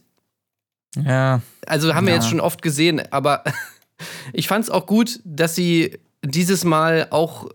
Ja, 0.96 1.42
Also 1.66 1.94
haben 1.96 2.06
wir 2.08 2.14
Ja. 2.14 2.20
jetzt 2.20 2.30
schon 2.30 2.40
oft 2.40 2.62
gesehen, 2.62 3.02
aber 3.12 3.44
ich 4.34 4.48
fand 4.48 4.66
es 4.66 4.70
auch 4.70 4.86
gut, 4.86 5.20
dass 5.24 5.56
sie 5.56 5.98
dieses 6.24 6.64
Mal 6.64 7.08
auch 7.10 7.50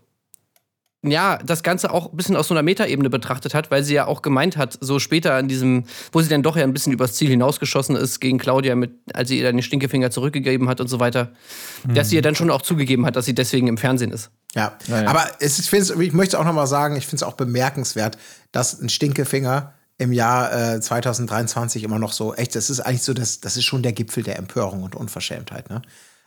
ja, 1.01 1.37
das 1.37 1.63
Ganze 1.63 1.93
auch 1.93 2.11
ein 2.11 2.17
bisschen 2.17 2.35
aus 2.35 2.49
so 2.49 2.53
einer 2.53 2.61
Metaebene 2.61 3.09
betrachtet 3.09 3.53
hat, 3.53 3.71
weil 3.71 3.83
sie 3.85 3.93
ja 3.93 4.05
auch 4.05 4.21
gemeint 4.21 4.57
hat, 4.57 4.77
so 4.81 4.99
später 4.99 5.39
in 5.39 5.47
diesem, 5.47 5.85
wo 6.11 6.19
sie 6.19 6.27
dann 6.27 6.43
doch 6.43 6.57
ja 6.57 6.63
ein 6.65 6.73
bisschen 6.73 6.91
übers 6.91 7.13
Ziel 7.13 7.29
hinausgeschossen 7.29 7.95
ist 7.95 8.19
gegen 8.19 8.37
Claudia, 8.37 8.75
mit, 8.75 8.91
als 9.13 9.29
sie 9.29 9.37
ihr 9.37 9.45
dann 9.45 9.55
den 9.55 9.63
Stinkefinger 9.63 10.11
zurückgegeben 10.11 10.67
hat 10.67 10.81
und 10.81 10.89
so 10.89 10.99
weiter, 10.99 11.31
dass 11.87 12.09
sie 12.09 12.17
ja 12.17 12.21
dann 12.21 12.35
schon 12.35 12.51
auch 12.51 12.61
zugegeben 12.63 13.05
hat, 13.05 13.15
dass 13.15 13.23
sie 13.23 13.33
deswegen 13.33 13.67
im 13.67 13.77
Fernsehen 13.77 14.11
ist. 14.11 14.29
Ja, 14.55 14.77
Ja, 14.87 15.03
ja. 15.03 15.07
aber 15.07 15.23
es 15.39 15.57
ich, 15.57 15.71
ich 15.71 16.11
möchte 16.11 16.37
auch 16.37 16.43
noch 16.43 16.51
mal 16.53 16.67
sagen, 16.67 16.97
ich 16.97 17.05
finde 17.05 17.15
es 17.17 17.23
auch 17.23 17.35
bemerkenswert, 17.35 18.17
dass 18.51 18.81
ein 18.81 18.89
Stinkefinger 18.89 19.73
im 19.99 20.13
Jahr 20.13 20.75
äh, 20.75 20.81
2023 20.81 21.83
immer 21.83 21.99
noch 21.99 22.13
so, 22.13 22.33
echt, 22.33 22.55
das 22.55 22.69
ist 22.69 22.79
eigentlich 22.79 23.03
so, 23.03 23.13
das, 23.13 23.41
das 23.41 23.57
ist 23.57 23.65
schon 23.65 23.83
der 23.83 23.91
Gipfel 23.91 24.23
der 24.23 24.37
Empörung 24.39 24.81
und 24.81 24.95
Unverschämtheit, 24.95 25.69
ne? 25.69 25.81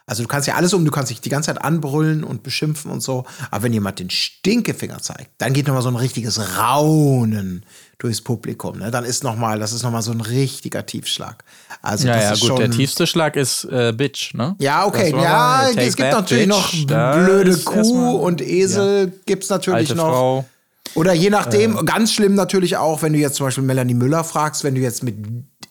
Also 0.04 0.24
du 0.24 0.28
kannst 0.28 0.48
ja 0.48 0.56
alles 0.56 0.74
um, 0.74 0.84
du 0.84 0.90
kannst 0.90 1.10
dich 1.12 1.20
die 1.20 1.28
ganze 1.28 1.46
Zeit 1.46 1.62
anbrüllen 1.64 2.24
und 2.24 2.42
beschimpfen 2.42 2.90
und 2.90 3.02
so, 3.02 3.24
aber 3.52 3.62
wenn 3.62 3.72
jemand 3.72 4.00
den 4.00 4.10
Stinkefinger 4.10 4.98
zeigt, 5.00 5.30
dann 5.38 5.52
geht 5.52 5.68
noch 5.68 5.74
mal 5.74 5.80
so 5.80 5.90
ein 5.90 5.96
richtiges 5.96 6.58
Raunen 6.58 7.64
durchs 7.98 8.20
Publikum, 8.20 8.78
ne? 8.78 8.90
Dann 8.90 9.04
ist 9.04 9.22
noch 9.22 9.36
mal, 9.36 9.60
das 9.60 9.72
ist 9.72 9.84
noch 9.84 9.92
mal 9.92 10.02
so 10.02 10.10
ein 10.10 10.20
richtiger 10.20 10.84
Tiefschlag. 10.84 11.44
Also 11.80 12.08
Ja, 12.08 12.14
das 12.14 12.24
ja, 12.24 12.32
ist 12.32 12.40
gut, 12.40 12.48
schon, 12.48 12.58
der 12.58 12.70
tiefste 12.72 13.06
Schlag 13.06 13.36
ist 13.36 13.64
äh, 13.64 13.94
Bitch, 13.96 14.34
ne? 14.34 14.56
Ja, 14.58 14.84
okay, 14.84 15.12
ja, 15.12 15.68
es 15.70 15.96
gibt 15.96 16.10
that, 16.10 16.20
natürlich 16.20 16.48
Bitch. 16.48 16.86
noch 16.88 17.24
blöde 17.24 17.56
Kuh 17.58 18.16
und 18.16 18.42
Esel 18.42 19.12
gibt's 19.24 19.48
natürlich 19.48 19.90
Alte 19.90 19.94
noch. 19.94 20.10
Frau. 20.10 20.44
Oder 20.94 21.12
je 21.14 21.30
nachdem, 21.30 21.84
ganz 21.86 22.12
schlimm 22.12 22.34
natürlich 22.34 22.76
auch, 22.76 23.02
wenn 23.02 23.12
du 23.12 23.18
jetzt 23.18 23.36
zum 23.36 23.46
Beispiel 23.46 23.64
Melanie 23.64 23.94
Müller 23.94 24.24
fragst, 24.24 24.62
wenn 24.64 24.74
du 24.74 24.80
jetzt 24.80 25.02
mit 25.02 25.16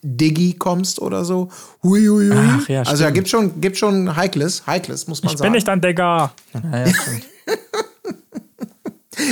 Diggi 0.03 0.53
kommst 0.53 0.99
oder 0.99 1.25
so. 1.25 1.49
Hui, 1.83 2.05
hui, 2.07 2.29
hui. 2.29 2.37
Ach, 2.37 2.67
ja, 2.67 2.81
also 2.81 3.03
da 3.03 3.11
gibt 3.11 3.29
schon, 3.29 3.61
gibt 3.61 3.77
schon 3.77 4.15
Heikles, 4.15 4.65
Heikles, 4.65 5.07
muss 5.07 5.21
man 5.21 5.31
Ich 5.33 5.37
sagen. 5.37 5.47
bin 5.51 5.53
nicht 5.53 5.69
ein 5.69 5.79
Digger. 5.81 6.31
Ja, 6.53 6.85
ja. 6.85 6.91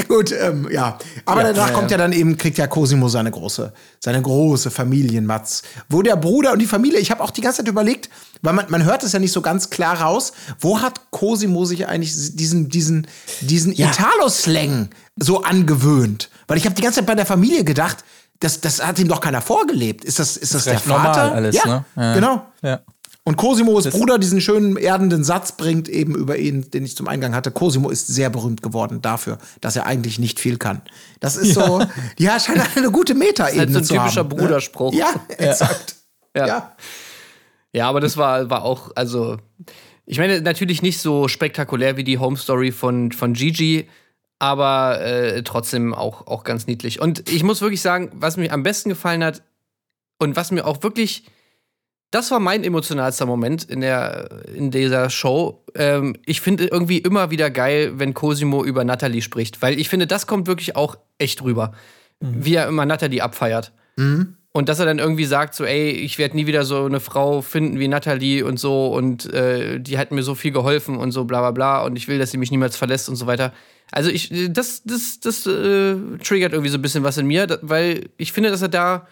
Gut, 0.07 0.31
ähm, 0.31 0.67
ja. 0.71 0.97
Aber 1.25 1.43
danach 1.43 1.67
ja, 1.67 1.73
kommt 1.73 1.91
ja 1.91 1.97
dann 1.97 2.13
eben, 2.13 2.37
kriegt 2.37 2.57
ja 2.57 2.67
Cosimo 2.67 3.09
seine 3.09 3.31
große, 3.31 3.73
seine 3.99 4.21
große 4.21 4.71
Familienmatz. 4.71 5.63
Wo 5.89 6.01
der 6.01 6.15
Bruder 6.15 6.53
und 6.53 6.59
die 6.59 6.67
Familie, 6.67 6.99
ich 6.99 7.11
habe 7.11 7.23
auch 7.23 7.31
die 7.31 7.41
ganze 7.41 7.57
Zeit 7.57 7.67
überlegt, 7.67 8.09
weil 8.41 8.53
man, 8.53 8.65
man 8.69 8.83
hört 8.83 9.03
es 9.03 9.11
ja 9.11 9.19
nicht 9.19 9.31
so 9.31 9.41
ganz 9.41 9.69
klar 9.69 10.01
raus, 10.01 10.33
wo 10.59 10.81
hat 10.81 11.11
Cosimo 11.11 11.65
sich 11.65 11.87
eigentlich 11.87 12.13
diesen, 12.35 12.69
diesen, 12.69 13.07
diesen 13.41 13.73
Italo-Slang 13.73 14.89
so 15.17 15.43
angewöhnt? 15.43 16.29
Weil 16.47 16.57
ich 16.57 16.65
habe 16.65 16.75
die 16.75 16.81
ganze 16.81 16.99
Zeit 16.99 17.07
bei 17.07 17.15
der 17.15 17.25
Familie 17.25 17.63
gedacht, 17.63 18.03
das, 18.39 18.61
das 18.61 18.85
hat 18.85 18.99
ihm 18.99 19.07
doch 19.07 19.21
keiner 19.21 19.41
vorgelebt. 19.41 20.05
Ist 20.05 20.19
das, 20.19 20.37
ist 20.37 20.53
das, 20.55 20.63
der 20.63 20.73
recht 20.73 20.85
Vater? 20.85 21.23
normal 21.23 21.29
alles, 21.31 21.55
ja, 21.55 21.65
ne? 21.65 21.85
Ja. 21.95 22.13
genau. 22.13 22.45
Ja. 22.61 22.79
Und 23.29 23.35
Cosimos 23.35 23.87
Bruder 23.87 24.17
diesen 24.17 24.41
schönen 24.41 24.75
erdenden 24.75 25.23
Satz 25.23 25.51
bringt 25.51 25.87
eben 25.87 26.15
über 26.15 26.37
ihn, 26.37 26.71
den 26.71 26.83
ich 26.83 26.97
zum 26.97 27.07
Eingang 27.07 27.35
hatte. 27.35 27.51
Cosimo 27.51 27.91
ist 27.91 28.07
sehr 28.07 28.31
berühmt 28.31 28.63
geworden 28.63 29.03
dafür, 29.03 29.37
dass 29.61 29.75
er 29.75 29.85
eigentlich 29.85 30.17
nicht 30.17 30.39
viel 30.39 30.57
kann. 30.57 30.81
Das 31.19 31.35
ist 31.35 31.53
so, 31.53 31.79
ja, 32.17 32.39
scheint 32.39 32.75
eine 32.75 32.89
gute 32.89 33.13
Metaebene 33.13 33.59
halt 33.59 33.71
so 33.71 33.77
ein 33.77 33.83
zu 33.83 33.93
typischer 33.93 34.21
haben. 34.21 34.29
ne? 34.29 34.35
Bruderspruch. 34.35 34.95
Ja, 34.95 35.13
exakt. 35.37 35.95
Ja. 36.35 36.47
Ja. 36.47 36.75
Ja, 37.71 37.87
aber 37.87 37.99
das 37.99 38.17
war, 38.17 38.49
war 38.49 38.63
auch, 38.63 38.93
also, 38.95 39.37
ich 40.07 40.17
meine, 40.17 40.41
natürlich 40.41 40.81
nicht 40.81 40.99
so 40.99 41.27
spektakulär 41.27 41.97
wie 41.97 42.03
die 42.03 42.17
Home 42.17 42.35
Story 42.35 42.71
von, 42.71 43.11
von 43.11 43.33
Gigi, 43.33 43.87
aber 44.39 45.01
äh, 45.01 45.43
trotzdem 45.43 45.93
auch, 45.93 46.25
auch 46.25 46.43
ganz 46.43 46.65
niedlich. 46.65 46.99
Und 46.99 47.29
ich 47.29 47.43
muss 47.43 47.61
wirklich 47.61 47.83
sagen, 47.83 48.09
was 48.15 48.37
mir 48.37 48.51
am 48.51 48.63
besten 48.63 48.89
gefallen 48.89 49.23
hat 49.23 49.43
und 50.17 50.35
was 50.35 50.49
mir 50.49 50.65
auch 50.65 50.81
wirklich, 50.81 51.25
das 52.11 52.31
war 52.31 52.39
mein 52.39 52.63
emotionalster 52.63 53.25
Moment 53.25 53.63
in, 53.65 53.81
der, 53.81 54.29
in 54.53 54.71
dieser 54.71 55.09
Show. 55.09 55.63
Ähm, 55.75 56.15
ich 56.25 56.41
finde 56.41 56.65
irgendwie 56.65 56.97
immer 56.97 57.29
wieder 57.29 57.51
geil, 57.51 57.93
wenn 57.95 58.13
Cosimo 58.13 58.63
über 58.63 58.83
Natalie 58.83 59.21
spricht, 59.21 59.61
weil 59.61 59.79
ich 59.79 59.89
finde, 59.89 60.07
das 60.07 60.25
kommt 60.25 60.47
wirklich 60.47 60.75
auch 60.75 60.97
echt 61.19 61.43
rüber, 61.43 61.73
wie 62.19 62.55
er 62.55 62.67
immer 62.67 62.85
Natalie 62.85 63.21
abfeiert. 63.21 63.71
Und 64.51 64.67
dass 64.67 64.79
er 64.79 64.85
dann 64.85 64.97
irgendwie 64.97 65.25
sagt, 65.25 65.53
so, 65.53 65.63
ey, 65.63 65.91
ich 65.91 66.17
werde 66.17 66.35
nie 66.35 66.47
wieder 66.47 66.65
so 66.65 66.85
eine 66.85 66.99
Frau 66.99 67.41
finden 67.41 67.79
wie 67.79 67.87
Natalie 67.87 68.43
und 68.43 68.59
so 68.59 68.87
und 68.87 69.31
äh, 69.31 69.79
die 69.79 69.99
hat 69.99 70.11
mir 70.11 70.23
so 70.23 70.33
viel 70.33 70.51
geholfen 70.51 70.97
und 70.97 71.11
so 71.11 71.25
bla 71.25 71.39
bla 71.41 71.51
bla 71.51 71.83
und 71.83 71.95
ich 71.95 72.07
will, 72.07 72.17
dass 72.17 72.31
sie 72.31 72.37
mich 72.37 72.49
niemals 72.49 72.75
verlässt 72.75 73.09
und 73.09 73.15
so 73.15 73.27
weiter. 73.27 73.53
Also 73.91 74.09
ich, 74.09 74.31
das, 74.49 74.81
das, 74.83 75.19
das 75.19 75.45
äh, 75.45 75.95
triggert 76.23 76.53
irgendwie 76.53 76.71
so 76.71 76.79
ein 76.79 76.81
bisschen 76.81 77.03
was 77.03 77.19
in 77.19 77.27
mir, 77.27 77.59
weil 77.61 78.09
ich 78.17 78.31
finde, 78.31 78.49
dass 78.49 78.63
er 78.63 78.69
da 78.69 79.07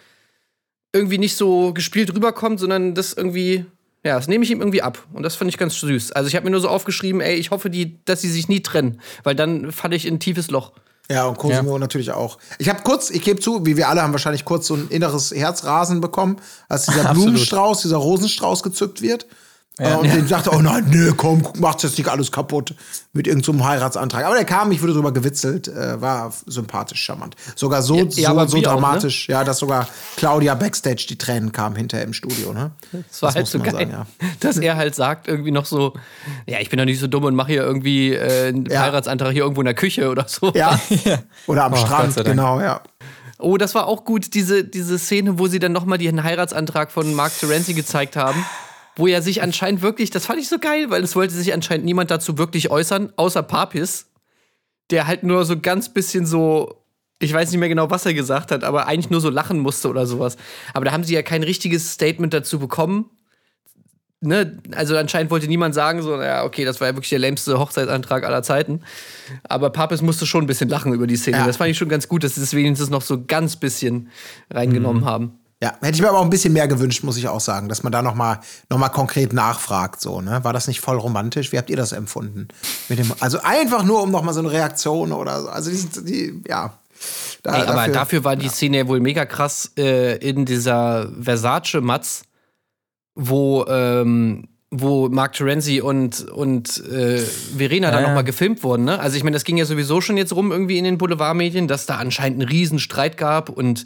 irgendwie 0.97 1.17
nicht 1.17 1.35
so 1.35 1.73
gespielt 1.73 2.13
rüberkommt, 2.13 2.59
sondern 2.59 2.93
das 2.93 3.13
irgendwie, 3.13 3.65
ja, 4.03 4.15
das 4.15 4.27
nehme 4.27 4.43
ich 4.43 4.51
ihm 4.51 4.59
irgendwie 4.59 4.81
ab. 4.81 5.05
Und 5.13 5.23
das 5.23 5.35
fand 5.35 5.49
ich 5.49 5.57
ganz 5.57 5.79
süß. 5.79 6.11
Also 6.11 6.27
ich 6.27 6.35
habe 6.35 6.45
mir 6.45 6.51
nur 6.51 6.59
so 6.59 6.69
aufgeschrieben, 6.69 7.21
ey, 7.21 7.35
ich 7.35 7.51
hoffe, 7.51 7.69
die, 7.69 8.03
dass 8.05 8.21
sie 8.21 8.29
sich 8.29 8.47
nie 8.47 8.61
trennen, 8.61 8.99
weil 9.23 9.35
dann 9.35 9.71
falle 9.71 9.95
ich 9.95 10.05
in 10.05 10.15
ein 10.15 10.19
tiefes 10.19 10.51
Loch. 10.51 10.73
Ja, 11.09 11.25
und 11.25 11.37
Cosimo 11.37 11.79
natürlich 11.79 12.11
auch. 12.11 12.37
Ich 12.59 12.67
habe 12.67 12.81
kurz, 12.83 13.09
ich 13.09 13.21
gebe 13.21 13.39
zu, 13.39 13.65
wie 13.65 13.77
wir 13.77 13.87
alle 13.87 14.01
haben 14.01 14.11
wahrscheinlich 14.11 14.43
kurz 14.43 14.67
so 14.67 14.73
ein 14.75 14.87
inneres 14.89 15.31
Herzrasen 15.31 16.01
bekommen, 16.01 16.37
als 16.67 16.85
dieser. 16.85 17.13
Blumenstrauß, 17.13 17.81
dieser 17.81 17.97
Rosenstrauß 17.97 18.61
gezückt 18.61 19.01
wird. 19.01 19.25
Äh, 19.79 19.93
und 19.93 20.11
den 20.11 20.27
sagte, 20.27 20.49
oh 20.53 20.59
nein, 20.61 20.85
nee, 20.89 21.11
komm, 21.15 21.43
macht's 21.59 21.83
jetzt 21.83 21.97
nicht 21.99 22.09
alles 22.09 22.31
kaputt 22.31 22.73
mit 23.13 23.27
irgendeinem 23.27 23.63
Heiratsantrag. 23.63 24.25
Aber 24.25 24.35
der 24.35 24.45
kam, 24.45 24.71
ich 24.71 24.81
wurde 24.81 24.93
drüber 24.93 25.11
gewitzelt, 25.11 25.67
äh, 25.67 26.01
war 26.01 26.33
sympathisch, 26.47 27.01
charmant. 27.03 27.35
Sogar 27.55 27.83
so, 27.83 27.95
Ja, 27.97 28.03
ja, 28.03 28.09
so, 28.09 28.27
aber 28.27 28.47
so 28.47 28.57
wir 28.57 28.67
auch, 28.69 28.75
ne? 28.75 28.81
dramatisch, 28.81 29.27
ja, 29.29 29.43
dass 29.43 29.59
sogar 29.59 29.87
Claudia 30.15 30.55
Backstage 30.55 31.05
die 31.09 31.17
Tränen 31.17 31.51
kamen 31.51 31.75
hinterher 31.75 32.05
im 32.05 32.13
Studio, 32.13 32.53
ne? 32.53 32.71
Das 32.91 33.21
war 33.21 33.33
halt 33.33 33.43
muss 33.43 33.51
so 33.51 33.59
man 33.59 33.65
geil, 33.67 33.73
sagen, 33.75 33.91
ja. 33.91 34.05
dass 34.39 34.57
er 34.57 34.77
halt 34.77 34.95
sagt, 34.95 35.27
irgendwie 35.27 35.51
noch 35.51 35.65
so, 35.65 35.93
ja, 36.47 36.59
ich 36.59 36.69
bin 36.69 36.79
doch 36.79 36.85
nicht 36.85 36.99
so 36.99 37.07
dumm 37.07 37.25
und 37.25 37.35
mache 37.35 37.51
hier 37.51 37.61
irgendwie 37.63 38.13
äh, 38.13 38.47
einen 38.47 38.65
Ja. 38.65 38.81
Heiratsantrag 38.81 39.31
hier 39.31 39.43
irgendwo 39.43 39.61
in 39.61 39.65
der 39.65 39.75
Küche 39.75 40.09
oder 40.09 40.27
so. 40.27 40.51
Ja. 40.55 40.79
Oder 41.47 41.65
am 41.65 41.73
Oh, 41.73 41.75
Strand, 41.77 42.15
genau, 42.25 42.59
ja. 42.61 42.81
Oh, 43.39 43.57
das 43.57 43.75
war 43.75 43.85
auch 43.85 44.03
gut, 44.05 44.33
diese, 44.33 44.63
diese 44.63 44.97
Szene, 44.97 45.37
wo 45.37 45.47
sie 45.47 45.59
dann 45.59 45.71
nochmal 45.71 45.99
den 45.99 46.23
Heiratsantrag 46.23 46.91
von 46.91 47.13
Mark 47.13 47.37
Terenzi 47.39 47.75
gezeigt 47.75 48.15
haben. 48.15 48.43
Wo 48.97 49.05
er 49.07 49.21
sich 49.21 49.43
anscheinend 49.43 49.83
wirklich, 49.83 50.09
das 50.09 50.25
fand 50.25 50.39
ich 50.39 50.49
so 50.49 50.57
geil, 50.57 50.89
weil 50.89 51.03
es 51.03 51.15
wollte 51.15 51.33
sich 51.33 51.53
anscheinend 51.53 51.85
niemand 51.85 52.09
dazu 52.09 52.37
wirklich 52.39 52.71
äußern, 52.71 53.13
außer 53.15 53.43
Papis, 53.43 54.07
der 54.89 55.05
halt 55.05 55.21
nur 55.23 55.45
so 55.45 55.59
ganz 55.59 55.93
bisschen 55.93 56.25
so, 56.25 56.83
ich 57.19 57.31
weiß 57.31 57.51
nicht 57.51 57.59
mehr 57.59 57.69
genau, 57.69 57.91
was 57.91 58.07
er 58.07 58.15
gesagt 58.15 58.51
hat, 58.51 58.63
aber 58.63 58.87
eigentlich 58.87 59.11
nur 59.11 59.21
so 59.21 59.29
lachen 59.29 59.59
musste 59.59 59.87
oder 59.87 60.07
sowas. 60.07 60.35
Aber 60.73 60.85
da 60.85 60.91
haben 60.91 61.03
sie 61.03 61.13
ja 61.13 61.21
kein 61.21 61.43
richtiges 61.43 61.91
Statement 61.93 62.33
dazu 62.33 62.57
bekommen. 62.57 63.09
Ne? 64.19 64.57
Also 64.75 64.97
anscheinend 64.97 65.29
wollte 65.29 65.47
niemand 65.47 65.75
sagen, 65.75 66.01
so, 66.01 66.19
ja, 66.19 66.43
okay, 66.43 66.65
das 66.65 66.81
war 66.81 66.87
ja 66.87 66.95
wirklich 66.95 67.11
der 67.11 67.19
lämste 67.19 67.59
Hochzeitsantrag 67.59 68.23
aller 68.23 68.41
Zeiten. 68.41 68.81
Aber 69.43 69.69
Papis 69.69 70.01
musste 70.01 70.25
schon 70.25 70.45
ein 70.45 70.47
bisschen 70.47 70.69
lachen 70.69 70.91
über 70.91 71.05
die 71.05 71.17
Szene. 71.17 71.37
Ja. 71.37 71.45
Das 71.45 71.57
fand 71.57 71.69
ich 71.69 71.77
schon 71.77 71.89
ganz 71.89 72.07
gut, 72.07 72.23
dass 72.23 72.33
sie 72.33 72.41
das 72.41 72.55
wenigstens 72.55 72.89
noch 72.89 73.03
so 73.03 73.23
ganz 73.23 73.57
bisschen 73.57 74.09
reingenommen 74.49 75.05
haben. 75.05 75.39
Ja, 75.61 75.73
hätte 75.81 75.95
ich 75.95 76.01
mir 76.01 76.09
aber 76.09 76.19
auch 76.19 76.23
ein 76.23 76.29
bisschen 76.29 76.53
mehr 76.53 76.67
gewünscht, 76.67 77.03
muss 77.03 77.17
ich 77.17 77.27
auch 77.27 77.39
sagen, 77.39 77.67
dass 77.67 77.81
man 77.81 77.91
da 77.91 78.03
noch 78.03 78.13
mal, 78.13 78.41
noch 78.69 78.77
mal 78.77 78.89
konkret 78.89 79.33
nachfragt. 79.33 79.99
So, 79.99 80.21
ne? 80.21 80.43
War 80.43 80.53
das 80.53 80.67
nicht 80.67 80.81
voll 80.81 80.97
romantisch? 80.97 81.51
Wie 81.51 81.57
habt 81.57 81.71
ihr 81.71 81.77
das 81.77 81.93
empfunden? 81.93 82.47
Mit 82.89 82.99
dem, 82.99 83.11
also 83.19 83.39
einfach 83.41 83.83
nur, 83.83 84.03
um 84.03 84.11
noch 84.11 84.21
mal 84.21 84.33
so 84.33 84.39
eine 84.41 84.51
Reaktion 84.51 85.11
oder 85.11 85.41
so. 85.41 85.49
Also 85.49 85.71
die, 85.71 86.03
die 86.03 86.43
ja. 86.47 86.77
Da, 87.41 87.55
Ey, 87.55 87.67
aber 87.67 87.87
dafür 87.87 88.23
war 88.23 88.35
die 88.35 88.49
Szene 88.49 88.77
ja 88.77 88.87
wohl 88.87 88.99
mega 88.99 89.25
krass 89.25 89.71
äh, 89.77 90.17
in 90.17 90.45
dieser 90.45 91.11
Versace-Matz, 91.21 92.23
wo, 93.15 93.65
ähm, 93.67 94.49
wo 94.69 95.09
Mark 95.09 95.33
Terenzi 95.33 95.81
und, 95.81 96.27
und 96.29 96.85
äh, 96.85 97.19
Verena 97.19 97.89
dann 97.89 97.95
Ja, 97.95 98.01
ja. 98.01 98.07
nochmal 98.07 98.23
gefilmt 98.23 98.63
wurden. 98.63 98.83
Ne? 98.83 98.99
Also 98.99 99.17
ich 99.17 99.23
meine, 99.23 99.35
das 99.35 99.43
ging 99.43 99.57
ja 99.57 99.65
sowieso 99.65 100.01
schon 100.01 100.17
jetzt 100.17 100.35
rum 100.35 100.51
irgendwie 100.51 100.77
in 100.77 100.83
den 100.83 100.99
Boulevardmedien, 100.99 101.67
dass 101.67 101.87
da 101.87 101.97
anscheinend 101.97 102.41
einen 102.41 102.49
riesen 102.49 102.77
Streit 102.77 103.17
gab 103.17 103.49
und 103.49 103.85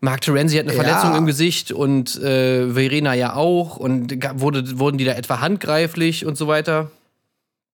Mark 0.00 0.20
Terenzi 0.20 0.56
hat 0.56 0.64
eine 0.68 0.74
Ja. 0.74 0.82
Verletzung 0.82 1.16
im 1.16 1.26
Gesicht 1.26 1.72
und 1.72 2.16
äh, 2.22 2.70
Verena 2.72 3.14
ja 3.14 3.34
auch 3.34 3.76
und 3.76 4.14
wurde, 4.40 4.78
wurden 4.78 4.98
die 4.98 5.04
da 5.04 5.12
etwa 5.12 5.40
handgreiflich 5.40 6.26
und 6.26 6.36
so 6.36 6.46
weiter. 6.48 6.90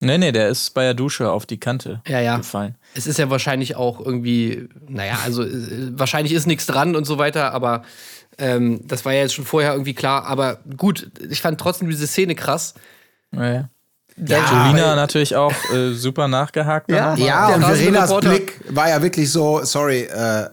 Nee, 0.00 0.18
nee, 0.18 0.32
der 0.32 0.48
ist 0.48 0.70
bei 0.74 0.82
der 0.82 0.94
Dusche 0.94 1.30
auf 1.30 1.46
die 1.46 1.58
Kante 1.60 2.02
Ja, 2.08 2.18
ja. 2.20 2.36
gefallen. 2.36 2.76
Es 2.94 3.06
ist 3.06 3.18
ja 3.20 3.30
wahrscheinlich 3.30 3.76
auch 3.76 4.00
irgendwie, 4.04 4.68
naja, 4.88 5.18
also 5.24 5.44
äh, 5.44 5.48
wahrscheinlich 5.92 6.32
ist 6.32 6.46
nichts 6.46 6.66
dran 6.66 6.96
und 6.96 7.04
so 7.04 7.18
weiter, 7.18 7.52
aber 7.52 7.82
ähm, 8.38 8.80
das 8.88 9.04
war 9.04 9.12
ja 9.12 9.20
jetzt 9.20 9.34
schon 9.34 9.44
vorher 9.44 9.72
irgendwie 9.72 9.94
klar. 9.94 10.24
Aber 10.26 10.58
gut, 10.76 11.08
ich 11.30 11.40
fand 11.40 11.60
trotzdem 11.60 11.88
diese 11.88 12.06
Szene 12.08 12.34
krass. 12.34 12.74
Ja, 13.32 13.52
ja. 13.52 13.68
Ja, 14.16 14.66
Julina 14.68 14.94
natürlich 14.94 15.36
auch 15.36 15.54
äh, 15.72 15.92
super 15.94 16.28
nachgehakt. 16.28 16.90
Ja. 16.90 17.14
Ja, 17.14 17.54
und 17.54 17.62
Verenas. 17.64 18.14
Blick 18.20 18.60
war 18.68 18.88
ja 18.88 19.00
wirklich 19.02 19.30
so, 19.30 19.60
sorry, 19.64 20.02
äh, 20.02 20.48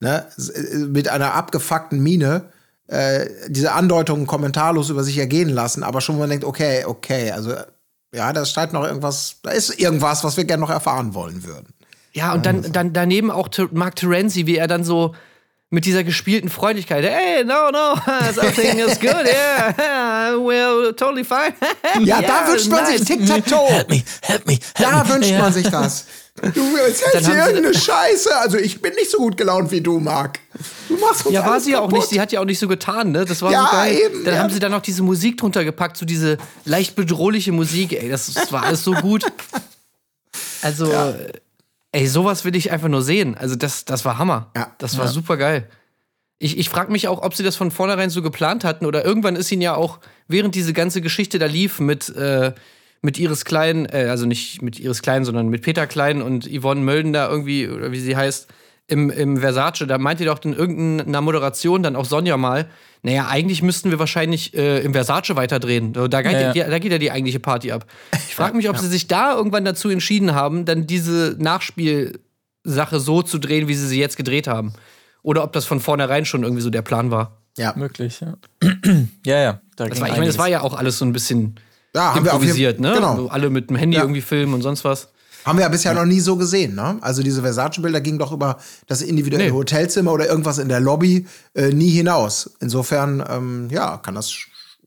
ne, 0.00 0.26
äh, 0.54 0.76
mit 0.78 1.08
einer 1.08 1.34
abgefuckten 1.34 2.02
Miene 2.02 2.50
äh, 2.88 3.26
diese 3.48 3.72
Andeutungen 3.72 4.26
kommentarlos 4.26 4.90
über 4.90 5.02
sich 5.02 5.18
ergehen 5.18 5.48
lassen, 5.48 5.82
aber 5.82 6.00
schon, 6.00 6.16
wo 6.16 6.20
man 6.20 6.30
denkt, 6.30 6.44
okay, 6.44 6.84
okay, 6.84 7.32
also 7.32 7.54
ja, 8.14 8.32
da 8.32 8.44
steht 8.44 8.72
noch 8.72 8.84
irgendwas, 8.84 9.36
da 9.42 9.50
ist 9.50 9.78
irgendwas, 9.78 10.22
was 10.24 10.36
wir 10.36 10.44
gerne 10.44 10.60
noch 10.60 10.70
erfahren 10.70 11.12
wollen 11.14 11.44
würden. 11.44 11.74
Ja, 12.12 12.32
und 12.32 12.46
dann, 12.46 12.72
dann 12.72 12.92
daneben 12.92 13.30
auch 13.30 13.48
Mark 13.72 13.96
Terenzi, 13.96 14.46
wie 14.46 14.56
er 14.56 14.68
dann 14.68 14.84
so 14.84 15.14
mit 15.68 15.84
dieser 15.84 16.04
gespielten 16.04 16.48
Freundlichkeit, 16.48 17.04
hey, 17.04 17.44
no, 17.44 17.70
no, 17.70 17.96
something 18.34 18.78
is 18.78 18.98
good, 19.00 19.26
yeah, 19.26 20.34
we're 20.36 20.94
totally 20.94 21.24
fine. 21.24 21.54
Ja, 22.06 22.22
da 22.22 22.46
wünscht 22.48 22.70
man 22.70 22.86
sich 22.86 23.00
nice. 23.00 23.08
Tic-Tac-Toe. 23.08 23.68
Help 23.68 23.90
me, 23.90 24.02
help 24.22 24.46
me, 24.46 24.52
help 24.52 24.62
Da 24.76 25.04
me. 25.04 25.10
wünscht 25.10 25.30
ja. 25.30 25.38
man 25.40 25.52
sich 25.52 25.68
das. 25.68 26.06
Du 26.54 26.76
erzählst 26.76 27.26
hier 27.30 27.46
irgendeine 27.46 27.74
Scheiße. 27.74 28.36
Also 28.36 28.58
ich 28.58 28.80
bin 28.82 28.92
nicht 28.94 29.10
so 29.10 29.18
gut 29.18 29.36
gelaunt 29.36 29.70
wie 29.70 29.80
du, 29.80 29.98
Marc. 29.98 30.38
Du 30.88 30.96
machst 30.98 31.24
uns 31.26 31.34
Ja, 31.34 31.46
war 31.46 31.60
sie 31.60 31.72
ja 31.72 31.80
auch 31.80 31.90
nicht. 31.90 32.08
Sie 32.08 32.20
hat 32.20 32.32
ja 32.32 32.40
auch 32.40 32.44
nicht 32.44 32.58
so 32.58 32.68
getan, 32.68 33.12
ne? 33.12 33.24
Das 33.24 33.42
war 33.42 33.50
Ja, 33.52 33.66
so 33.70 33.76
geil. 33.76 33.96
eben, 34.06 34.24
dann 34.24 34.34
ja. 34.34 34.42
haben 34.42 34.50
sie 34.52 34.58
dann 34.58 34.72
noch 34.72 34.82
diese 34.82 35.02
Musik 35.02 35.38
drunter 35.38 35.64
gepackt, 35.64 35.96
so 35.96 36.04
diese 36.06 36.36
leicht 36.64 36.94
bedrohliche 36.96 37.52
Musik. 37.52 37.92
Ey, 37.92 38.08
das, 38.08 38.32
das 38.34 38.52
war 38.52 38.64
alles 38.64 38.84
so 38.84 38.92
gut. 38.92 39.24
Also, 40.62 40.92
ey, 41.92 42.06
sowas 42.06 42.44
will 42.44 42.56
ich 42.56 42.70
einfach 42.70 42.88
nur 42.88 43.02
sehen. 43.02 43.36
Also, 43.36 43.56
das, 43.56 43.84
das 43.84 44.04
war 44.04 44.18
Hammer. 44.18 44.50
Ja. 44.56 44.74
Das 44.78 44.98
war 44.98 45.08
super 45.08 45.36
geil. 45.36 45.68
Ich, 46.38 46.58
ich 46.58 46.68
frage 46.68 46.92
mich 46.92 47.08
auch, 47.08 47.22
ob 47.22 47.34
sie 47.34 47.42
das 47.44 47.56
von 47.56 47.70
vornherein 47.70 48.10
so 48.10 48.20
geplant 48.20 48.62
hatten 48.64 48.84
oder 48.84 49.04
irgendwann 49.06 49.36
ist 49.36 49.50
ihnen 49.50 49.62
ja 49.62 49.74
auch, 49.74 50.00
während 50.28 50.54
diese 50.54 50.74
ganze 50.74 51.00
Geschichte 51.00 51.38
da 51.38 51.46
lief 51.46 51.80
mit, 51.80 52.10
äh, 52.14 52.52
mit 53.02 53.18
Iris 53.18 53.44
Klein, 53.44 53.86
äh, 53.86 54.06
also 54.10 54.26
nicht 54.26 54.62
mit 54.62 54.78
Iris 54.78 55.02
Klein, 55.02 55.24
sondern 55.24 55.48
mit 55.48 55.62
Peter 55.62 55.86
Klein 55.86 56.22
und 56.22 56.48
Yvonne 56.48 56.80
Mölden 56.80 57.12
da 57.12 57.28
irgendwie, 57.28 57.68
oder 57.68 57.92
wie 57.92 58.00
sie 58.00 58.16
heißt, 58.16 58.48
im, 58.88 59.10
im 59.10 59.38
Versace, 59.38 59.84
da 59.86 59.98
meinte 59.98 60.24
doch 60.24 60.42
in 60.44 60.52
irgendeiner 60.52 61.20
Moderation 61.20 61.82
dann 61.82 61.96
auch 61.96 62.04
Sonja 62.04 62.36
mal, 62.36 62.68
naja, 63.02 63.26
eigentlich 63.28 63.62
müssten 63.62 63.90
wir 63.90 63.98
wahrscheinlich 63.98 64.54
äh, 64.54 64.80
im 64.80 64.92
Versace 64.92 65.36
weiterdrehen. 65.36 65.92
Da 65.92 66.22
geht, 66.22 66.32
Ja, 66.32 66.52
ja, 66.52 66.68
da 66.68 66.78
geht 66.78 66.92
ja 66.92 66.98
die 66.98 67.10
eigentliche 67.10 67.40
Party 67.40 67.72
ab. 67.72 67.86
Ich 68.28 68.34
frage 68.34 68.56
mich, 68.56 68.68
ob 68.68 68.78
sie 68.78 68.88
sich 68.88 69.06
da 69.06 69.34
irgendwann 69.34 69.64
dazu 69.64 69.88
entschieden 69.88 70.34
haben, 70.34 70.64
dann 70.64 70.86
diese 70.86 71.36
Nachspielsache 71.38 73.00
so 73.00 73.22
zu 73.22 73.38
drehen, 73.38 73.68
wie 73.68 73.74
sie 73.74 73.86
sie 73.86 74.00
jetzt 74.00 74.16
gedreht 74.16 74.48
haben. 74.48 74.72
Oder 75.22 75.42
ob 75.42 75.52
das 75.52 75.64
von 75.64 75.80
vornherein 75.80 76.24
schon 76.24 76.42
irgendwie 76.42 76.62
so 76.62 76.70
der 76.70 76.82
Plan 76.82 77.10
war. 77.10 77.42
Ja, 77.58 77.74
Möglich, 77.76 78.20
ja. 78.20 78.36
ja, 79.24 79.38
ja. 79.40 79.60
Da 79.76 79.86
Das 79.86 80.00
war, 80.00 80.08
ich 80.08 80.14
meine, 80.14 80.26
das 80.26 80.38
war 80.38 80.48
ja 80.48 80.60
auch 80.60 80.74
alles 80.74 80.98
so 80.98 81.04
ein 81.04 81.12
bisschen 81.12 81.56
ja 81.96 82.14
haben 82.14 82.24
wir 82.24 82.32
auf 82.34 82.40
jeden- 82.42 82.50
improvisiert, 82.50 82.80
ne? 82.80 82.92
Genau. 82.94 83.26
Alle 83.28 83.50
mit 83.50 83.70
dem 83.70 83.76
Handy 83.76 83.96
Ja. 83.96 84.02
irgendwie 84.02 84.20
filmen 84.22 84.54
und 84.54 84.62
sonst 84.62 84.84
was. 84.84 85.08
Haben 85.44 85.58
wir 85.58 85.62
ja 85.62 85.68
bisher 85.68 85.94
noch 85.94 86.04
nie 86.04 86.18
so 86.20 86.34
gesehen, 86.36 86.74
ne? 86.74 86.98
Also 87.02 87.22
diese 87.22 87.40
Versace-Bilder 87.42 88.00
gingen 88.00 88.18
doch 88.18 88.32
über 88.32 88.58
das 88.88 89.00
individuelle 89.02 89.44
Nee. 89.46 89.52
Hotelzimmer 89.52 90.12
oder 90.12 90.26
irgendwas 90.28 90.58
in 90.58 90.68
der 90.68 90.80
Lobby 90.80 91.26
äh, 91.54 91.68
nie 91.72 91.90
hinaus. 91.90 92.50
Insofern, 92.60 93.24
ähm, 93.30 93.68
ja, 93.70 93.96
kann 93.98 94.14
das 94.16 94.32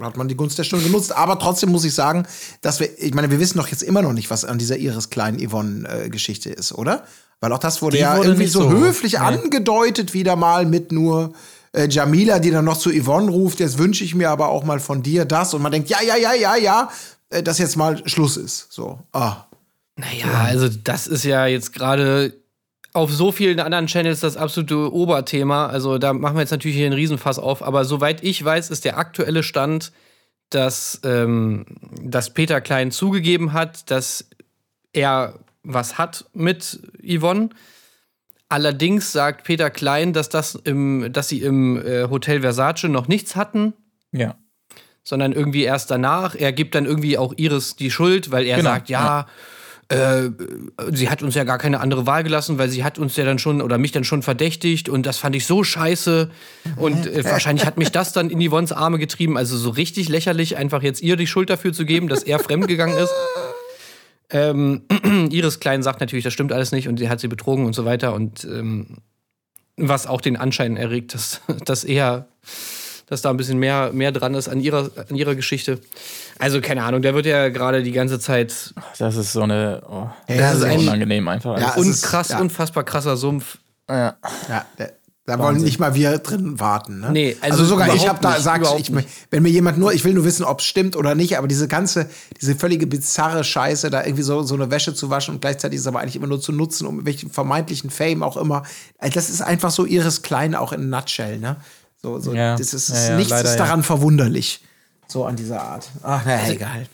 hat 0.02 0.16
man 0.16 0.28
die 0.30 0.36
Gunst 0.36 0.58
der 0.58 0.64
Stunde 0.64 0.86
genutzt. 0.86 1.16
Aber 1.16 1.38
trotzdem 1.40 1.72
muss 1.72 1.84
ich 1.84 1.94
sagen, 1.94 2.26
dass 2.62 2.80
wir, 2.80 2.88
ich 3.00 3.14
meine, 3.14 3.30
wir 3.32 3.40
wissen 3.40 3.58
doch 3.58 3.68
jetzt 3.68 3.84
immer 3.84 4.02
noch 4.02 4.14
nicht, 4.14 4.30
was 4.30 4.46
an 4.46 4.58
dieser 4.58 4.78
Iris 4.78 5.10
kleinen 5.10 5.40
Yvonne-Geschichte 5.46 6.50
ist, 6.50 6.72
oder? 6.74 7.04
Weil 7.42 7.52
auch 7.54 7.58
das 7.60 7.82
wurde 7.82 7.98
Die 7.98 8.04
ja 8.04 8.18
wurde 8.18 8.30
irgendwie 8.30 8.48
so- 8.48 8.70
höflich 8.70 9.14
nee. 9.14 9.20
angedeutet, 9.20 10.14
wieder 10.14 10.36
mal 10.36 10.66
mit 10.66 10.92
nur 10.92 11.34
äh, 11.74 11.88
Jamila, 11.90 12.40
die 12.40 12.52
dann 12.52 12.66
noch 12.66 12.78
zu 12.78 12.92
Yvonne 12.92 13.32
ruft, 13.32 13.60
jetzt 13.60 13.78
wünsche 13.78 14.04
ich 14.04 14.16
mir 14.16 14.30
aber 14.30 14.50
auch 14.50 14.64
mal 14.64 14.80
von 14.80 15.04
dir 15.04 15.26
das. 15.26 15.54
Und 15.54 15.62
man 15.62 15.72
denkt, 15.72 15.90
ja, 15.90 16.02
ja, 16.02 16.16
ja, 16.16 16.34
ja, 16.34 16.56
ja, 16.56 16.90
äh, 17.30 17.44
dass 17.44 17.58
jetzt 17.60 17.76
mal 17.76 18.02
Schluss 18.08 18.38
ist. 18.38 18.72
So, 18.72 19.00
ah. 19.12 19.46
Naja, 19.96 20.46
also 20.46 20.70
das 20.70 21.08
ist 21.08 21.26
ja 21.26 21.46
jetzt 21.46 21.74
gerade 21.74 22.34
auf 22.94 23.12
so 23.12 23.32
vielen 23.32 23.60
anderen 23.60 23.88
Channels 23.88 24.22
das 24.22 24.38
absolute 24.38 24.92
Oberthema. 24.94 25.68
Also 25.68 25.98
da 25.98 26.14
machen 26.14 26.36
wir 26.36 26.42
jetzt 26.42 26.52
natürlich 26.52 26.78
hier 26.78 26.86
einen 26.86 26.96
Riesenfass 26.96 27.38
auf. 27.38 27.62
Aber 27.62 27.86
soweit 27.86 28.24
ich 28.24 28.44
weiß, 28.44 28.70
ist 28.72 28.86
der 28.86 28.98
aktuelle 28.98 29.44
Stand, 29.44 29.92
dass, 30.50 31.00
ähm, 31.04 31.66
dass 32.02 32.34
Peter 32.34 32.62
Klein 32.62 32.92
zugegeben 32.92 33.54
hat, 33.54 33.92
dass 33.92 34.26
er 34.94 35.36
was 35.64 35.98
hat 35.98 36.26
mit 36.34 36.80
Yvonne. 37.04 37.50
Allerdings 38.50 39.12
sagt 39.12 39.44
Peter 39.46 39.70
Klein, 39.70 40.12
dass, 40.12 40.30
das 40.30 40.56
im, 40.56 41.14
dass 41.14 41.30
sie 41.30 41.42
im 41.42 41.78
äh, 41.78 42.10
Hotel 42.10 42.42
Versace 42.42 42.86
noch 42.86 43.08
nichts 43.08 43.36
hatten 43.36 43.74
Ja. 44.12 44.36
sondern 45.04 45.34
irgendwie 45.34 45.64
erst 45.64 45.92
danach. 45.92 46.36
Er 46.36 46.52
gibt 46.52 46.74
dann 46.76 46.86
irgendwie 46.86 47.18
auch 47.18 47.34
Iris 47.38 47.76
die 47.76 47.92
Schuld, 47.92 48.32
weil 48.32 48.46
er 48.46 48.58
Genau, 48.58 48.72
sagt, 48.72 48.90
ja, 48.90 49.28
Äh, 49.92 50.30
sie 50.92 51.10
hat 51.10 51.24
uns 51.24 51.34
ja 51.34 51.44
gar 51.46 51.58
keine 51.58 51.80
andere 51.80 52.06
Wahl 52.06 52.22
gelassen, 52.24 52.60
weil 52.60 52.70
sie 52.70 52.84
hat 52.84 53.00
uns 53.00 53.16
ja 53.18 53.26
dann 53.26 53.40
schon 53.40 53.60
oder 53.60 53.80
mich 53.80 53.92
dann 53.92 54.04
schon 54.04 54.22
verdächtigt 54.22 54.88
und 54.88 55.08
das 55.08 55.18
fand 55.18 55.36
ich 55.36 55.48
so 55.48 55.64
scheiße 55.64 56.30
und 56.76 57.08
äh, 57.08 57.24
wahrscheinlich 57.26 57.66
hat 57.66 57.80
mich 57.80 57.92
das 57.92 58.14
dann 58.14 58.30
in 58.30 58.40
Yvonnes 58.40 58.72
Arme 58.72 59.00
getrieben, 59.00 59.36
also 59.36 59.58
so 59.58 59.72
richtig 59.72 60.08
lächerlich, 60.08 60.58
einfach 60.58 60.84
jetzt 60.84 61.02
ihr 61.02 61.16
die 61.16 61.26
Schuld 61.26 61.50
dafür 61.50 61.74
zu 61.74 61.86
geben, 61.86 62.08
dass 62.08 62.22
er 62.22 62.38
fremdgegangen 62.38 62.96
ist. 62.98 63.12
Ähm, 64.32 64.84
Iris 65.32 65.60
Klein 65.60 65.82
sagt 65.84 66.02
natürlich, 66.02 66.24
das 66.24 66.34
stimmt 66.34 66.52
alles 66.54 66.72
nicht 66.72 66.88
und 66.88 66.98
sie 66.98 67.10
hat 67.10 67.20
sie 67.20 67.28
betrogen 67.28 67.66
und 67.66 67.74
so 67.74 67.86
weiter 67.86 68.14
und 68.14 68.44
ähm, 68.46 68.98
was 69.78 70.08
auch 70.08 70.22
den 70.22 70.36
Anschein 70.38 70.78
erregt, 70.78 71.14
dass, 71.14 71.42
dass 71.66 71.84
eher 71.84 72.28
dass 73.08 73.24
da 73.24 73.32
ein 73.32 73.38
bisschen 73.38 73.58
mehr, 73.58 73.92
mehr 73.92 74.12
dran 74.12 74.36
ist 74.36 74.48
an 74.48 74.60
ihrer, 74.60 74.92
an 75.10 75.16
ihrer 75.16 75.34
Geschichte. 75.34 75.80
Also, 76.38 76.62
keine 76.62 76.84
Ahnung, 76.84 77.02
der 77.02 77.16
wird 77.16 77.26
ja 77.26 77.50
gerade 77.50 77.82
die 77.82 77.92
ganze 77.92 78.20
Zeit 78.20 78.72
Das 79.00 79.16
ist 79.16 79.32
so 79.34 79.42
eine. 79.42 79.82
Oh, 79.90 80.08
Ja, 80.28 80.38
das 80.38 80.58
ist 80.58 80.64
ein- 80.64 80.78
unangenehm 80.78 81.28
einfach. 81.28 81.58
Ja, 81.60 81.74
es 81.76 81.78
ist- 81.88 82.04
unkrass, 82.04 82.30
ja. 82.30 82.40
unfassbar 82.40 82.84
krasser 82.84 83.18
Sumpf. 83.18 83.58
ja. 83.90 84.16
Ja, 84.48 84.66
da, 85.30 85.38
da 85.38 85.44
wollen 85.44 85.62
nicht 85.62 85.80
mal 85.80 85.96
wir 85.96 86.18
drin 86.18 86.60
warten. 86.60 87.00
Ne? 87.00 87.12
Nee, 87.12 87.38
also 87.42 87.60
also, 87.60 87.66
sogar 87.66 87.94
ich 87.94 88.08
habe 88.08 88.20
da 88.22 88.38
überhaupt 88.38 88.80
ich, 88.80 88.92
wenn 89.30 89.44
mir 89.44 89.50
jemand 89.50 89.78
nur, 89.78 89.94
ich 89.94 90.04
will 90.04 90.14
nur 90.14 90.26
wissen, 90.26 90.44
ob 90.44 90.60
es 90.60 90.66
stimmt 90.66 90.96
oder 90.96 91.16
nicht, 91.16 91.38
aber 91.38 91.48
diese 91.48 91.68
ganze, 91.68 92.10
diese 92.40 92.56
völlige 92.56 92.88
bizarre 92.88 93.44
Scheiße, 93.44 93.90
da 93.90 94.04
irgendwie 94.04 94.24
so, 94.24 94.44
so 94.44 94.56
eine 94.56 94.72
Wäsche 94.72 94.94
zu 94.94 95.10
waschen 95.10 95.36
und 95.36 95.42
gleichzeitig 95.42 95.76
ist 95.78 95.82
es 95.82 95.88
aber 95.88 96.00
eigentlich 96.00 96.16
immer 96.16 96.28
nur 96.28 96.42
zu 96.42 96.52
nutzen, 96.52 96.88
um 96.88 97.06
welchen 97.06 97.30
vermeintlichen 97.30 97.90
Fame 97.90 98.24
auch 98.24 98.38
immer. 98.38 98.64
Also 98.98 99.14
Das 99.16 99.30
ist 99.30 99.42
einfach 99.42 99.72
so 99.72 99.86
ihres 99.86 100.22
Klein 100.22 100.56
auch 100.56 100.74
in 100.74 100.90
Nutshell, 100.90 101.40
ne? 101.40 101.58
So, 102.02 102.20
so, 102.20 102.34
Ja. 102.34 102.56
das 102.58 102.74
ist, 102.74 102.90
Ja, 102.90 103.10
ja, 103.10 103.16
nichts 103.18 103.32
leider, 103.32 103.50
ist 103.52 103.58
daran 103.58 103.84
verwunderlich. 103.84 104.62
So 105.08 105.26
an 105.26 105.36
dieser 105.36 105.62
Art. 105.62 105.90
Ach, 106.04 106.22
na, 106.26 106.36
Also 106.36 106.54
egal. 106.54 106.88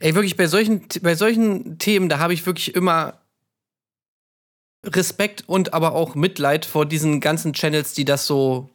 Ey, 0.00 0.14
wirklich, 0.14 0.36
bei 0.36 0.46
solchen, 0.46 0.82
bei 1.02 1.14
solchen 1.14 1.78
Themen, 1.78 2.08
da 2.08 2.18
habe 2.18 2.32
ich 2.34 2.46
wirklich 2.46 2.74
immer 2.74 3.14
Respekt 4.84 5.44
und 5.46 5.74
aber 5.74 5.94
auch 5.94 6.14
Mitleid 6.14 6.64
vor 6.64 6.86
diesen 6.86 7.20
ganzen 7.20 7.52
Channels, 7.52 7.92
die 7.92 8.04
das 8.04 8.26
so 8.26 8.70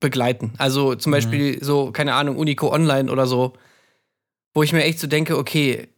begleiten. 0.00 0.52
Also 0.58 0.94
zum 0.94 1.12
Beispiel 1.12 1.62
so, 1.62 1.90
keine 1.90 2.14
Ahnung, 2.14 2.36
Unico 2.36 2.72
Online 2.72 3.10
oder 3.10 3.26
so, 3.26 3.54
wo 4.52 4.62
ich 4.62 4.72
mir 4.72 4.84
echt 4.84 4.98
so 4.98 5.06
denke, 5.06 5.36
okay, 5.36 5.88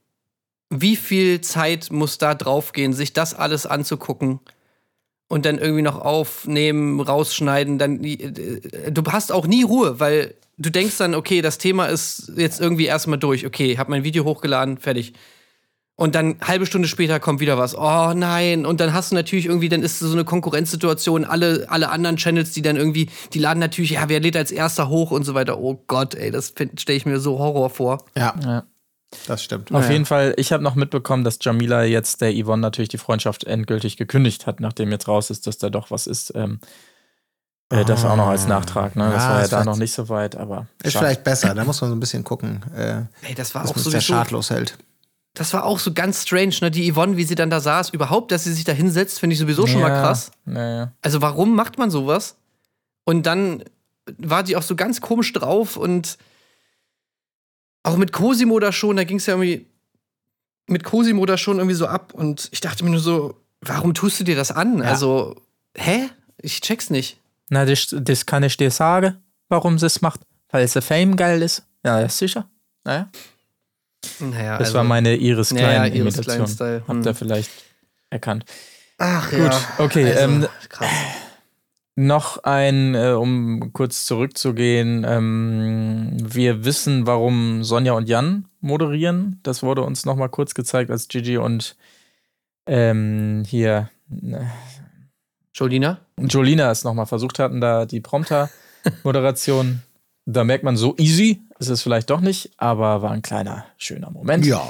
wie 0.71 0.97
viel 0.97 1.41
Zeit 1.41 1.91
muss 1.91 2.19
da 2.19 2.35
draufgehen, 2.35 2.93
sich 2.93 3.13
das 3.13 3.35
alles 3.35 3.67
anzugucken 3.67 4.41
und 5.29 5.47
dann 5.47 5.59
irgendwie 5.59 5.83
noch 5.83 6.01
aufnehmen, 6.01 7.01
rausschneiden, 7.01 7.79
dann 7.79 8.03
äh, 8.03 8.91
du 8.91 9.03
hast 9.11 9.33
auch 9.33 9.47
nie 9.47 9.63
Ruhe, 9.63 10.01
weil 10.01 10.35
du 10.59 10.71
denkst 10.71 10.99
dann, 10.99 11.15
okay, 11.15 11.43
das 11.43 11.59
Thema 11.59 11.87
ist 11.87 12.33
jetzt 12.37 12.61
irgendwie 12.61 12.87
erstmal 12.87 13.19
durch. 13.19 13.47
Okay, 13.47 13.77
hab 13.79 13.89
mein 13.89 14.05
Video 14.05 14.25
hochgeladen, 14.25 14.79
fertig. 14.79 15.15
Und 15.99 16.15
dann 16.15 16.37
halbe 16.43 16.67
Stunde 16.67 16.89
später 16.89 17.19
kommt 17.21 17.41
wieder 17.41 17.57
was. 17.57 17.75
Oh 17.75 18.13
nein. 18.15 18.67
Und 18.67 18.81
dann 18.81 18.93
hast 18.93 19.13
du 19.13 19.15
natürlich 19.15 19.47
irgendwie, 19.47 19.71
dann 19.71 19.83
ist 19.83 19.99
so 19.99 20.13
eine 20.13 20.25
Konkurrenzsituation. 20.27 21.25
Alle, 21.25 21.65
alle 21.71 21.89
anderen 21.89 22.17
Channels, 22.19 22.53
die 22.53 22.61
dann 22.61 22.77
irgendwie, 22.77 23.09
die 23.33 23.39
laden 23.39 23.61
natürlich, 23.61 23.93
ja, 23.93 24.07
wer 24.09 24.21
lädt 24.21 24.37
als 24.37 24.51
erster 24.53 24.89
hoch 24.91 25.11
und 25.11 25.25
so 25.25 25.33
weiter. 25.33 25.59
Oh 25.59 25.83
Gott, 25.87 26.15
ey, 26.15 26.31
das 26.31 26.53
stelle 26.77 26.97
ich 26.99 27.07
mir 27.07 27.19
so 27.19 27.39
Horror 27.39 27.71
vor. 27.71 28.05
Ja, 28.15 28.35
Ja. 28.45 28.65
das 29.27 29.43
stimmt. 29.43 29.73
Auf 29.73 29.87
Ja. 29.87 29.93
jeden 29.93 30.05
Fall, 30.05 30.35
ich 30.37 30.53
habe 30.53 30.63
noch 30.63 30.75
mitbekommen, 30.75 31.25
dass 31.25 31.39
Jamila 31.41 31.85
jetzt 31.85 32.21
der 32.21 32.35
Yvonne 32.35 32.61
natürlich 32.61 32.91
die 32.91 32.99
Freundschaft 32.99 33.45
endgültig 33.45 33.97
gekündigt 33.97 34.47
hat, 34.47 34.61
nachdem 34.61 34.91
jetzt 34.91 35.09
raus 35.09 35.31
ist, 35.31 35.47
dass 35.47 35.57
da 35.57 35.71
doch 35.71 35.91
was 35.91 36.07
ist. 36.07 36.31
Ähm, 36.37 36.61
äh, 37.71 37.87
das 37.87 38.05
auch 38.05 38.17
noch 38.17 38.29
als 38.29 38.47
Nachtrag, 38.47 38.97
ne? 38.97 39.11
Das 39.15 39.23
Ja, 39.25 39.31
war 39.31 39.41
ja 39.41 39.49
da 39.49 39.65
noch 39.65 39.79
nicht 39.79 39.95
so 39.95 40.11
weit, 40.11 40.37
aber. 40.37 40.67
Ist 40.83 40.93
schade. 40.93 41.07
vielleicht 41.07 41.25
besser, 41.25 41.55
da 41.55 41.65
muss 41.65 41.81
man 41.81 41.89
so 41.89 41.97
ein 41.97 42.01
bisschen 42.01 42.23
gucken, 42.23 42.63
äh, 42.77 43.01
Ey, 43.23 43.35
das 43.35 43.55
war 43.55 43.63
dass 43.63 43.71
auch 43.71 43.77
man 43.77 43.85
so 43.85 43.99
schadlos 43.99 44.51
hält. 44.51 44.77
Das 45.37 45.53
war 45.53 45.67
auch 45.67 45.79
so 45.79 45.93
ganz 45.93 46.23
strange, 46.23 46.55
ne? 46.63 46.71
Die 46.71 46.91
Yvonne, 46.91 47.19
wie 47.19 47.25
sie 47.25 47.35
dann 47.35 47.51
da 47.51 47.61
saß, 47.61 47.91
überhaupt, 47.91 48.33
dass 48.33 48.45
sie 48.45 48.55
sich 48.55 48.65
da 48.65 48.73
hinsetzt, 48.73 49.21
finde 49.21 49.35
ich 49.35 49.39
sowieso 49.39 49.67
schon 49.67 49.83
mal 49.83 49.91
Ja, 49.91 50.01
krass. 50.01 50.31
Naja. 50.47 50.93
Also 51.03 51.21
warum 51.21 51.55
macht 51.55 51.77
man 51.77 51.91
sowas? 51.91 52.37
Und 53.05 53.27
dann 53.27 53.63
war 54.17 54.43
die 54.43 54.57
auch 54.57 54.63
so 54.63 54.77
ganz 54.77 55.03
komisch 55.03 55.35
drauf 55.35 55.77
und 55.77 56.17
auch 57.83 57.99
mit 57.99 58.13
Cosimo 58.13 58.59
da 58.61 58.73
schon, 58.73 58.97
da 58.97 59.05
ging 59.05 59.19
es 59.19 59.27
ja 59.27 59.35
irgendwie 59.35 59.67
mit 60.69 60.85
Cosimo 60.85 61.27
da 61.27 61.37
schon 61.37 61.59
irgendwie 61.59 61.77
so 61.77 61.87
ab 61.87 62.15
und 62.15 62.49
ich 62.51 62.63
dachte 62.63 62.83
mir 62.83 62.91
nur 62.91 63.01
so, 63.01 63.39
warum 63.61 63.93
tust 63.93 64.19
du 64.19 64.25
dir 64.25 64.37
das 64.37 64.51
an? 64.51 64.81
Also, 64.81 65.37
hä? 65.77 66.09
Ich 66.41 66.63
check's 66.63 66.89
nicht. 66.89 67.21
Na, 67.51 67.67
das, 67.67 67.89
das 67.91 68.25
kann 68.25 68.43
ich 68.43 68.57
dir 68.57 68.71
sagen, 68.71 69.19
warum 69.51 69.79
sie 69.79 69.87
es 69.87 70.01
macht. 70.01 70.21
Weil 70.49 70.65
es 70.65 70.73
Fame 70.73 71.15
geil 71.17 71.43
ist. 71.43 71.63
Ja, 71.85 72.01
ja, 72.01 72.09
sicher. 72.09 72.49
Naja. 72.85 73.11
Naja, 74.21 74.59
Das 74.59 74.69
also- 74.69 74.79
war 74.79 74.85
meine 74.85 75.17
Iris 75.17 75.51
Klein 75.51 75.93
Iris 75.93 76.01
Imitation. 76.17 76.37
Klein-Style. 76.37 76.83
Habt 76.87 76.99
Hm. 77.01 77.07
ihr 77.07 77.15
vielleicht 77.15 77.51
erkannt. 78.11 78.45
Ach 78.99 79.31
Gut, 79.31 79.39
ja. 79.41 79.61
okay. 79.79 80.05
Also, 80.13 80.21
ähm, 80.21 80.47
krass. 80.69 80.91
Noch 81.99 82.45
ein, 82.45 82.95
äh, 82.95 83.13
um 83.13 83.73
kurz 83.73 84.05
zurückzugehen, 84.05 85.05
ähm, 85.09 86.17
wir 86.23 86.65
wissen, 86.67 87.07
warum 87.07 87.65
Sonja 87.65 87.93
und 87.95 88.07
Jan 88.09 88.49
moderieren. 88.61 89.41
Das 89.43 89.63
wurde 89.63 89.81
uns 89.83 90.05
noch 90.05 90.17
mal 90.17 90.29
kurz 90.29 90.55
gezeigt, 90.55 90.91
als 90.91 91.09
Gigi 91.09 91.39
und 91.39 91.75
ähm, 92.67 93.45
hier 93.47 93.89
äh, 94.11 94.45
Jolina? 95.55 95.99
Jolina 96.19 96.71
es 96.71 96.85
noch 96.85 96.93
mal 96.93 97.07
versucht 97.07 97.39
hatten, 97.39 97.61
da 97.63 97.87
die 97.87 98.01
Prompter-Moderation. 98.01 99.83
da 100.27 100.45
merkt 100.45 100.65
man, 100.65 100.77
so 100.77 100.95
easy 100.99 101.41
ist 101.59 101.69
es 101.69 101.83
vielleicht 101.83 102.11
doch 102.11 102.21
nicht, 102.21 102.51
aber 102.57 103.03
war 103.03 103.11
ein 103.13 103.23
kleiner, 103.23 103.65
schöner 103.79 104.11
Moment. 104.11 104.45
Ja, 104.47 104.63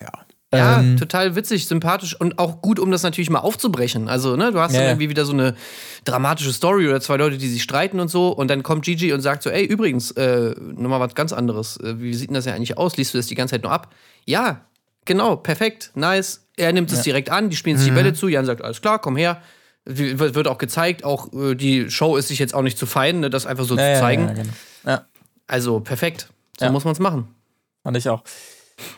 ja. 0.00 0.10
Ja, 0.54 0.78
Ähm, 0.78 0.96
total 0.98 1.34
witzig, 1.34 1.66
sympathisch 1.66 2.14
und 2.20 2.38
auch 2.38 2.62
gut, 2.62 2.78
um 2.78 2.92
das 2.92 3.02
natürlich 3.02 3.28
mal 3.28 3.40
aufzubrechen. 3.40 4.08
Also, 4.08 4.36
ne, 4.36 4.52
du 4.52 4.60
hast 4.60 4.70
Ja, 4.72 4.78
dann 4.78 4.84
ja. 4.84 4.90
irgendwie 4.92 5.08
wieder 5.08 5.24
so 5.24 5.32
eine 5.32 5.56
dramatische 6.04 6.52
Story 6.52 6.86
oder 6.86 7.00
zwei 7.00 7.16
Leute, 7.16 7.38
die 7.38 7.48
sich 7.48 7.60
streiten 7.60 7.98
und 7.98 8.06
so. 8.06 8.28
Und 8.28 8.48
dann 8.50 8.62
kommt 8.62 8.84
Gigi 8.84 9.12
und 9.12 9.20
sagt 9.20 9.42
so: 9.42 9.50
Ey, 9.50 9.64
übrigens, 9.64 10.12
äh, 10.12 10.54
nochmal 10.60 11.00
was 11.00 11.16
ganz 11.16 11.32
anderes. 11.32 11.76
Äh, 11.78 11.98
Wie 12.00 12.14
sieht 12.14 12.28
denn 12.30 12.34
das 12.34 12.44
ja 12.44 12.54
eigentlich 12.54 12.78
aus? 12.78 12.96
Liest 12.96 13.14
du 13.14 13.18
das 13.18 13.26
die 13.26 13.34
ganze 13.34 13.56
Zeit 13.56 13.64
nur 13.64 13.72
ab? 13.72 13.92
Ja, 14.26 14.60
genau, 15.06 15.34
perfekt, 15.34 15.90
nice. 15.96 16.46
Er 16.56 16.72
nimmt 16.72 16.92
es 16.92 17.02
direkt 17.02 17.30
an, 17.30 17.50
die 17.50 17.56
spielen 17.56 17.76
sich 17.76 17.88
Mhm. 17.90 17.94
die 17.96 18.02
Bälle 18.02 18.12
zu. 18.12 18.28
Jan 18.28 18.44
sagt: 18.46 18.62
Alles 18.62 18.80
klar, 18.80 19.00
komm 19.00 19.16
her. 19.16 19.42
Wird 19.86 20.36
wird 20.36 20.46
auch 20.46 20.58
gezeigt, 20.58 21.02
auch 21.04 21.32
äh, 21.32 21.56
die 21.56 21.90
Show 21.90 22.16
ist 22.16 22.28
sich 22.28 22.38
jetzt 22.38 22.54
auch 22.54 22.62
nicht 22.62 22.78
zu 22.78 22.86
fein, 22.86 23.18
ne, 23.18 23.28
das 23.28 23.44
einfach 23.44 23.64
so 23.64 23.76
ja, 23.76 23.94
zu 23.94 24.00
zeigen. 24.00 24.22
Ja, 24.22 24.28
ja, 24.28 24.34
genau. 24.34 24.52
ja, 24.86 25.04
Also 25.48 25.80
perfekt. 25.80 26.28
So 26.58 26.66
Ja. 26.66 26.72
muss 26.72 26.84
man 26.84 26.92
es 26.92 27.00
machen. 27.00 27.34
fand 27.82 27.96
ich 27.96 28.08
auch. 28.08 28.22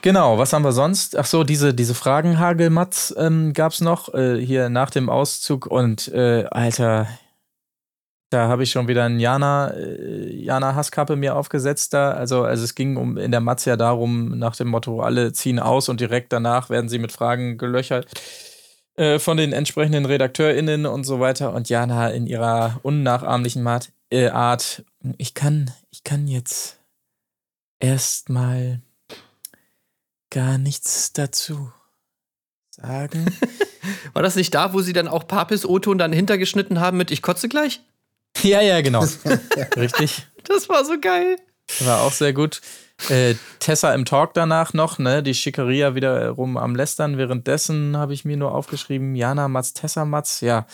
Genau, 0.00 0.38
was 0.38 0.52
haben 0.52 0.64
wir 0.64 0.72
sonst? 0.72 1.16
Ach 1.16 1.26
so, 1.26 1.44
diese, 1.44 1.74
diese 1.74 1.94
Fragenhagelmatz 1.94 3.14
ähm, 3.18 3.52
gab 3.52 3.72
es 3.72 3.80
noch 3.80 4.12
äh, 4.14 4.40
hier 4.40 4.68
nach 4.70 4.90
dem 4.90 5.10
Auszug 5.10 5.66
und 5.66 6.08
äh, 6.08 6.44
Alter, 6.50 7.08
da 8.30 8.48
habe 8.48 8.62
ich 8.62 8.70
schon 8.70 8.88
wieder 8.88 9.04
ein 9.04 9.20
Jana, 9.20 9.70
äh, 9.72 10.34
Jana 10.34 10.74
Hasskappe 10.74 11.14
mir 11.16 11.36
aufgesetzt 11.36 11.92
da. 11.92 12.12
Also, 12.12 12.42
also 12.44 12.64
es 12.64 12.74
ging 12.74 12.96
um 12.96 13.18
in 13.18 13.30
der 13.30 13.40
Matz 13.40 13.64
ja 13.66 13.76
darum, 13.76 14.38
nach 14.38 14.56
dem 14.56 14.68
Motto, 14.68 15.00
alle 15.00 15.32
ziehen 15.32 15.58
aus 15.58 15.88
und 15.88 16.00
direkt 16.00 16.32
danach 16.32 16.70
werden 16.70 16.88
sie 16.88 16.98
mit 16.98 17.12
Fragen 17.12 17.58
gelöchert 17.58 18.06
äh, 18.96 19.18
von 19.18 19.36
den 19.36 19.52
entsprechenden 19.52 20.06
RedakteurInnen 20.06 20.86
und 20.86 21.04
so 21.04 21.20
weiter. 21.20 21.52
Und 21.52 21.68
Jana 21.68 22.08
in 22.08 22.26
ihrer 22.26 22.80
unnachahmlichen 22.82 23.62
Mat 23.62 23.90
äh, 24.10 24.28
Art, 24.28 24.84
ich 25.18 25.34
kann, 25.34 25.70
ich 25.90 26.02
kann 26.02 26.26
jetzt 26.28 26.78
erstmal 27.80 28.80
gar 30.30 30.58
nichts 30.58 31.12
dazu 31.12 31.72
sagen. 32.70 33.26
War 34.12 34.22
das 34.22 34.36
nicht 34.36 34.54
da, 34.54 34.72
wo 34.72 34.80
sie 34.80 34.92
dann 34.92 35.08
auch 35.08 35.26
Papis 35.26 35.64
O-Ton 35.64 35.98
dann 35.98 36.12
hintergeschnitten 36.12 36.80
haben 36.80 36.96
mit 36.96 37.10
Ich 37.10 37.22
kotze 37.22 37.48
gleich? 37.48 37.80
ja, 38.42 38.60
ja, 38.60 38.80
genau. 38.80 39.04
Richtig. 39.76 40.26
Das 40.44 40.68
war 40.68 40.84
so 40.84 40.98
geil. 41.00 41.36
War 41.80 42.02
auch 42.02 42.12
sehr 42.12 42.32
gut. 42.32 42.60
Äh, 43.08 43.34
Tessa 43.58 43.92
im 43.94 44.04
Talk 44.04 44.34
danach 44.34 44.72
noch, 44.72 44.98
ne? 44.98 45.22
Die 45.22 45.34
Schickeria 45.34 45.94
wiederum 45.94 46.56
am 46.56 46.74
Lästern. 46.74 47.18
Währenddessen 47.18 47.96
habe 47.96 48.14
ich 48.14 48.24
mir 48.24 48.36
nur 48.36 48.54
aufgeschrieben, 48.54 49.16
Jana 49.16 49.48
Matz, 49.48 49.74
Tessa 49.74 50.04
Matz, 50.04 50.40
ja. 50.40 50.66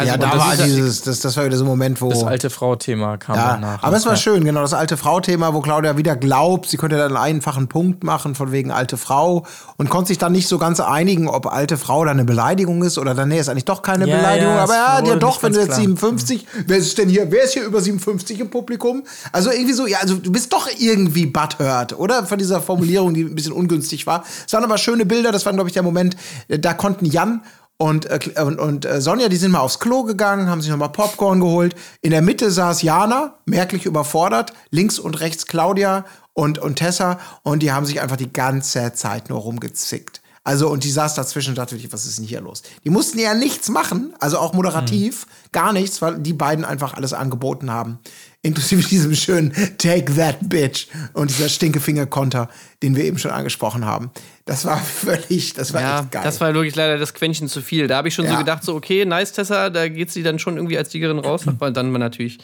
Ja, 0.00 0.14
und 0.14 0.22
da 0.22 0.30
das 0.30 0.38
war 0.38 0.54
ja- 0.54 0.64
dieses, 0.64 1.02
das, 1.02 1.20
das 1.20 1.36
war 1.36 1.44
wieder 1.44 1.58
so 1.58 1.64
ein 1.64 1.68
Moment, 1.68 2.00
wo. 2.00 2.08
Das 2.08 2.24
alte 2.24 2.48
Frau-Thema 2.48 3.18
kam 3.18 3.36
ja, 3.36 3.52
danach. 3.52 3.82
aber 3.82 3.94
es 3.94 4.06
war 4.06 4.14
ja. 4.14 4.18
schön, 4.18 4.42
genau, 4.42 4.62
das 4.62 4.72
alte 4.72 4.96
Frau-Thema, 4.96 5.52
wo 5.52 5.60
Claudia 5.60 5.98
wieder 5.98 6.16
glaubt, 6.16 6.70
sie 6.70 6.78
könnte 6.78 6.96
dann 6.96 7.08
einen 7.08 7.18
einfachen 7.18 7.68
Punkt 7.68 8.02
machen 8.02 8.34
von 8.34 8.52
wegen 8.52 8.70
alte 8.70 8.96
Frau 8.96 9.44
und 9.76 9.90
konnte 9.90 10.08
sich 10.08 10.16
dann 10.16 10.32
nicht 10.32 10.48
so 10.48 10.56
ganz 10.56 10.80
einigen, 10.80 11.28
ob 11.28 11.46
alte 11.46 11.76
Frau 11.76 12.06
dann 12.06 12.12
eine 12.16 12.24
Beleidigung 12.24 12.82
ist 12.82 12.96
oder 12.96 13.14
dann, 13.14 13.28
nee, 13.28 13.38
ist 13.38 13.50
eigentlich 13.50 13.66
doch 13.66 13.82
keine 13.82 14.08
Ja, 14.08 14.16
Beleidigung, 14.16 14.54
ja, 14.54 14.62
aber 14.62 14.74
ja, 14.74 15.04
ja 15.04 15.16
doch, 15.16 15.42
wenn 15.42 15.52
du 15.52 15.58
jetzt 15.58 15.68
klar. 15.68 15.80
57, 15.80 16.46
wer 16.66 16.78
ist 16.78 16.96
denn 16.96 17.10
hier, 17.10 17.30
wer 17.30 17.44
ist 17.44 17.52
hier 17.52 17.64
über 17.64 17.82
57 17.82 18.40
im 18.40 18.48
Publikum? 18.48 19.02
Also 19.30 19.50
irgendwie 19.50 19.74
so, 19.74 19.86
ja, 19.86 19.98
also 19.98 20.14
du 20.14 20.32
bist 20.32 20.54
doch 20.54 20.68
irgendwie 20.78 21.26
butthurt, 21.26 21.98
oder? 21.98 22.24
Von 22.24 22.38
dieser 22.38 22.62
Formulierung, 22.62 23.12
die 23.12 23.24
ein 23.24 23.34
bisschen 23.34 23.52
ungünstig 23.52 24.06
war. 24.06 24.24
Es 24.46 24.54
waren 24.54 24.64
aber 24.64 24.78
schöne 24.78 25.04
Bilder, 25.04 25.32
das 25.32 25.44
war, 25.44 25.52
glaube 25.52 25.68
ich, 25.68 25.74
der 25.74 25.82
Moment, 25.82 26.16
da 26.48 26.72
konnten 26.72 27.04
Jan 27.04 27.42
und, 27.82 28.06
äh, 28.08 28.40
und, 28.40 28.60
und 28.60 28.84
äh, 28.84 29.00
Sonja, 29.00 29.28
die 29.28 29.36
sind 29.36 29.50
mal 29.50 29.58
aufs 29.58 29.80
Klo 29.80 30.04
gegangen, 30.04 30.48
haben 30.48 30.60
sich 30.60 30.70
nochmal 30.70 30.92
Popcorn 30.92 31.40
geholt. 31.40 31.74
In 32.00 32.12
der 32.12 32.22
Mitte 32.22 32.52
saß 32.52 32.82
Jana, 32.82 33.38
merklich 33.44 33.86
überfordert. 33.86 34.52
Links 34.70 35.00
und 35.00 35.18
rechts 35.18 35.46
Claudia 35.46 36.04
und, 36.32 36.60
und 36.60 36.76
Tessa. 36.76 37.18
Und 37.42 37.60
die 37.60 37.72
haben 37.72 37.84
sich 37.84 38.00
einfach 38.00 38.16
die 38.16 38.32
ganze 38.32 38.92
Zeit 38.92 39.30
nur 39.30 39.40
rumgezickt. 39.40 40.22
Also, 40.44 40.68
und 40.68 40.84
die 40.84 40.92
saß 40.92 41.14
dazwischen 41.14 41.50
und 41.50 41.58
dachte 41.58 41.76
was 41.92 42.06
ist 42.06 42.18
denn 42.18 42.24
hier 42.24 42.40
los? 42.40 42.62
Die 42.84 42.90
mussten 42.90 43.18
ja 43.18 43.34
nichts 43.34 43.68
machen, 43.68 44.14
also 44.20 44.38
auch 44.38 44.52
moderativ, 44.52 45.26
gar 45.50 45.72
nichts, 45.72 46.00
weil 46.00 46.20
die 46.20 46.32
beiden 46.32 46.64
einfach 46.64 46.94
alles 46.94 47.12
angeboten 47.12 47.72
haben. 47.72 47.98
Inklusive 48.42 48.82
diesem 48.88 49.14
schönen 49.14 49.52
Take 49.78 50.14
That 50.16 50.48
Bitch 50.48 50.86
und 51.12 51.30
dieser 51.30 51.48
Stinkefinger-Konter, 51.48 52.48
den 52.82 52.96
wir 52.96 53.04
eben 53.04 53.18
schon 53.18 53.30
angesprochen 53.30 53.84
haben. 53.84 54.10
Das 54.44 54.64
war 54.64 54.78
völlig, 54.82 55.54
das 55.54 55.72
war 55.72 55.80
Ja, 55.80 56.00
echt 56.00 56.10
geil. 56.10 56.22
das 56.24 56.40
war 56.40 56.52
wirklich 56.54 56.74
leider 56.74 56.98
das 56.98 57.14
Quäntchen 57.14 57.48
zu 57.48 57.60
viel. 57.62 57.86
Da 57.86 57.96
habe 57.98 58.08
ich 58.08 58.14
schon 58.14 58.26
so 58.26 58.32
Ja. 58.32 58.38
gedacht, 58.38 58.64
so, 58.64 58.74
okay, 58.74 59.04
nice, 59.04 59.32
Tessa, 59.32 59.70
da 59.70 59.88
geht 59.88 60.10
sie 60.10 60.22
dann 60.22 60.38
schon 60.38 60.56
irgendwie 60.56 60.76
als 60.76 60.90
Siegerin 60.90 61.18
raus. 61.20 61.42
Aber 61.46 61.70
dann 61.70 61.92
war 61.92 61.98
natürlich 62.00 62.38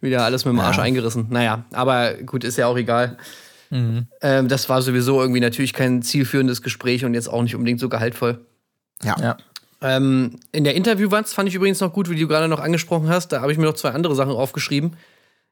wieder 0.00 0.22
alles 0.24 0.44
mit 0.44 0.52
dem 0.52 0.60
Arsch 0.60 0.78
eingerissen. 0.78 1.26
Naja, 1.30 1.64
aber 1.72 2.12
gut, 2.14 2.44
ist 2.44 2.58
ja 2.58 2.66
auch 2.66 2.76
egal. 2.76 3.16
Mhm. 3.70 4.06
Ähm, 4.20 4.48
das 4.48 4.68
war 4.68 4.82
sowieso 4.82 5.18
irgendwie 5.22 5.40
natürlich 5.40 5.72
kein 5.72 6.02
zielführendes 6.02 6.60
Gespräch 6.60 7.06
und 7.06 7.14
jetzt 7.14 7.28
auch 7.28 7.42
nicht 7.42 7.54
unbedingt 7.54 7.80
so 7.80 7.88
gehaltvoll. 7.88 8.44
ja. 9.02 9.16
Ja. 9.18 9.36
Ähm, 9.80 10.36
in 10.52 10.64
der 10.64 10.74
Interviewwand 10.76 11.28
fand 11.28 11.48
ich 11.48 11.54
übrigens 11.54 11.80
noch 11.80 11.92
gut, 11.92 12.08
wie 12.08 12.18
du 12.18 12.26
gerade 12.28 12.48
noch 12.48 12.60
angesprochen 12.60 13.08
hast. 13.08 13.28
Da 13.32 13.42
habe 13.42 13.52
ich 13.52 13.58
mir 13.58 13.64
noch 13.64 13.74
zwei 13.74 13.90
andere 13.90 14.14
Sachen 14.14 14.32
aufgeschrieben. 14.32 14.92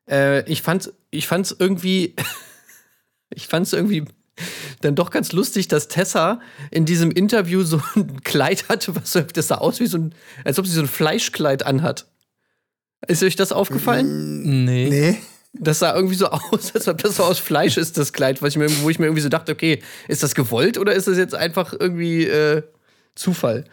Äh, 0.08 0.48
ich 0.50 0.62
fand 0.62 0.92
ich 1.10 1.26
fand's 1.26 1.54
irgendwie 1.58 2.14
ich 3.30 3.46
fand's 3.46 3.72
irgendwie 3.72 4.04
dann 4.80 4.94
doch 4.94 5.10
ganz 5.10 5.32
lustig, 5.32 5.68
dass 5.68 5.88
Tessa 5.88 6.40
in 6.70 6.84
diesem 6.84 7.10
Interview 7.10 7.62
so 7.62 7.80
ein 7.94 8.20
Kleid 8.24 8.68
hatte, 8.68 8.94
was 8.96 9.12
so, 9.12 9.20
das 9.20 9.48
sah 9.48 9.56
aus 9.56 9.80
wie 9.80 9.86
so 9.86 9.98
ein, 9.98 10.14
als 10.44 10.58
ob 10.58 10.66
sie 10.66 10.72
so 10.72 10.80
ein 10.80 10.88
Fleischkleid 10.88 11.64
anhat. 11.64 12.06
Ist 13.06 13.22
euch 13.22 13.36
das 13.36 13.52
aufgefallen? 13.52 14.64
Nee. 14.64 14.88
Nee. 14.88 15.18
Das 15.54 15.80
sah 15.80 15.94
irgendwie 15.94 16.14
so 16.14 16.28
aus, 16.30 16.74
als 16.74 16.88
ob 16.88 16.98
das 17.02 17.16
so 17.16 17.24
aus 17.24 17.38
Fleisch 17.38 17.76
ist, 17.76 17.98
das 17.98 18.12
Kleid, 18.12 18.42
was 18.42 18.50
ich 18.50 18.58
mir, 18.58 18.70
wo 18.82 18.90
ich 18.90 18.98
mir 18.98 19.06
irgendwie 19.06 19.22
so 19.22 19.28
dachte, 19.28 19.52
okay, 19.52 19.82
ist 20.08 20.22
das 20.22 20.34
gewollt 20.34 20.78
oder 20.78 20.94
ist 20.94 21.08
das 21.08 21.18
jetzt 21.18 21.34
einfach 21.34 21.74
irgendwie 21.78 22.24
äh, 22.24 22.62
Zufall? 23.14 23.64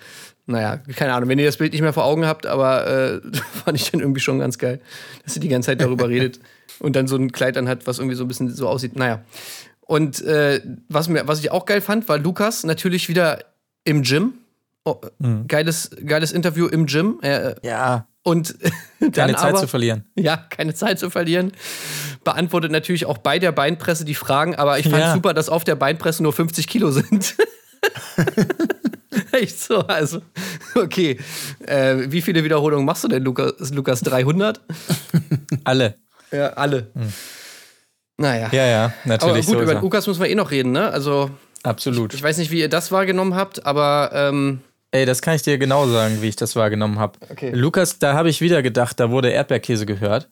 Naja, 0.50 0.78
keine 0.96 1.14
Ahnung, 1.14 1.30
wenn 1.30 1.38
ihr 1.40 1.46
das 1.46 1.58
Bild 1.58 1.74
nicht 1.74 1.82
mehr 1.82 1.94
vor 1.94 2.06
Augen 2.06 2.26
habt, 2.26 2.46
aber 2.48 2.88
äh, 2.88 3.22
fand 3.64 3.80
ich 3.80 3.92
dann 3.92 4.02
irgendwie 4.02 4.20
schon 4.22 4.40
ganz 4.40 4.58
geil, 4.58 4.82
dass 5.24 5.36
sie 5.36 5.40
die 5.40 5.48
ganze 5.48 5.68
Zeit 5.68 5.82
darüber 5.82 6.10
redet 6.10 6.40
und 6.80 6.96
dann 6.96 7.08
so 7.08 7.16
ein 7.16 7.32
Kleid 7.32 7.56
anhat, 7.58 7.86
was 7.88 8.00
irgendwie 8.00 8.16
so 8.16 8.24
ein 8.24 8.28
bisschen 8.28 8.50
so 8.54 8.68
aussieht. 8.68 8.96
Naja. 8.96 9.22
Und 9.82 10.22
äh, 10.22 10.62
was, 10.88 11.08
mir, 11.08 11.28
was 11.28 11.40
ich 11.40 11.52
auch 11.52 11.66
geil 11.66 11.82
fand, 11.82 12.10
war 12.10 12.18
Lukas 12.18 12.64
natürlich 12.64 13.10
wieder 13.10 13.40
im 13.84 14.02
Gym. 14.04 14.34
Oh, 14.86 14.96
geiles, 15.48 15.92
geiles 16.06 16.32
Interview 16.32 16.66
im 16.68 16.86
Gym. 16.88 17.20
Äh, 17.22 17.56
Ja, 17.64 18.08
und 18.24 18.56
dann 19.00 19.12
keine 19.12 19.36
Zeit 19.36 19.50
aber, 19.52 19.60
zu 19.60 19.68
verlieren. 19.68 20.06
ja, 20.16 20.38
keine 20.38 20.74
Zeit 20.74 21.00
zu 21.00 21.10
verlieren. 21.10 21.52
Beantwortet 22.24 22.72
natürlich 22.72 23.06
auch 23.06 23.18
bei 23.20 23.40
der 23.40 23.52
Beinpresse 23.52 24.04
die 24.06 24.16
Fragen, 24.16 24.56
aber 24.56 24.80
ich 24.80 24.88
fand 24.90 25.02
Ja. 25.04 25.14
super, 25.14 25.34
dass 25.34 25.50
auf 25.50 25.64
der 25.64 25.76
Beinpresse 25.76 26.24
nur 26.24 26.34
50 26.34 26.68
Kilo 26.68 26.92
sind. 26.92 27.36
Echt 29.40 29.60
so, 29.60 29.80
also, 29.80 30.22
okay. 30.76 31.18
Äh, 31.66 32.12
wie 32.12 32.22
viele 32.22 32.44
Wiederholungen 32.44 32.86
machst 32.86 33.04
du 33.04 33.08
denn, 33.08 33.24
Lukas? 33.24 33.74
Lukas 33.74 34.02
300? 34.02 34.60
Alle. 35.64 35.96
Ja, 36.32 36.48
alle. 36.50 36.92
Naja. 38.18 38.50
Ja, 38.52 38.66
ja, 38.66 38.86
aber 38.86 38.94
natürlich. 39.06 39.46
gut, 39.46 39.56
so 39.56 39.60
ist 39.60 39.64
über 39.64 39.74
er. 39.74 39.82
Lukas 39.82 40.08
müssen 40.08 40.22
wir 40.22 40.30
eh 40.30 40.36
noch 40.36 40.52
reden, 40.52 40.72
ne? 40.72 40.90
Also, 40.92 41.32
Absolut. 41.64 42.14
ich 42.14 42.22
weiß 42.22 42.38
nicht, 42.38 42.52
wie 42.52 42.60
ihr 42.60 42.70
das 42.70 42.92
wahrgenommen 42.92 43.36
habt, 43.36 43.66
aber 43.66 44.12
ähm, 44.14 44.60
Ey, 44.92 45.06
das 45.06 45.22
kann 45.22 45.36
ich 45.36 45.44
dir 45.44 45.58
genau 45.58 45.88
sagen, 45.88 46.22
wie 46.22 46.28
ich 46.28 46.36
das 46.36 46.56
wahrgenommen 46.56 46.98
habe. 46.98 47.20
Okay. 47.30 47.52
Lukas, 47.54 48.00
da 48.00 48.14
habe 48.14 48.30
ich 48.30 48.42
wieder 48.42 48.64
gedacht, 48.64 49.00
da 49.00 49.12
wurde 49.12 49.30
Erdbeerkäse 49.30 49.86
gehört. 49.86 50.30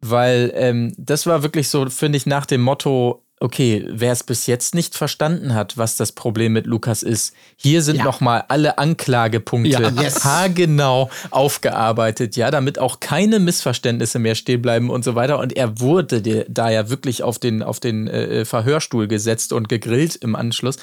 Weil 0.00 0.50
ähm, 0.54 0.94
das 0.96 1.26
war 1.26 1.42
wirklich 1.42 1.68
so, 1.68 1.88
finde 1.88 2.16
ich, 2.16 2.26
nach 2.26 2.46
dem 2.46 2.62
Motto, 2.62 3.24
okay, 3.42 3.84
wer 3.88 4.12
es 4.12 4.22
bis 4.22 4.46
jetzt 4.46 4.74
nicht 4.74 4.94
verstanden 4.96 5.54
hat, 5.54 5.76
was 5.76 5.96
das 5.96 6.12
Problem 6.12 6.52
mit 6.52 6.66
Lukas 6.66 7.02
ist, 7.02 7.34
hier 7.56 7.82
sind 7.82 7.96
Ja. 7.96 8.04
nochmal 8.04 8.44
alle 8.48 8.78
Anklagepunkte 8.78 9.70
Ja. 9.82 10.02
Yes. 10.02 10.24
haargenau 10.24 11.10
aufgearbeitet, 11.30 12.36
ja, 12.36 12.50
damit 12.50 12.78
auch 12.78 13.00
keine 13.00 13.38
Missverständnisse 13.40 14.18
mehr 14.18 14.34
stehen 14.34 14.62
bleiben 14.62 14.90
und 14.90 15.04
so 15.04 15.14
weiter. 15.14 15.38
Und 15.38 15.56
er 15.56 15.80
wurde 15.80 16.44
da 16.48 16.70
ja 16.70 16.88
wirklich 16.88 17.22
auf 17.22 17.38
den, 17.38 17.62
auf 17.62 17.80
den 17.80 18.08
äh, 18.08 18.44
Verhörstuhl 18.44 19.08
gesetzt 19.08 19.52
und 19.52 19.68
gegrillt 19.68 20.16
im 20.16 20.36
Anschluss. 20.36 20.76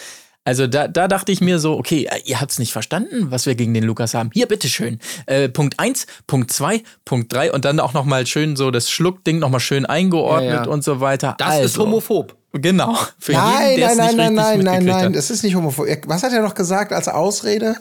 Also 0.45 0.67
da, 0.67 0.87
da 0.87 1.07
dachte 1.07 1.31
ich 1.31 1.41
mir 1.41 1.59
so, 1.59 1.77
okay, 1.77 2.07
äh, 2.09 2.21
ihr 2.25 2.41
habt 2.41 2.51
es 2.51 2.59
nicht 2.59 2.71
verstanden, 2.71 3.29
was 3.29 3.45
wir 3.45 3.55
gegen 3.55 3.73
den 3.73 3.83
Lukas 3.83 4.13
haben. 4.13 4.29
Hier, 4.33 4.47
bitteschön. 4.47 4.99
Äh, 5.25 5.49
Punkt 5.49 5.79
1, 5.79 6.07
Punkt 6.27 6.51
2, 6.51 6.81
Punkt 7.05 7.31
3 7.33 7.51
und 7.51 7.65
dann 7.65 7.79
auch 7.79 7.93
nochmal 7.93 8.25
schön 8.25 8.55
so 8.55 8.71
das 8.71 8.89
Schluckding 8.89 9.39
nochmal 9.39 9.59
schön 9.59 9.85
eingeordnet 9.85 10.51
Ja, 10.51 10.63
ja. 10.65 10.69
und 10.69 10.83
so 10.83 11.01
weiter. 11.01 11.35
das 11.37 11.47
also, 11.49 11.63
ist 11.65 11.77
homophob. 11.77 12.35
Genau. 12.53 12.97
Für 13.19 13.33
Nein, 13.33 13.69
jeden, 13.77 13.81
nein, 13.81 13.97
nein, 13.97 14.07
nicht 14.07 14.17
nein, 14.17 14.33
nein, 14.33 14.59
nein, 14.63 14.85
nein, 14.85 15.05
hat. 15.05 15.15
das 15.15 15.29
ist 15.29 15.43
nicht 15.43 15.53
homophob. 15.55 15.85
Was 16.07 16.23
hat 16.23 16.33
er 16.33 16.41
noch 16.41 16.55
gesagt 16.55 16.93
als 16.93 17.07
Ausrede? 17.07 17.75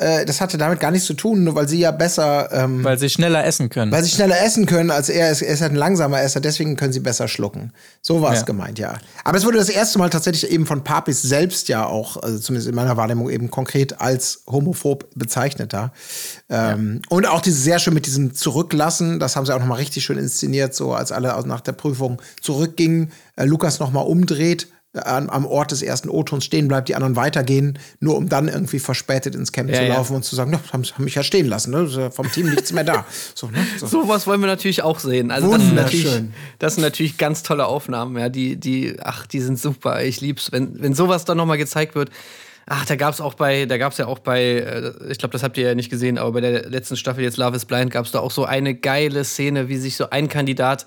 Äh, 0.00 0.24
das 0.24 0.40
hatte 0.40 0.56
damit 0.56 0.80
gar 0.80 0.90
nichts 0.90 1.06
zu 1.06 1.12
tun, 1.12 1.44
nur 1.44 1.54
weil 1.54 1.68
sie 1.68 1.78
ja 1.78 1.90
besser, 1.90 2.48
ähm, 2.52 2.82
Weil 2.82 2.98
sie 2.98 3.10
schneller 3.10 3.44
essen 3.44 3.68
können. 3.68 3.92
weil 3.92 4.02
sie 4.02 4.08
schneller 4.10 4.40
essen 4.42 4.64
können 4.64 4.90
als 4.90 5.08
er. 5.10 5.26
Er 5.26 5.32
ist, 5.32 5.42
er 5.42 5.52
ist 5.52 5.60
halt 5.60 5.72
ein 5.72 5.76
langsamer 5.76 6.22
Esser, 6.22 6.40
deswegen 6.40 6.76
können 6.76 6.94
sie 6.94 7.00
besser 7.00 7.28
schlucken. 7.28 7.72
So 8.00 8.22
war 8.22 8.32
es 8.32 8.40
Ja. 8.40 8.44
gemeint, 8.46 8.78
ja. 8.78 8.94
Aber 9.24 9.36
es 9.36 9.44
wurde 9.44 9.58
das 9.58 9.68
erste 9.68 9.98
Mal 9.98 10.08
tatsächlich 10.08 10.50
eben 10.50 10.64
von 10.64 10.82
Papis 10.84 11.20
selbst 11.20 11.68
ja 11.68 11.84
auch, 11.84 12.16
also 12.16 12.38
zumindest 12.38 12.68
in 12.70 12.74
meiner 12.74 12.96
Wahrnehmung 12.96 13.28
eben 13.28 13.50
konkret 13.50 14.00
als 14.00 14.42
homophob 14.46 15.06
bezeichnet 15.14 15.74
da. 15.74 15.92
Ähm, 16.48 17.02
Und 17.10 17.26
auch 17.26 17.42
dieses 17.42 17.62
sehr 17.62 17.78
schön 17.78 17.92
mit 17.92 18.06
diesem 18.06 18.34
Zurücklassen, 18.34 19.20
das 19.20 19.36
haben 19.36 19.44
sie 19.44 19.54
auch 19.54 19.60
noch 19.60 19.66
mal 19.66 19.74
richtig 19.74 20.02
schön 20.04 20.16
inszeniert, 20.16 20.74
so 20.74 20.94
als 20.94 21.12
alle 21.12 21.38
nach 21.46 21.60
der 21.60 21.72
Prüfung 21.72 22.22
zurückgingen, 22.40 23.12
äh, 23.36 23.44
Lukas 23.44 23.78
noch 23.78 23.90
mal 23.92 24.00
umdreht 24.00 24.68
an, 24.92 25.30
am 25.30 25.46
Ort 25.46 25.70
des 25.70 25.82
ersten 25.82 26.08
O-Tons 26.08 26.44
stehen 26.44 26.66
bleibt, 26.66 26.88
die 26.88 26.96
anderen 26.96 27.14
weitergehen, 27.14 27.78
nur 28.00 28.16
um 28.16 28.28
dann 28.28 28.48
irgendwie 28.48 28.80
verspätet 28.80 29.34
ins 29.34 29.52
Camp 29.52 29.70
Ja, 29.70 29.76
zu 29.76 29.82
ja. 29.84 29.94
laufen 29.94 30.16
und 30.16 30.24
zu 30.24 30.34
sagen, 30.34 30.50
na, 30.50 30.60
haben, 30.72 30.82
haben 30.84 31.04
mich 31.04 31.14
ja 31.14 31.22
stehen 31.22 31.46
lassen, 31.46 31.70
ne? 31.70 31.88
Ja 31.88 32.10
Vom 32.10 32.30
Team 32.30 32.50
nichts 32.50 32.72
mehr 32.72 32.84
da. 32.84 33.04
So, 33.34 33.46
ne? 33.46 33.58
so. 33.78 33.86
Sowas 33.86 34.26
wollen 34.26 34.40
wir 34.40 34.46
natürlich 34.46 34.82
auch 34.82 34.98
sehen. 34.98 35.30
Also 35.30 35.52
das 35.52 35.62
sind, 35.62 35.74
natürlich, 35.74 36.22
das 36.58 36.74
sind 36.74 36.82
natürlich 36.82 37.16
ganz 37.16 37.42
tolle 37.42 37.66
Aufnahmen, 37.66 38.18
ja, 38.18 38.28
die, 38.28 38.56
die, 38.56 38.96
ach, 39.00 39.26
die 39.26 39.40
sind 39.40 39.58
super. 39.58 40.02
Ich 40.02 40.20
lieb's, 40.20 40.52
wenn, 40.52 40.80
wenn 40.82 40.94
sowas 40.94 41.24
dann 41.24 41.36
nochmal 41.36 41.58
gezeigt 41.58 41.94
wird. 41.94 42.10
Ach, 42.66 42.84
da 42.86 42.96
gab's 42.96 43.20
auch 43.20 43.34
bei, 43.34 43.66
da 43.66 43.78
gab's 43.78 43.98
ja 43.98 44.06
auch 44.06 44.18
bei, 44.18 44.42
äh, 44.42 44.92
ich 45.10 45.18
glaube, 45.18 45.32
das 45.32 45.42
habt 45.42 45.56
ihr 45.58 45.68
ja 45.68 45.74
nicht 45.74 45.90
gesehen, 45.90 46.18
aber 46.18 46.32
bei 46.32 46.40
der 46.40 46.68
letzten 46.68 46.96
Staffel 46.96 47.22
jetzt 47.24 47.36
Love 47.36 47.56
is 47.56 47.64
Blind 47.64 47.90
gab's 47.90 48.10
da 48.10 48.20
auch 48.20 48.30
so 48.30 48.44
eine 48.44 48.74
geile 48.74 49.24
Szene, 49.24 49.68
wie 49.68 49.76
sich 49.76 49.96
so 49.96 50.10
ein 50.10 50.28
Kandidat, 50.28 50.86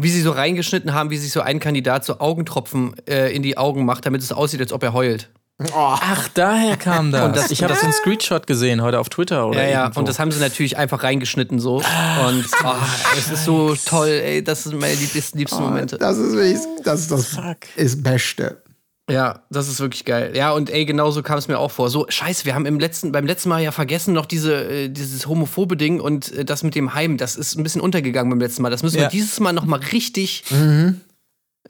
wie 0.00 0.10
sie 0.10 0.20
so 0.22 0.30
reingeschnitten 0.30 0.94
haben, 0.94 1.10
wie 1.10 1.16
sich 1.18 1.32
so 1.32 1.40
ein 1.40 1.58
Kandidat 1.60 2.04
so 2.04 2.20
Augentropfen 2.20 2.94
äh, 3.08 3.34
in 3.34 3.42
die 3.42 3.56
Augen 3.58 3.84
macht, 3.84 4.06
damit 4.06 4.22
es 4.22 4.32
aussieht, 4.32 4.60
als 4.60 4.72
ob 4.72 4.82
er 4.82 4.92
heult. 4.92 5.28
Ach, 5.74 6.28
daher 6.34 6.76
kam 6.76 7.10
das. 7.10 7.22
Und 7.26 7.34
das- 7.36 7.50
ich 7.50 7.64
habe 7.64 7.74
das- 7.74 7.82
einen 7.82 7.92
Screenshot 7.92 8.46
gesehen 8.46 8.80
heute 8.80 9.00
auf 9.00 9.08
Twitter 9.08 9.48
oder 9.48 9.60
Ja, 9.64 9.68
ja, 9.68 9.80
irgendwo. 9.82 10.00
und 10.00 10.08
das 10.08 10.20
haben 10.20 10.30
sie 10.30 10.38
natürlich 10.38 10.76
einfach 10.78 11.02
reingeschnitten 11.02 11.58
so. 11.58 11.76
Und 11.78 12.44
oh, 12.64 12.74
es 13.18 13.28
ist 13.28 13.44
so 13.44 13.74
toll, 13.74 14.06
ey, 14.08 14.44
das 14.44 14.62
sind 14.64 14.78
meine 14.80 14.94
liebsten, 14.94 15.36
liebsten 15.38 15.60
Momente. 15.62 15.98
Das 15.98 16.16
ist 16.16 16.32
wirklich, 16.36 16.58
das 16.84 17.00
ist 17.00 17.10
das 17.10 17.26
Fuck. 17.26 17.56
ist 17.74 18.02
Beste. 18.04 18.62
Ja, 19.10 19.42
das 19.50 19.68
ist 19.68 19.80
wirklich 19.80 20.04
geil. 20.04 20.32
Ja, 20.36 20.52
und 20.52 20.68
ey, 20.70 20.84
genauso 20.84 21.22
kam 21.22 21.38
es 21.38 21.48
mir 21.48 21.58
auch 21.58 21.70
vor. 21.70 21.88
So, 21.88 22.06
scheiße, 22.08 22.44
wir 22.44 22.54
haben 22.54 22.66
im 22.66 22.78
letzten, 22.78 23.10
beim 23.10 23.26
letzten 23.26 23.48
Mal 23.48 23.62
ja 23.62 23.72
vergessen 23.72 24.12
noch 24.12 24.26
diese, 24.26 24.64
äh, 24.68 24.88
dieses 24.90 25.26
homophobe 25.26 25.76
Ding 25.76 26.00
und 26.00 26.30
äh, 26.32 26.44
das 26.44 26.62
mit 26.62 26.74
dem 26.74 26.92
Heim, 26.94 27.16
das 27.16 27.34
ist 27.36 27.56
ein 27.56 27.62
bisschen 27.62 27.80
untergegangen 27.80 28.28
beim 28.30 28.40
letzten 28.40 28.62
Mal. 28.62 28.70
Das 28.70 28.82
müssen 28.82 28.96
Ja. 28.96 29.02
wir 29.04 29.08
dieses 29.08 29.40
Mal 29.40 29.52
noch 29.52 29.64
mal 29.64 29.80
richtig 29.80 30.44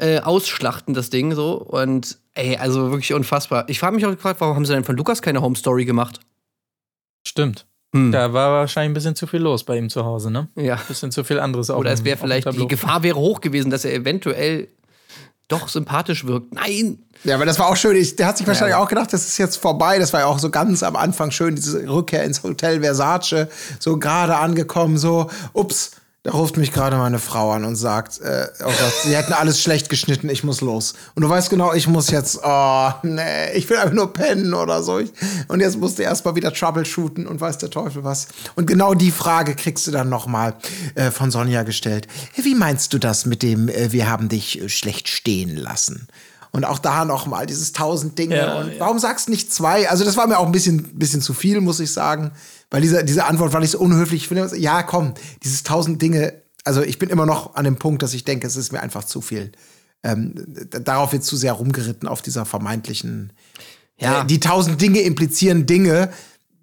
äh, 0.00 0.20
ausschlachten, 0.20 0.94
das 0.94 1.10
Ding 1.10 1.34
so. 1.34 1.54
Und 1.54 2.18
ey, 2.34 2.56
also 2.56 2.90
wirklich 2.90 3.14
unfassbar. 3.14 3.68
Ich 3.68 3.78
frage 3.78 3.94
mich 3.96 4.04
auch 4.06 4.10
gefragt, 4.10 4.40
warum 4.40 4.54
haben 4.56 4.64
sie 4.66 4.72
denn 4.74 4.84
von 4.84 4.96
Lukas 4.96 5.22
keine 5.22 5.40
Home 5.42 5.56
Story 5.56 5.84
gemacht? 5.84 6.20
Stimmt. 7.26 7.66
Hm. 7.94 8.12
Da 8.12 8.32
war 8.32 8.50
wahrscheinlich 8.52 8.90
ein 8.90 8.94
bisschen 8.94 9.14
zu 9.16 9.26
viel 9.26 9.40
los 9.40 9.64
bei 9.64 9.76
ihm 9.78 9.88
zu 9.88 10.04
Hause, 10.04 10.30
ne? 10.30 10.48
Ja. 10.56 10.76
Bisschen 10.88 11.10
zu 11.10 11.24
viel 11.24 11.40
anderes 11.40 11.70
auf 11.70 11.78
Oder 11.78 11.90
es 11.92 12.04
wäre 12.04 12.18
vielleicht, 12.18 12.52
die. 12.52 12.68
Gefahr 12.68 13.02
wäre 13.02 13.16
hoch 13.16 13.40
gewesen, 13.40 13.70
dass 13.70 13.84
er 13.84 13.94
eventuell 13.94 14.68
doch 15.48 15.68
sympathisch 15.68 16.26
wirkt. 16.26 16.52
Nein! 16.54 16.98
Ja, 17.24 17.34
aber 17.34 17.46
das 17.46 17.58
war 17.58 17.66
auch 17.68 17.76
schön. 17.76 17.96
Ich, 17.96 18.14
der 18.14 18.26
hat 18.28 18.38
sich 18.38 18.46
wahrscheinlich 18.46 18.76
Ja. 18.76 18.82
auch 18.82 18.88
gedacht, 18.88 19.12
das 19.12 19.26
ist 19.26 19.38
jetzt 19.38 19.56
vorbei. 19.56 19.98
Das 19.98 20.12
war 20.12 20.20
ja 20.20 20.26
auch 20.26 20.38
so 20.38 20.50
ganz 20.50 20.84
am 20.84 20.94
Anfang 20.94 21.32
schön, 21.32 21.56
diese 21.56 21.88
Rückkehr 21.88 22.22
ins 22.22 22.44
Hotel 22.44 22.80
Versace. 22.80 23.48
So 23.80 23.98
gerade 23.98 24.36
angekommen, 24.36 24.98
so, 24.98 25.28
ups, 25.52 25.92
da 26.28 26.34
ruft 26.34 26.58
mich 26.58 26.72
gerade 26.72 26.98
meine 26.98 27.18
Frau 27.18 27.52
an 27.52 27.64
und 27.64 27.76
sagt, 27.76 28.20
äh, 28.20 28.48
oh 28.60 28.64
Gott, 28.64 28.92
sie 29.02 29.16
hätten 29.16 29.32
alles 29.32 29.62
schlecht 29.62 29.88
geschnitten, 29.88 30.28
ich 30.28 30.44
muss 30.44 30.60
los. 30.60 30.92
Und 31.14 31.22
du 31.22 31.28
weißt 31.30 31.48
genau, 31.48 31.72
ich 31.72 31.88
muss 31.88 32.10
jetzt, 32.10 32.40
oh, 32.44 32.90
nee, 33.02 33.52
ich 33.54 33.70
will 33.70 33.78
einfach 33.78 33.94
nur 33.94 34.12
pennen 34.12 34.52
oder 34.52 34.82
so. 34.82 34.98
Ich, 34.98 35.10
und 35.48 35.60
jetzt 35.60 35.78
musst 35.78 35.98
du 35.98 36.02
erstmal 36.02 36.34
wieder 36.34 36.52
troubleshooten 36.52 37.26
und 37.26 37.40
weiß 37.40 37.56
der 37.56 37.70
Teufel 37.70 38.04
was. 38.04 38.28
Und 38.56 38.66
genau 38.66 38.92
die 38.92 39.10
Frage 39.10 39.54
kriegst 39.54 39.86
du 39.86 39.90
dann 39.90 40.10
nochmal 40.10 40.54
äh, 40.96 41.10
von 41.10 41.30
Sonja 41.30 41.62
gestellt. 41.62 42.06
Wie 42.36 42.54
meinst 42.54 42.92
du 42.92 42.98
das 42.98 43.24
mit 43.24 43.42
dem, 43.42 43.70
äh, 43.70 43.92
wir 43.92 44.10
haben 44.10 44.28
dich 44.28 44.60
äh, 44.60 44.68
schlecht 44.68 45.08
stehen 45.08 45.56
lassen? 45.56 46.08
Und 46.50 46.66
auch 46.66 46.78
da 46.78 47.06
noch 47.06 47.26
mal 47.26 47.46
dieses 47.46 47.72
tausend 47.72 48.18
Dinge. 48.18 48.36
Ja, 48.36 48.58
und 48.58 48.72
warum 48.78 48.98
sagst 48.98 49.28
du 49.28 49.30
nicht 49.30 49.52
zwei? 49.52 49.88
Also 49.88 50.04
das 50.04 50.18
war 50.18 50.26
mir 50.26 50.38
auch 50.38 50.46
ein 50.46 50.52
bisschen, 50.52 50.82
bisschen 50.98 51.22
zu 51.22 51.32
viel, 51.32 51.62
muss 51.62 51.80
ich 51.80 51.92
sagen. 51.92 52.32
Weil 52.70 52.82
diese, 52.82 53.04
diese 53.04 53.24
Antwort 53.24 53.52
fand 53.52 53.64
ich 53.64 53.70
so 53.70 53.78
unhöflich. 53.78 54.22
Ich 54.22 54.28
finde, 54.28 54.54
ja, 54.56 54.82
komm, 54.82 55.14
dieses 55.42 55.62
tausend 55.62 56.02
Dinge. 56.02 56.42
Also 56.64 56.82
ich 56.82 56.98
bin 56.98 57.08
immer 57.08 57.24
noch 57.26 57.54
an 57.54 57.64
dem 57.64 57.76
Punkt, 57.76 58.02
dass 58.02 58.12
ich 58.14 58.24
denke, 58.24 58.46
es 58.46 58.56
ist 58.56 58.72
mir 58.72 58.80
einfach 58.80 59.04
zu 59.04 59.20
viel. 59.22 59.52
Ähm, 60.02 60.34
darauf 60.70 61.12
wird 61.12 61.24
zu 61.24 61.36
sehr 61.36 61.54
rumgeritten, 61.54 62.06
auf 62.08 62.20
dieser 62.22 62.44
vermeintlichen. 62.44 63.32
Ja. 63.98 64.22
Äh, 64.22 64.26
die 64.26 64.38
tausend 64.40 64.80
Dinge 64.80 65.00
implizieren 65.00 65.64
Dinge, 65.66 66.10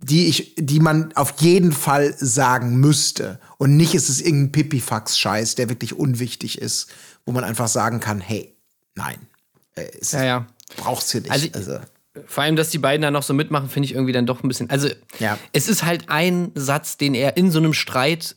die 0.01 0.28
ich, 0.28 0.53
die 0.58 0.80
man 0.80 1.12
auf 1.16 1.34
jeden 1.41 1.72
Fall 1.72 2.16
sagen 2.18 2.76
müsste. 2.76 3.39
Und 3.58 3.76
nicht 3.76 3.95
ist 3.95 4.08
es 4.10 4.22
irgendein 4.22 4.51
Pipifax-Scheiß, 4.51 5.56
der 5.56 5.70
wirklich 5.70 5.93
unwichtig 5.97 6.62
ist, 6.62 6.88
wo 7.26 7.32
man 7.32 7.43
einfach 7.43 7.68
sagen 7.68 7.99
kann, 7.99 8.22
hey, 8.22 8.56
nein. 8.93 9.18
Äh, 9.74 9.88
es 9.99 10.12
Ja, 10.12 10.24
ja. 10.24 10.47
braucht's 10.78 11.12
hier 11.12 11.22
nicht. 11.22 11.32
Also- 11.32 11.49
Also, 11.53 11.80
Vor 12.26 12.43
allem, 12.43 12.55
dass 12.55 12.70
die 12.70 12.78
beiden 12.78 13.01
da 13.01 13.11
noch 13.11 13.24
so 13.24 13.34
mitmachen, 13.34 13.70
finde 13.70 13.86
ich 13.88 13.93
irgendwie 13.93 14.13
dann 14.13 14.26
doch 14.26 14.43
ein 14.43 14.47
bisschen. 14.47 14.70
Also, 14.70 14.89
Ja. 15.20 15.38
es 15.53 15.68
ist 15.68 15.84
halt 15.84 16.05
ein 16.09 16.51
Satz, 16.55 16.97
den 16.97 17.13
er 17.13 17.38
in 17.38 17.51
so 17.51 17.59
einem 17.59 17.74
Streit, 17.74 18.36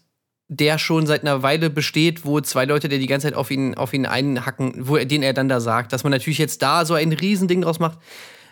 der 0.49 0.79
schon 0.79 1.07
seit 1.07 1.22
einer 1.22 1.43
Weile 1.43 1.70
besteht, 1.70 2.24
wo 2.24 2.41
zwei 2.41 2.64
Leute, 2.64 2.89
der 2.89 2.99
die 2.99 3.07
ganze 3.07 3.26
Zeit 3.26 3.35
auf 3.35 3.51
ihn, 3.51 3.74
auf 3.74 3.93
ihn 3.93 4.07
einhacken, 4.07 4.89
wo 4.89 4.97
er, 4.97 5.05
den 5.05 5.22
er 5.22 5.35
dann 5.35 5.49
da 5.49 5.61
sagt, 5.61 5.93
dass 5.93 6.05
man 6.05 6.11
natürlich 6.11 6.39
jetzt 6.39 6.62
da 6.62 6.85
so 6.85 6.95
ein 6.95 7.12
Riesending 7.12 7.62
draus 7.62 7.79
macht. 7.79 7.99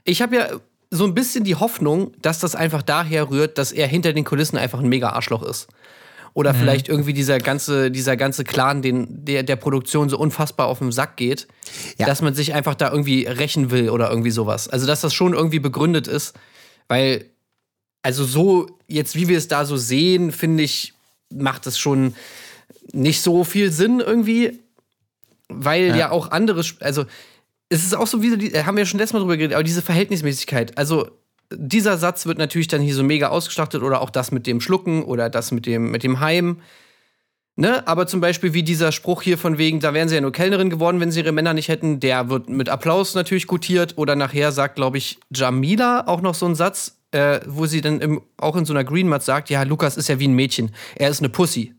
Ich 0.04 0.20
habe 0.22 0.36
ja 0.36 0.48
so 0.90 1.04
ein 1.04 1.14
bisschen 1.14 1.42
die 1.44 1.54
Hoffnung, 1.56 2.12
dass 2.20 2.38
das 2.38 2.54
einfach 2.54 2.82
daher 2.82 3.30
rührt, 3.30 3.58
dass 3.58 3.72
er 3.72 3.86
hinter 3.86 4.12
den 4.12 4.24
Kulissen 4.24 4.56
einfach 4.58 4.78
ein 4.78 4.88
mega 4.88 5.08
Arschloch 5.10 5.42
ist. 5.42 5.68
Oder 6.36 6.52
Mhm. 6.52 6.58
vielleicht 6.58 6.88
irgendwie 6.90 7.14
dieser 7.14 7.38
ganze, 7.38 7.90
dieser 7.90 8.14
ganze 8.18 8.44
Clan, 8.44 8.82
den, 8.82 9.24
der 9.24 9.42
der 9.42 9.56
Produktion 9.56 10.10
so 10.10 10.18
unfassbar 10.18 10.66
auf 10.66 10.80
den 10.80 10.92
Sack 10.92 11.16
geht, 11.16 11.48
Ja. 11.96 12.04
dass 12.04 12.20
man 12.20 12.34
sich 12.34 12.52
einfach 12.52 12.74
da 12.74 12.90
irgendwie 12.90 13.24
rächen 13.24 13.70
will 13.70 13.88
oder 13.88 14.10
irgendwie 14.10 14.30
sowas. 14.30 14.68
Also, 14.68 14.86
dass 14.86 15.00
das 15.00 15.14
schon 15.14 15.32
irgendwie 15.32 15.60
begründet 15.60 16.06
ist, 16.08 16.34
weil, 16.88 17.24
also 18.02 18.24
so, 18.26 18.66
jetzt 18.86 19.14
wie 19.16 19.28
wir 19.28 19.38
es 19.38 19.48
da 19.48 19.64
so 19.64 19.78
sehen, 19.78 20.30
finde 20.30 20.62
ich, 20.62 20.92
macht 21.32 21.66
es 21.66 21.78
schon 21.78 22.14
nicht 22.92 23.22
so 23.22 23.42
viel 23.42 23.72
Sinn 23.72 24.00
irgendwie, 24.00 24.58
weil 25.48 25.96
ja, 25.96 26.10
auch 26.10 26.30
andere, 26.32 26.62
also 26.80 27.06
es 27.70 27.82
ist 27.82 27.96
auch 27.96 28.06
so 28.06 28.20
wie, 28.22 28.36
die- 28.36 28.62
haben 28.62 28.76
wir 28.76 28.82
ja 28.82 28.86
schon 28.86 29.00
letztes 29.00 29.14
Mal 29.14 29.20
drüber 29.20 29.38
geredet, 29.38 29.54
aber 29.54 29.64
diese 29.64 29.80
Verhältnismäßigkeit, 29.80 30.76
also 30.76 31.08
dieser 31.52 31.96
Satz 31.96 32.26
wird 32.26 32.38
natürlich 32.38 32.68
dann 32.68 32.80
hier 32.80 32.94
so 32.94 33.04
mega 33.04 33.28
ausgeschlachtet 33.28 33.82
oder 33.82 34.00
auch 34.00 34.10
das 34.10 34.32
mit 34.32 34.46
dem 34.46 34.60
Schlucken 34.60 35.02
oder 35.04 35.30
das 35.30 35.52
mit 35.52 35.66
dem, 35.66 35.90
mit 35.90 36.02
dem 36.02 36.20
Heim. 36.20 36.60
Ne? 37.56 37.86
Aber 37.88 38.06
zum 38.06 38.20
Beispiel 38.20 38.52
wie 38.52 38.62
dieser 38.62 38.92
Spruch 38.92 39.22
hier 39.22 39.38
von 39.38 39.56
wegen, 39.56 39.80
da 39.80 39.94
wären 39.94 40.08
sie 40.08 40.14
ja 40.14 40.20
nur 40.20 40.32
Kellnerin 40.32 40.68
geworden, 40.68 41.00
wenn 41.00 41.10
sie 41.10 41.20
ihre 41.20 41.32
Männer 41.32 41.54
nicht 41.54 41.68
hätten, 41.68 42.00
der 42.00 42.28
wird 42.28 42.50
mit 42.50 42.68
Applaus 42.68 43.14
natürlich 43.14 43.46
gutiert. 43.46 43.94
Oder 43.96 44.14
nachher 44.14 44.52
sagt, 44.52 44.76
glaube 44.76 44.98
ich, 44.98 45.18
Jamila 45.34 46.06
auch 46.06 46.20
noch 46.20 46.34
so 46.34 46.44
einen 46.44 46.54
Satz, 46.54 46.98
äh, 47.12 47.40
wo 47.46 47.64
sie 47.64 47.80
dann 47.80 48.00
im, 48.00 48.20
auch 48.36 48.56
in 48.56 48.66
so 48.66 48.74
einer 48.74 48.84
Green 48.84 49.08
Mat 49.08 49.22
sagt, 49.22 49.48
ja, 49.48 49.62
Lukas 49.62 49.96
ist 49.96 50.08
ja 50.08 50.18
wie 50.18 50.28
ein 50.28 50.34
Mädchen, 50.34 50.74
er 50.96 51.08
ist 51.08 51.20
eine 51.20 51.30
Pussy. 51.30 51.74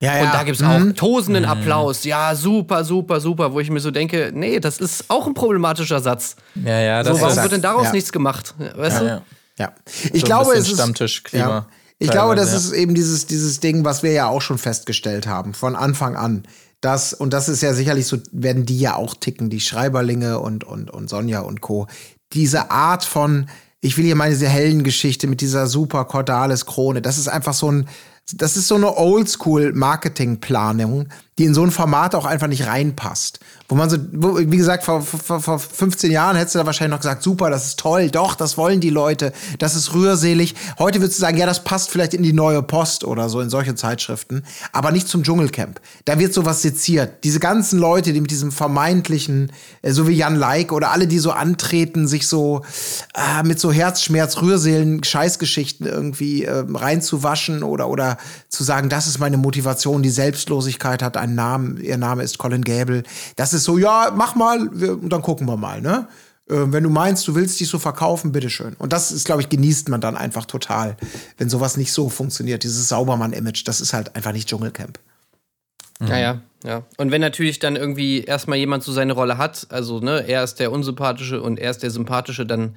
Ja, 0.00 0.16
ja. 0.16 0.24
Und 0.24 0.34
da 0.34 0.42
gibt's 0.44 0.62
auch 0.62 0.80
tosenden 0.94 1.44
Applaus. 1.44 2.04
Ja, 2.04 2.34
super, 2.34 2.84
super, 2.84 3.20
super, 3.20 3.52
wo 3.52 3.60
ich 3.60 3.70
mir 3.70 3.80
so 3.80 3.90
denke, 3.90 4.30
nee, 4.32 4.60
das 4.60 4.78
ist 4.78 5.04
auch 5.08 5.26
ein 5.26 5.34
problematischer 5.34 6.00
Satz. 6.00 6.36
Ja, 6.54 6.80
ja, 6.80 7.02
das 7.02 7.16
So, 7.16 7.22
warum 7.22 7.36
ist 7.36 7.42
wird 7.42 7.52
denn 7.52 7.62
daraus 7.62 7.86
ja. 7.86 7.92
nichts 7.92 8.12
gemacht? 8.12 8.54
Weißt 8.76 9.00
du? 9.00 9.04
ja. 9.06 9.22
Ja. 9.58 9.72
So 9.84 10.08
Ich 10.12 10.22
ein 10.22 10.26
glaube, 10.26 10.52
es 10.54 10.68
ist. 10.68 10.74
Stammtischklima. 10.74 11.48
Ja. 11.48 11.66
Ich 12.00 12.10
glaube, 12.10 12.36
das 12.36 12.52
ist 12.52 12.70
eben 12.72 12.94
dieses, 12.94 13.26
dieses 13.26 13.58
Ding, 13.58 13.84
was 13.84 14.04
wir 14.04 14.12
ja 14.12 14.28
auch 14.28 14.40
schon 14.40 14.58
festgestellt 14.58 15.26
haben, 15.26 15.52
von 15.52 15.74
Anfang 15.74 16.14
an. 16.14 16.44
Das, 16.80 17.12
und 17.12 17.32
das 17.32 17.48
ist 17.48 17.60
ja 17.60 17.74
sicherlich 17.74 18.06
so, 18.06 18.18
werden 18.30 18.64
die 18.64 18.78
ja 18.78 18.94
auch 18.94 19.16
ticken, 19.16 19.50
die 19.50 19.58
Schreiberlinge 19.58 20.38
und, 20.38 20.62
und, 20.62 20.92
und 20.92 21.10
Sonja 21.10 21.40
und 21.40 21.60
Co. 21.60 21.88
Diese 22.32 22.70
Art 22.70 23.02
von, 23.02 23.48
ich 23.80 23.96
will 23.96 24.04
hier 24.04 24.14
meine 24.14 24.32
diese 24.32 24.46
Heldengeschichte 24.46 25.26
mit 25.26 25.40
dieser 25.40 25.66
super 25.66 26.04
Cordalis-Krone, 26.04 27.02
das 27.02 27.18
ist 27.18 27.26
einfach 27.26 27.54
so 27.54 27.72
ein, 27.72 27.88
das 28.34 28.56
ist 28.56 28.68
so 28.68 28.74
eine 28.74 28.96
Oldschool-Marketing-Planung, 28.96 31.08
die 31.38 31.44
in 31.44 31.54
so 31.54 31.62
ein 31.62 31.70
Format 31.70 32.14
auch 32.14 32.24
einfach 32.24 32.48
nicht 32.48 32.66
reinpasst. 32.66 33.40
Wo 33.68 33.74
man 33.74 33.90
so, 33.90 33.98
wie 34.10 34.56
gesagt, 34.56 34.84
vor, 34.84 35.02
vor, 35.02 35.40
vor 35.40 35.58
15 35.58 36.10
Jahren 36.10 36.36
hättest 36.36 36.54
du 36.54 36.58
da 36.58 36.66
wahrscheinlich 36.66 36.92
noch 36.92 37.00
gesagt, 37.00 37.22
super, 37.22 37.50
das 37.50 37.66
ist 37.66 37.78
toll, 37.78 38.10
doch, 38.10 38.34
das 38.34 38.56
wollen 38.56 38.80
die 38.80 38.88
Leute, 38.88 39.32
das 39.58 39.76
ist 39.76 39.92
rührselig. 39.92 40.54
Heute 40.78 41.00
würdest 41.00 41.18
du 41.18 41.20
sagen, 41.20 41.36
ja, 41.36 41.44
das 41.44 41.64
passt 41.64 41.90
vielleicht 41.90 42.14
in 42.14 42.22
die 42.22 42.32
neue 42.32 42.62
Post 42.62 43.04
oder 43.04 43.28
so, 43.28 43.40
in 43.40 43.50
solche 43.50 43.74
Zeitschriften, 43.74 44.42
aber 44.72 44.90
nicht 44.90 45.06
zum 45.06 45.22
Dschungelcamp. 45.22 45.80
Da 46.06 46.18
wird 46.18 46.32
sowas 46.32 46.62
seziert. 46.62 47.24
Diese 47.24 47.40
ganzen 47.40 47.78
Leute, 47.78 48.14
die 48.14 48.22
mit 48.22 48.30
diesem 48.30 48.52
vermeintlichen, 48.52 49.52
äh, 49.82 49.92
so 49.92 50.08
wie 50.08 50.14
Jan 50.14 50.34
Leik 50.34 50.72
oder 50.72 50.90
alle, 50.90 51.06
die 51.06 51.18
so 51.18 51.30
antreten, 51.30 52.08
sich 52.08 52.26
so 52.26 52.62
äh, 53.14 53.42
mit 53.46 53.60
so 53.60 53.70
Herzschmerz, 53.70 54.40
Rührseelen, 54.40 55.04
Scheißgeschichten 55.04 55.86
irgendwie 55.86 56.44
äh, 56.44 56.64
reinzuwaschen 56.66 57.62
oder, 57.62 57.88
oder 57.88 58.16
zu 58.48 58.64
sagen, 58.64 58.88
das 58.88 59.06
ist 59.06 59.18
meine 59.18 59.36
Motivation, 59.36 60.02
die 60.02 60.08
Selbstlosigkeit 60.08 61.02
hat 61.02 61.18
einen 61.28 61.36
Namen, 61.36 61.76
ihr 61.80 61.96
Name 61.96 62.22
ist 62.22 62.38
Colin 62.38 62.62
Gable. 62.62 63.04
Das 63.36 63.54
ist 63.54 63.64
so, 63.64 63.78
ja, 63.78 64.12
mach 64.14 64.34
mal, 64.34 64.68
wir, 64.72 64.92
und 64.92 65.10
dann 65.10 65.22
gucken 65.22 65.46
wir 65.46 65.56
mal, 65.56 65.80
ne? 65.80 66.08
Äh, 66.48 66.72
wenn 66.72 66.82
du 66.82 66.90
meinst, 66.90 67.26
du 67.28 67.34
willst 67.34 67.60
dich 67.60 67.68
so 67.68 67.78
verkaufen, 67.78 68.32
bitteschön. 68.32 68.74
Und 68.78 68.92
das 68.92 69.12
ist, 69.12 69.24
glaube 69.24 69.42
ich, 69.42 69.48
genießt 69.48 69.88
man 69.88 70.00
dann 70.00 70.16
einfach 70.16 70.46
total, 70.46 70.96
wenn 71.36 71.48
sowas 71.48 71.76
nicht 71.76 71.92
so 71.92 72.08
funktioniert. 72.08 72.64
Dieses 72.64 72.88
Saubermann-Image, 72.88 73.66
das 73.66 73.80
ist 73.80 73.92
halt 73.92 74.16
einfach 74.16 74.32
nicht 74.32 74.48
Dschungelcamp. 74.48 74.98
Ja, 76.00 76.18
ja, 76.18 76.40
ja. 76.64 76.82
Und 76.96 77.10
wenn 77.10 77.20
natürlich 77.20 77.58
dann 77.58 77.76
irgendwie 77.76 78.22
erstmal 78.22 78.58
jemand 78.58 78.84
so 78.84 78.92
seine 78.92 79.12
Rolle 79.12 79.36
hat, 79.36 79.66
also 79.70 79.98
ne, 79.98 80.24
er 80.28 80.44
ist 80.44 80.60
der 80.60 80.70
Unsympathische 80.70 81.42
und 81.42 81.58
er 81.58 81.70
ist 81.70 81.82
der 81.82 81.90
Sympathische, 81.90 82.46
dann, 82.46 82.76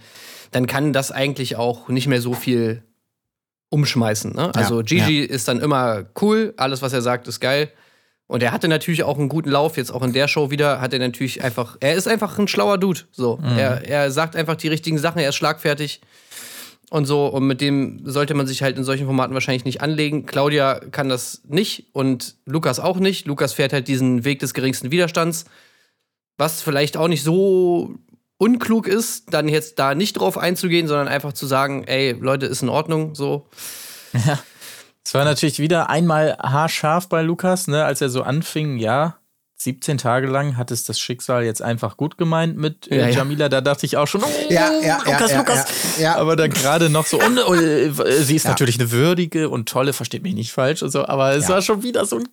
dann 0.52 0.66
kann 0.66 0.92
das 0.92 1.12
eigentlich 1.12 1.56
auch 1.56 1.88
nicht 1.88 2.08
mehr 2.08 2.22
so 2.22 2.34
viel 2.34 2.84
umschmeißen. 3.70 4.34
Ne? 4.34 4.54
Also 4.56 4.82
Gigi 4.84 5.20
ist 5.20 5.48
dann 5.48 5.60
immer 5.60 6.04
cool, 6.22 6.54
alles, 6.58 6.82
was 6.82 6.94
er 6.94 7.02
sagt, 7.02 7.28
ist 7.28 7.40
geil. 7.40 7.72
Und 8.32 8.42
er 8.42 8.54
hatte 8.54 8.70
natürlich 8.70 9.04
auch 9.04 9.20
einen 9.20 9.28
guten 9.28 9.50
Lauf, 9.50 9.76
jetzt 9.76 9.92
auch 9.92 10.02
in 10.04 10.14
der 10.14 10.30
Show 10.30 10.52
wieder, 10.52 10.80
hat 10.80 10.94
er 10.94 11.00
natürlich 11.00 11.44
einfach, 11.44 11.76
er 11.82 11.96
ist 11.96 12.08
einfach 12.08 12.40
ein 12.40 12.48
schlauer 12.48 12.78
Dude. 12.78 13.02
So. 13.12 13.42
Er, 13.58 13.86
er 13.86 14.10
sagt 14.10 14.38
einfach 14.38 14.56
die 14.56 14.70
richtigen 14.70 14.98
Sachen, 14.98 15.20
er 15.20 15.28
ist 15.28 15.36
schlagfertig 15.36 16.00
und 16.90 17.04
so. 17.04 17.28
Und 17.28 17.46
mit 17.46 17.60
dem 17.60 18.00
sollte 18.06 18.34
man 18.34 18.48
sich 18.48 18.64
halt 18.64 18.78
in 18.78 18.86
solchen 18.86 19.06
Formaten 19.06 19.34
wahrscheinlich 19.34 19.66
nicht 19.66 19.82
anlegen. 19.82 20.26
Claudia 20.28 20.80
kann 20.92 21.10
das 21.10 21.42
nicht 21.46 21.88
und 21.92 22.36
Lukas 22.46 22.80
auch 22.80 23.00
nicht. 23.00 23.28
Lukas 23.28 23.52
fährt 23.52 23.74
halt 23.74 23.90
diesen 23.90 24.24
Weg 24.24 24.40
des 24.40 24.54
geringsten 24.54 24.92
Widerstands, 24.92 25.44
was 26.38 26.62
vielleicht 26.62 26.96
auch 26.96 27.10
nicht 27.10 27.24
so 27.24 27.96
unklug 28.38 28.88
ist, 28.88 29.34
dann 29.34 29.50
jetzt 29.50 29.78
da 29.78 29.94
nicht 29.94 30.14
drauf 30.14 30.38
einzugehen, 30.38 30.88
sondern 30.88 31.10
einfach 31.10 31.34
zu 31.34 31.48
sagen, 31.48 31.84
ey, 31.84 32.14
Leute, 32.14 32.46
ist 32.46 32.62
in 32.62 32.70
Ordnung, 32.70 33.14
so. 33.14 33.50
Es 35.06 35.14
war 35.14 35.26
natürlich 35.26 35.60
wieder 35.60 35.90
einmal 35.90 36.38
haarscharf 36.38 37.10
bei 37.10 37.22
Lukas, 37.22 37.68
ne, 37.68 37.84
als 37.86 38.02
er 38.02 38.10
so 38.10 38.24
anfing, 38.24 38.78
ja, 38.78 39.18
17 39.62 39.98
Tage 40.00 40.28
lang 40.28 40.58
hat 40.58 40.72
es 40.72 40.86
das 40.86 41.00
Schicksal 41.00 41.44
jetzt 41.44 41.62
einfach 41.62 41.96
gut 41.96 42.18
gemeint 42.18 42.58
mit 42.58 42.92
äh, 42.92 42.98
Ja, 43.00 43.08
ja. 43.08 43.18
Jamila. 43.18 43.48
Da 43.48 43.62
dachte 43.62 43.86
ich 43.86 43.96
auch 43.98 44.08
schon, 44.08 44.24
oh, 44.24 44.30
Ja, 44.50 44.72
Lukas, 45.06 45.36
Lukas. 45.36 45.66
Aber 46.16 46.36
dann 46.36 46.50
gerade 46.50 46.90
noch 46.90 47.06
so, 47.06 47.20
und, 47.22 47.38
äh, 47.38 47.92
sie 48.24 48.36
ist 48.36 48.46
natürlich 48.46 48.80
eine 48.80 48.92
würdige 48.92 49.50
und 49.50 49.70
tolle, 49.70 49.94
versteht 49.94 50.24
mich 50.24 50.34
nicht 50.34 50.52
falsch 50.52 50.82
und 50.82 50.90
so, 50.90 51.06
aber 51.06 51.36
es 51.36 51.48
war 51.48 51.62
schon 51.62 51.84
wieder 51.84 52.06
so 52.06 52.18
ein 52.18 52.28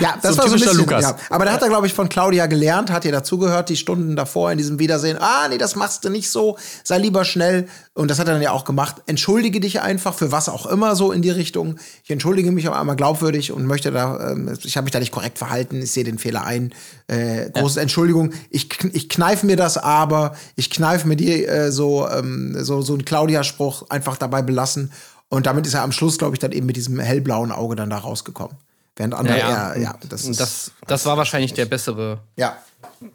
Ja, 0.00 0.16
das 0.20 0.34
so 0.34 0.38
war 0.38 0.48
so 0.48 0.54
ein 0.54 0.60
bisschen, 0.60 0.78
Lukas. 0.78 1.02
Ja. 1.02 1.16
Aber 1.30 1.44
da 1.44 1.52
hat 1.52 1.62
er, 1.62 1.68
glaube 1.68 1.86
ich, 1.86 1.94
von 1.94 2.08
Claudia 2.08 2.46
gelernt, 2.46 2.90
hat 2.90 3.04
ihr 3.04 3.12
dazugehört, 3.12 3.68
die 3.68 3.76
Stunden 3.76 4.16
davor 4.16 4.52
in 4.52 4.58
diesem 4.58 4.78
Wiedersehen. 4.78 5.18
Ah, 5.20 5.48
nee, 5.48 5.58
das 5.58 5.76
machst 5.76 6.04
du 6.04 6.10
nicht 6.10 6.30
so, 6.30 6.56
sei 6.84 6.98
lieber 6.98 7.24
schnell. 7.24 7.68
Und 7.94 8.10
das 8.10 8.18
hat 8.18 8.26
er 8.26 8.34
dann 8.34 8.42
ja 8.42 8.52
auch 8.52 8.64
gemacht. 8.64 8.96
Entschuldige 9.06 9.60
dich 9.60 9.80
einfach 9.80 10.14
für 10.14 10.32
was 10.32 10.48
auch 10.48 10.66
immer 10.66 10.96
so 10.96 11.12
in 11.12 11.20
die 11.20 11.30
Richtung. 11.30 11.76
Ich 12.04 12.10
entschuldige 12.10 12.50
mich 12.50 12.66
aber 12.66 12.80
einmal 12.80 12.96
glaubwürdig 12.96 13.52
und 13.52 13.66
möchte 13.66 13.90
da, 13.90 14.30
ähm, 14.30 14.56
ich 14.62 14.76
habe 14.76 14.84
mich 14.84 14.92
da 14.92 14.98
nicht 14.98 15.12
korrekt 15.12 15.38
verhalten, 15.38 15.82
ich 15.82 15.92
sehe 15.92 16.04
den 16.04 16.18
Fehler 16.18 16.44
ein. 16.44 16.74
Äh, 17.08 17.50
große 17.50 17.80
Entschuldigung. 17.80 18.32
Ich, 18.50 18.68
ich 18.92 19.08
kneife 19.08 19.44
mir 19.44 19.56
das 19.56 19.76
aber, 19.76 20.34
ich 20.56 20.70
kneife 20.70 21.06
mir 21.06 21.16
die 21.16 21.44
äh, 21.44 21.70
so, 21.70 22.08
ähm, 22.08 22.56
so, 22.58 22.80
so 22.80 22.94
einen 22.94 23.04
Claudia-Spruch 23.04 23.90
einfach 23.90 24.16
dabei 24.16 24.42
belassen. 24.42 24.92
Und 25.28 25.46
damit 25.46 25.66
ist 25.66 25.74
er 25.74 25.82
am 25.82 25.92
Schluss, 25.92 26.18
glaube 26.18 26.34
ich, 26.34 26.40
dann 26.40 26.52
eben 26.52 26.66
mit 26.66 26.76
diesem 26.76 26.98
hellblauen 26.98 27.52
Auge 27.52 27.74
dann 27.74 27.90
da 27.90 27.98
rausgekommen. 27.98 28.56
Während 28.96 29.14
andere, 29.14 29.38
ja, 29.38 29.74
ja, 29.76 29.94
das 30.08 30.24
Und 30.24 30.32
ist, 30.32 30.40
das, 30.40 30.72
das 30.86 31.06
war 31.06 31.16
wahrscheinlich 31.16 31.54
der 31.54 31.64
bessere, 31.64 32.20
ja. 32.36 32.56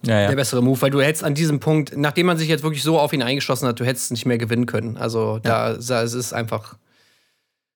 Ja, 0.04 0.22
ja. 0.22 0.28
der 0.28 0.36
bessere 0.36 0.62
Move, 0.62 0.82
weil 0.82 0.90
du 0.90 1.02
hättest 1.02 1.24
an 1.24 1.34
diesem 1.34 1.60
Punkt, 1.60 1.96
nachdem 1.96 2.26
man 2.26 2.38
sich 2.38 2.50
jetzt 2.50 2.64
wirklich 2.64 2.84
so 2.84 3.00
auf 3.00 3.14
ihn 3.14 3.22
eingeschossen 3.22 3.68
hat, 3.68 3.80
du 3.80 3.86
hättest 3.86 4.12
nicht 4.12 4.26
mehr 4.26 4.38
gewinnen 4.38 4.66
können. 4.66 4.98
Also 4.98 5.40
da, 5.40 5.74
da 5.74 6.02
es 6.02 6.14
ist 6.14 6.34
einfach, 6.34 6.76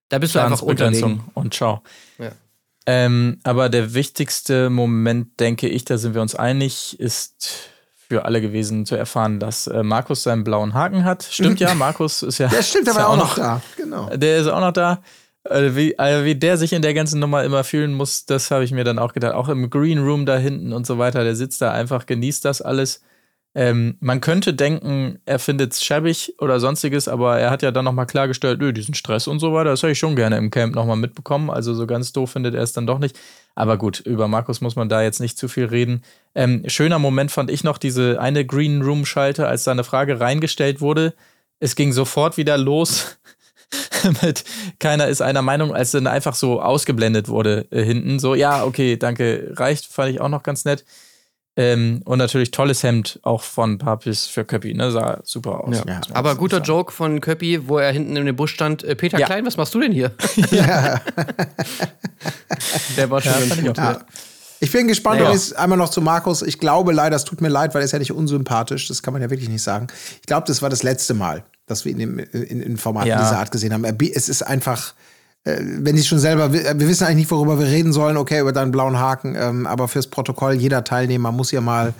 da 0.09 0.17
bist 0.17 0.35
du 0.35 0.39
einfach 0.39 0.61
unterlegen. 0.61 1.23
und 1.35 1.53
ciao. 1.53 1.83
Ja. 2.17 2.31
Ähm, 2.87 3.39
aber 3.43 3.69
der 3.69 3.93
wichtigste 3.93 4.69
Moment, 4.69 5.39
denke 5.39 5.67
ich, 5.67 5.85
da 5.85 5.97
sind 5.97 6.15
wir 6.15 6.21
uns 6.21 6.33
einig, 6.35 6.99
ist 6.99 7.69
für 7.95 8.25
alle 8.25 8.41
gewesen 8.41 8.85
zu 8.85 8.95
erfahren, 8.95 9.39
dass 9.39 9.67
äh, 9.67 9.83
Markus 9.83 10.23
seinen 10.23 10.43
blauen 10.43 10.73
Haken 10.73 11.05
hat. 11.05 11.23
Stimmt 11.23 11.59
ja, 11.59 11.73
Markus 11.75 12.23
ist 12.23 12.39
ja. 12.39 12.49
Ja, 12.51 12.61
stimmt, 12.61 12.87
der 12.87 12.95
ja 12.95 12.99
war 12.99 13.09
auch 13.09 13.17
noch 13.17 13.35
da. 13.35 13.61
Genau. 13.77 14.09
Der 14.09 14.39
ist 14.39 14.47
auch 14.47 14.59
noch 14.59 14.73
da. 14.73 15.01
Äh, 15.43 15.75
Wie, 15.75 15.93
äh, 15.93 16.23
wie 16.23 16.35
der 16.35 16.57
sich 16.57 16.73
in 16.73 16.81
der 16.81 16.93
ganzen 16.93 17.19
Nummer 17.19 17.43
immer 17.43 17.63
fühlen 17.63 17.93
muss, 17.93 18.25
das 18.25 18.51
habe 18.51 18.63
ich 18.63 18.71
mir 18.71 18.83
dann 18.83 18.99
auch 18.99 19.13
gedacht. 19.13 19.33
Auch 19.33 19.49
im 19.49 19.69
Green 19.69 19.99
Room 19.99 20.25
da 20.25 20.37
hinten 20.37 20.73
und 20.73 20.85
so 20.85 20.97
weiter. 20.97 21.23
Der 21.23 21.35
sitzt 21.35 21.61
da 21.61 21.71
einfach, 21.71 22.05
genießt 22.05 22.45
das 22.45 22.61
alles. 22.61 23.01
Ähm, 23.53 23.97
man 23.99 24.21
könnte 24.21 24.53
denken, 24.53 25.19
er 25.25 25.37
findet 25.37 25.73
es 25.73 25.83
schäbig 25.83 26.35
oder 26.39 26.61
sonstiges, 26.61 27.09
aber 27.09 27.37
er 27.37 27.49
hat 27.51 27.61
ja 27.63 27.71
dann 27.71 27.83
nochmal 27.83 28.05
klargestellt, 28.05 28.59
nö, 28.61 28.71
diesen 28.71 28.93
Stress 28.93 29.27
und 29.27 29.39
so 29.39 29.53
weiter, 29.53 29.71
das 29.71 29.83
hätte 29.83 29.91
ich 29.91 29.99
schon 29.99 30.15
gerne 30.15 30.37
im 30.37 30.51
Camp 30.51 30.73
nochmal 30.73 30.95
mitbekommen. 30.95 31.49
Also 31.49 31.73
so 31.73 31.85
ganz 31.85 32.13
doof 32.13 32.31
findet 32.31 32.55
er 32.55 32.63
es 32.63 32.71
dann 32.71 32.87
doch 32.87 32.99
nicht. 32.99 33.19
Aber 33.53 33.77
gut, 33.77 33.99
über 33.99 34.29
Markus 34.29 34.61
muss 34.61 34.77
man 34.77 34.87
da 34.87 35.01
jetzt 35.01 35.19
nicht 35.19 35.37
zu 35.37 35.49
viel 35.49 35.65
reden. 35.65 36.03
Ähm, 36.33 36.63
schöner 36.67 36.99
Moment 36.99 37.31
fand 37.31 37.51
ich 37.51 37.65
noch 37.65 37.77
diese 37.77 38.21
eine 38.21 38.45
Green 38.45 38.81
Room-Schalte, 38.81 39.47
als 39.47 39.65
da 39.65 39.71
eine 39.71 39.83
Frage 39.83 40.19
reingestellt 40.21 40.79
wurde. 40.79 41.13
Es 41.59 41.75
ging 41.75 41.91
sofort 41.91 42.37
wieder 42.37 42.57
los 42.57 43.17
mit 44.21 44.43
keiner 44.79 45.07
ist 45.07 45.21
einer 45.21 45.41
Meinung, 45.41 45.73
als 45.73 45.91
dann 45.91 46.07
einfach 46.07 46.35
so 46.35 46.61
ausgeblendet 46.61 47.27
wurde 47.27 47.67
äh, 47.71 47.83
hinten. 47.83 48.19
So, 48.19 48.35
ja, 48.35 48.63
okay, 48.63 48.97
danke, 48.97 49.53
reicht, 49.55 49.85
fand 49.85 50.11
ich 50.11 50.21
auch 50.21 50.29
noch 50.29 50.43
ganz 50.43 50.65
nett. 50.65 50.85
Ähm, 51.57 52.01
und 52.05 52.17
natürlich 52.17 52.51
tolles 52.51 52.81
Hemd 52.81 53.19
auch 53.23 53.41
von 53.43 53.77
Papis 53.77 54.25
für 54.25 54.45
Köppi, 54.45 54.73
ne? 54.73 54.89
Sah 54.91 55.19
super 55.25 55.65
aus. 55.65 55.79
Ja. 55.79 55.83
man 55.85 56.01
Aber 56.13 56.35
guter 56.35 56.57
sagen. 56.57 56.65
Joke 56.65 56.93
von 56.93 57.19
Köppi, 57.19 57.67
wo 57.67 57.77
er 57.77 57.91
hinten 57.91 58.15
in 58.15 58.25
dem 58.25 58.37
Busch 58.37 58.53
stand. 58.53 58.85
Äh, 58.85 58.95
Peter 58.95 59.19
Ja. 59.19 59.25
Klein, 59.25 59.45
was 59.45 59.57
machst 59.57 59.73
du 59.73 59.81
denn 59.81 59.91
hier? 59.91 60.11
Der 62.97 63.09
war 63.09 63.21
schon 63.21 63.31
Ja, 63.33 63.39
ganz 63.55 63.61
gut. 63.61 63.77
Ja. 63.77 64.01
Ich 64.63 64.71
bin 64.71 64.87
gespannt, 64.87 65.19
Naja. 65.21 65.33
ich's- 65.33 65.53
einmal 65.53 65.77
noch 65.77 65.89
zu 65.89 66.01
Markus. 66.01 66.43
Ich 66.43 66.59
glaube 66.59 66.91
leider, 66.93 67.15
es 67.15 67.23
tut 67.25 67.41
mir 67.41 67.47
leid, 67.49 67.73
weil 67.73 67.81
er 67.81 67.85
ist 67.85 67.93
ja 67.93 67.99
nicht 67.99 68.11
unsympathisch. 68.11 68.87
Das 68.87 69.01
kann 69.01 69.11
man 69.11 69.21
ja 69.21 69.29
wirklich 69.31 69.49
nicht 69.49 69.63
sagen. 69.63 69.87
Ich 70.21 70.27
glaube, 70.27 70.45
das 70.47 70.61
war 70.61 70.69
das 70.69 70.83
letzte 70.83 71.15
Mal, 71.15 71.43
dass 71.65 71.85
wir 71.85 71.91
ihn 71.91 71.99
in, 71.99 72.19
in, 72.19 72.61
in 72.61 72.77
Formaten 72.77 73.09
Ja. 73.09 73.21
dieser 73.21 73.39
Art 73.39 73.51
gesehen 73.51 73.73
haben. 73.73 73.83
Bi- 73.97 74.11
Es 74.13 74.29
ist 74.29 74.41
einfach, 74.41 74.93
äh, 75.43 75.57
wenn 75.59 75.97
ich 75.97 76.07
schon 76.07 76.19
selber, 76.19 76.51
wir 76.53 76.79
wissen 76.79 77.05
eigentlich 77.05 77.17
nicht, 77.17 77.31
worüber 77.31 77.59
wir 77.59 77.67
reden 77.67 77.93
sollen. 77.93 78.17
Okay, 78.17 78.39
über 78.39 78.51
deinen 78.51 78.71
blauen 78.71 78.97
Haken. 78.99 79.35
Ähm, 79.35 79.67
aber 79.67 79.87
fürs 79.87 80.07
Protokoll, 80.07 80.53
jeder 80.53 80.83
Teilnehmer 80.83 81.31
muss 81.31 81.49
hier 81.51 81.61
mal 81.61 81.93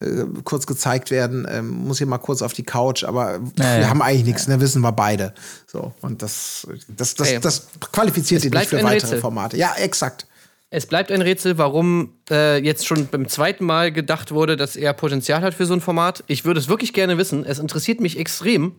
äh, 0.00 0.24
kurz 0.44 0.66
gezeigt 0.66 1.10
werden, 1.10 1.46
ähm, 1.50 1.68
muss 1.70 1.98
hier 1.98 2.06
mal 2.06 2.18
kurz 2.18 2.40
auf 2.42 2.52
die 2.52 2.62
Couch. 2.62 3.04
Aber 3.04 3.40
pff, 3.40 3.52
Ja, 3.58 3.74
wir 3.74 3.80
ja. 3.82 3.88
haben 3.90 4.00
eigentlich 4.02 4.24
nichts, 4.26 4.46
ne? 4.48 4.60
Wissen 4.60 4.80
wir 4.82 4.92
beide. 4.92 5.34
So. 5.66 5.92
Und 6.00 6.22
das, 6.22 6.66
das, 6.96 7.14
das, 7.14 7.28
Ey, 7.28 7.40
das 7.40 7.66
qualifiziert 7.92 8.38
es 8.40 8.44
ihn 8.44 8.50
nicht 8.50 8.52
bleibt 8.52 8.68
für 8.70 8.78
ein 8.78 8.84
weitere 8.84 9.06
Rätsel. 9.06 9.20
Formate. 9.20 9.56
Ja, 9.56 9.74
exakt. 9.76 10.26
Es 10.70 10.84
bleibt 10.86 11.10
ein 11.10 11.22
Rätsel, 11.22 11.56
warum 11.56 12.12
äh, 12.30 12.58
jetzt 12.62 12.86
schon 12.86 13.06
beim 13.06 13.26
zweiten 13.26 13.64
Mal 13.64 13.90
gedacht 13.90 14.32
wurde, 14.32 14.56
dass 14.56 14.76
er 14.76 14.92
Potenzial 14.92 15.40
hat 15.40 15.54
für 15.54 15.64
so 15.64 15.72
ein 15.72 15.80
Format. 15.80 16.22
Ich 16.26 16.44
würde 16.44 16.60
es 16.60 16.68
wirklich 16.68 16.92
gerne 16.92 17.16
wissen. 17.16 17.44
Es 17.46 17.58
interessiert 17.58 18.00
mich 18.00 18.18
extrem, 18.18 18.72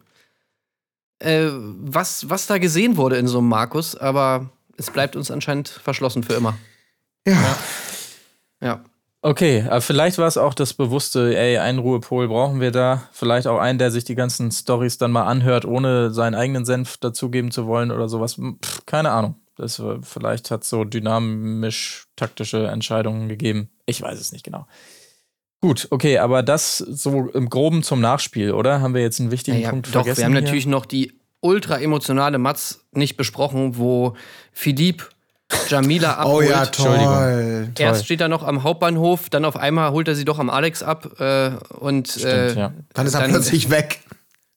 äh, 1.19 1.47
was, 1.51 2.29
was 2.29 2.47
da 2.47 2.57
gesehen 2.57 2.97
wurde 2.97 3.17
in 3.17 3.27
so 3.27 3.39
einem 3.39 3.47
Markus, 3.49 3.95
aber 3.95 4.49
es 4.77 4.89
bleibt 4.91 5.15
uns 5.15 5.31
anscheinend 5.31 5.67
verschlossen 5.69 6.23
für 6.23 6.33
immer. 6.33 6.57
Ja. 7.27 7.57
Ja. 8.61 8.83
Okay, 9.21 9.65
aber 9.67 9.81
vielleicht 9.81 10.17
war 10.17 10.27
es 10.27 10.37
auch 10.37 10.53
das 10.53 10.73
bewusste, 10.73 11.37
ey, 11.37 11.57
einen 11.57 11.79
Ruhepol 11.79 12.29
brauchen 12.29 12.61
wir 12.61 12.71
da. 12.71 13.03
Vielleicht 13.11 13.47
auch 13.47 13.59
einen, 13.59 13.77
der 13.77 13.91
sich 13.91 14.05
die 14.05 14.15
ganzen 14.15 14.49
Stories 14.51 14.97
dann 14.97 15.11
mal 15.11 15.25
anhört, 15.25 15.65
ohne 15.65 16.11
seinen 16.11 16.35
eigenen 16.35 16.63
Senf 16.63 16.95
dazugeben 16.97 17.51
zu 17.51 17.67
wollen 17.67 17.91
oder 17.91 18.07
sowas. 18.07 18.35
Pff, 18.63 18.85
keine 18.85 19.11
Ahnung. 19.11 19.35
Das, 19.57 19.81
war- 19.81 19.99
vielleicht 20.03 20.51
hat 20.51 20.63
es 20.63 20.69
so 20.69 20.85
dynamisch 20.85 22.05
taktische 22.15 22.67
Entscheidungen 22.67 23.27
gegeben. 23.27 23.69
Ich 23.85 24.01
weiß 24.01 24.17
es 24.21 24.31
nicht 24.31 24.45
genau. 24.45 24.67
Gut, 25.61 25.87
okay, 25.91 26.19
aber 26.19 26.41
das 26.41 26.77
so 26.77 27.27
im 27.33 27.49
Groben 27.49 27.83
zum 27.83 27.99
Nachspiel, 27.99 28.51
oder? 28.53 28.79
Haben 28.81 28.93
wir 28.93 29.01
jetzt 29.01 29.19
einen 29.19 29.31
wichtigen 29.31 29.57
Naja, 29.57 29.71
Punkt 29.71 29.87
doch, 29.87 29.91
vergessen? 29.91 30.17
wir 30.19 30.25
haben 30.25 30.31
hier? 30.33 30.41
natürlich 30.41 30.65
noch 30.67 30.85
die 30.85 31.13
ultra 31.41 31.79
emotionale 31.79 32.37
Matz 32.37 32.85
nicht 32.91 33.17
besprochen, 33.17 33.77
wo 33.77 34.15
Philippe 34.53 35.05
Jamila 35.67 36.13
abholt. 36.15 36.47
Oh 36.47 36.49
ja, 36.49 36.63
Entschuldigung. 36.63 37.05
toll. 37.05 37.69
Erst 37.77 38.05
steht 38.05 38.21
er 38.21 38.27
noch 38.29 38.43
am 38.43 38.63
Hauptbahnhof, 38.63 39.29
dann 39.29 39.43
auf 39.45 39.57
einmal 39.57 39.91
holt 39.91 40.07
er 40.07 40.15
sie 40.15 40.25
doch 40.25 40.39
am 40.39 40.49
Alex 40.49 40.81
ab 40.83 41.19
äh, 41.19 41.51
und 41.79 42.07
Stimmt, 42.07 42.25
äh, 42.25 42.53
ja. 42.55 42.73
Dann 42.93 43.07
ist 43.07 43.13
er 43.15 43.27
plötzlich 43.27 43.69
weg. 43.69 43.99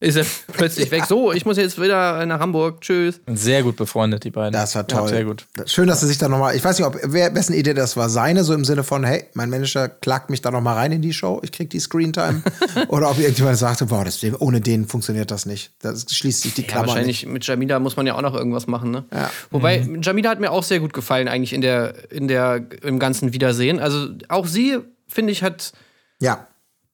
Ist 0.03 0.17
er 0.17 0.27
plötzlich 0.53 0.91
weg. 0.91 1.05
So, 1.09 1.33
ich 1.33 1.47
muss 1.47 1.57
jetzt 1.57 1.81
wieder 1.81 2.27
nach 2.27 2.41
Hamburg. 2.41 2.81
Tschüss. 2.81 3.21
Sehr 3.29 3.63
gut 3.63 3.77
befreundet, 3.77 4.25
die 4.25 4.31
beiden. 4.31 4.53
Das 4.53 4.75
war 4.75 4.83
Ja, 4.83 4.87
toll. 4.99 5.09
sehr 5.09 5.25
gut. 5.25 5.47
Schön, 5.67 5.87
dass 5.87 6.03
er 6.03 6.09
sich 6.09 6.19
da 6.19 6.29
nochmal, 6.29 6.57
ich 6.57 6.65
weiß 6.65 6.77
nicht, 6.79 6.87
ob, 6.87 6.99
wer, 7.05 7.33
wessen 7.37 7.55
Idee 7.55 7.73
das 7.73 7.97
war, 7.97 8.09
seine, 8.09 8.43
so 8.43 8.53
im 8.53 8.65
Sinne 8.65 8.83
von, 8.83 9.05
hey, 9.05 9.27
mein 9.35 9.49
Manager 9.49 9.89
klagt 9.89 10.29
mich 10.29 10.43
da 10.43 10.51
nochmal 10.51 10.75
rein 10.75 10.91
in 10.91 11.03
die 11.03 11.13
Show, 11.13 11.41
ich 11.45 11.53
krieg 11.53 11.71
die 11.71 11.79
Screentime. 11.79 12.43
Oder 12.89 13.11
ob 13.11 13.19
irgendjemand 13.19 13.59
sagte, 13.59 13.87
boah, 13.87 14.05
das, 14.05 14.21
ohne 14.41 14.61
den 14.61 14.89
funktioniert 14.89 15.31
das 15.31 15.47
nicht. 15.47 15.71
Das 15.81 16.05
schließt 16.11 16.43
sich 16.43 16.55
die 16.55 16.63
Ja, 16.63 16.67
Klammer 16.69 16.89
wahrscheinlich 16.89 17.27
mit 17.27 17.47
Jamila 17.47 17.79
muss 17.79 17.97
man 17.97 18.05
ja 18.07 18.15
auch 18.17 18.23
noch 18.23 18.35
irgendwas 18.35 18.67
machen, 18.67 18.91
ne? 18.91 19.05
Ja. 19.13 19.31
Wobei, 19.51 19.87
Jamila 20.03 20.31
hat 20.31 20.41
mir 20.41 20.51
auch 20.51 20.65
sehr 20.65 20.81
gut 20.81 20.93
gefallen, 20.93 21.29
eigentlich 21.29 21.53
in 21.53 21.61
der, 21.61 22.11
in 22.11 22.27
der, 22.27 22.67
im 22.83 22.99
ganzen 22.99 23.33
Wiedersehen. 23.33 23.79
Also 23.79 24.09
auch 24.29 24.47
sie, 24.47 24.79
finde 25.07 25.31
ich, 25.31 25.45
hat 25.45 25.53
nicht. 25.59 25.75
Ja. 26.21 26.47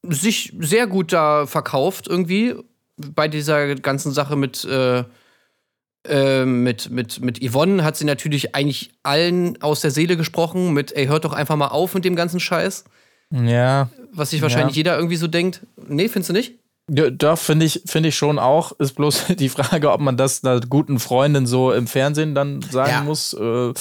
sich 0.02 0.52
sehr 0.60 0.86
gut 0.86 1.12
da 1.12 1.46
verkauft 1.46 2.06
irgendwie 2.06 2.54
bei 3.14 3.28
dieser 3.28 3.74
ganzen 3.76 4.12
Sache 4.12 4.36
mit 4.36 4.64
äh, 4.64 5.04
äh, 6.08 6.44
mit, 6.44 6.90
mit, 6.90 7.20
mit 7.20 7.40
Yvonne 7.42 7.82
hat 7.84 7.96
sie 7.96 8.04
natürlich 8.04 8.54
eigentlich 8.54 8.92
allen 9.02 9.60
aus 9.62 9.80
der 9.80 9.90
Seele 9.90 10.16
gesprochen 10.16 10.72
mit 10.72 10.92
ey 10.92 11.06
hört 11.06 11.24
doch 11.24 11.32
einfach 11.32 11.56
mal 11.56 11.68
auf 11.68 11.94
mit 11.94 12.04
dem 12.04 12.16
ganzen 12.16 12.40
Scheiß 12.40 12.84
Ja, 13.32 13.88
was 14.12 14.30
sich 14.30 14.40
wahrscheinlich 14.42 14.76
Ja. 14.76 14.80
jeder 14.80 14.96
irgendwie 14.96 15.16
so 15.16 15.26
denkt 15.26 15.66
nee 15.76 16.08
findest 16.08 16.30
du 16.30 16.32
nicht 16.34 16.54
Ja, 16.90 17.10
Doch, 17.10 17.36
finde 17.38 17.66
ich, 17.66 17.82
finde 17.84 18.08
ich 18.08 18.16
schon 18.16 18.38
auch. 18.38 18.72
Ist 18.78 18.94
bloß 18.94 19.26
die 19.38 19.50
Frage, 19.50 19.90
ob 19.92 20.00
man 20.00 20.16
das 20.16 20.42
einer 20.44 20.60
guten 20.60 20.98
Freundin 20.98 21.46
so 21.46 21.70
im 21.72 21.86
Fernsehen 21.86 22.34
dann 22.34 22.62
sagen 22.62 22.90
Ja. 22.90 23.00
muss. 23.02 23.34
Äh, 23.34 23.72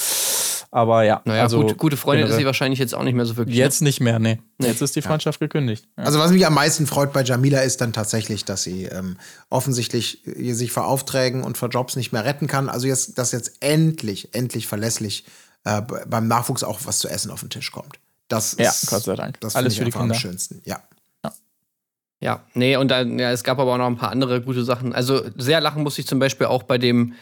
aber 0.70 1.02
ja, 1.04 1.22
naja 1.24 1.42
also 1.42 1.62
gut, 1.62 1.78
gute 1.78 1.96
Freundin 1.96 2.26
ist 2.26 2.36
sie 2.36 2.44
wahrscheinlich 2.44 2.78
jetzt 2.78 2.94
auch 2.94 3.02
nicht 3.02 3.14
mehr 3.14 3.24
so 3.24 3.36
wirklich 3.36 3.56
Jetzt 3.56 3.80
nicht 3.80 4.00
mehr, 4.00 4.18
nee. 4.18 4.38
Jetzt 4.58 4.82
ist 4.82 4.96
die 4.96 5.02
Freundschaft 5.02 5.40
gekündigt. 5.40 5.86
Ja. 5.96 6.04
Also 6.04 6.18
was 6.18 6.30
mich 6.30 6.46
am 6.46 6.54
meisten 6.54 6.86
freut 6.86 7.12
bei 7.12 7.22
Jamila 7.22 7.60
ist 7.60 7.80
dann 7.80 7.92
tatsächlich, 7.92 8.44
dass 8.44 8.62
sie 8.62 8.84
ähm, 8.84 9.16
offensichtlich 9.50 10.26
äh, 10.26 10.52
sich 10.52 10.70
vor 10.72 10.86
Aufträgen 10.86 11.42
und 11.42 11.56
vor 11.56 11.68
Jobs 11.68 11.96
nicht 11.96 12.12
mehr 12.12 12.24
retten 12.24 12.46
kann. 12.46 12.68
Also 12.68 12.86
jetzt, 12.86 13.18
dass 13.18 13.32
jetzt 13.32 13.52
endlich, 13.60 14.34
endlich 14.34 14.66
verlässlich 14.66 15.24
äh, 15.64 15.80
beim 15.82 16.28
Nachwuchs 16.28 16.62
auch 16.64 16.80
was 16.84 16.98
zu 16.98 17.08
essen 17.08 17.30
auf 17.30 17.40
den 17.40 17.50
Tisch 17.50 17.72
kommt. 17.72 17.98
Das 18.28 18.56
Ja, 18.58 18.68
ist, 18.70 18.88
Gott 18.88 19.04
sei 19.04 19.16
Dank. 19.16 19.40
Das 19.40 19.56
Alles 19.56 19.74
finde 19.74 19.88
ich 19.88 19.94
für 19.94 20.00
die 20.00 20.04
einfach 20.04 20.16
am 20.16 20.20
Kinder. 20.20 20.20
schönsten. 20.20 20.60
Ja. 20.64 20.82
Ja, 22.20 22.42
nee, 22.54 22.74
und 22.76 22.88
dann, 22.88 23.16
ja, 23.18 23.30
es 23.30 23.44
gab 23.44 23.60
aber 23.60 23.74
auch 23.74 23.78
noch 23.78 23.86
ein 23.86 23.96
paar 23.96 24.10
andere 24.10 24.40
gute 24.42 24.64
Sachen. 24.64 24.92
Also 24.92 25.22
sehr 25.36 25.60
lachen 25.60 25.84
musste 25.84 26.00
ich 26.00 26.08
zum 26.08 26.18
Beispiel 26.18 26.48
auch 26.48 26.64
bei 26.64 26.76
dem, 26.76 27.14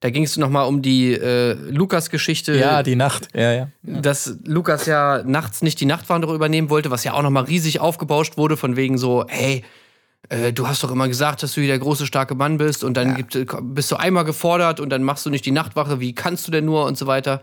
da 0.00 0.10
ging 0.10 0.22
es 0.22 0.36
nochmal 0.36 0.66
um 0.66 0.80
die 0.80 1.12
äh, 1.12 1.54
Lukas-Geschichte. 1.54 2.56
Ja, 2.56 2.82
die 2.82 2.94
Nacht. 2.94 3.28
Ja, 3.34 3.52
ja. 3.52 3.68
dass 3.82 4.38
Lukas 4.44 4.86
ja 4.86 5.22
nachts 5.24 5.62
nicht 5.62 5.80
die 5.80 5.86
Nachtwanderung 5.86 6.36
übernehmen 6.36 6.70
wollte, 6.70 6.90
was 6.90 7.02
ja 7.04 7.14
auch 7.14 7.22
nochmal 7.22 7.44
riesig 7.44 7.80
aufgebauscht 7.80 8.36
wurde, 8.36 8.56
von 8.56 8.76
wegen 8.76 8.96
so, 8.96 9.24
hey, 9.28 9.64
äh, 10.28 10.52
du 10.52 10.68
hast 10.68 10.84
doch 10.84 10.92
immer 10.92 11.08
gesagt, 11.08 11.42
dass 11.42 11.54
du 11.54 11.60
hier 11.60 11.70
der 11.70 11.80
große, 11.80 12.06
starke 12.06 12.34
Mann 12.34 12.58
bist 12.58 12.84
und 12.84 12.96
dann 12.96 13.16
gibt, 13.16 13.36
bist 13.62 13.90
du 13.90 13.96
einmal 13.96 14.24
gefordert 14.24 14.78
und 14.78 14.90
dann 14.90 15.02
machst 15.02 15.26
du 15.26 15.30
nicht 15.30 15.44
die 15.44 15.50
Nachtwache, 15.50 15.98
wie 15.98 16.14
kannst 16.14 16.46
du 16.46 16.52
denn 16.52 16.64
nur 16.64 16.84
und 16.84 16.96
so 16.96 17.06
weiter. 17.06 17.42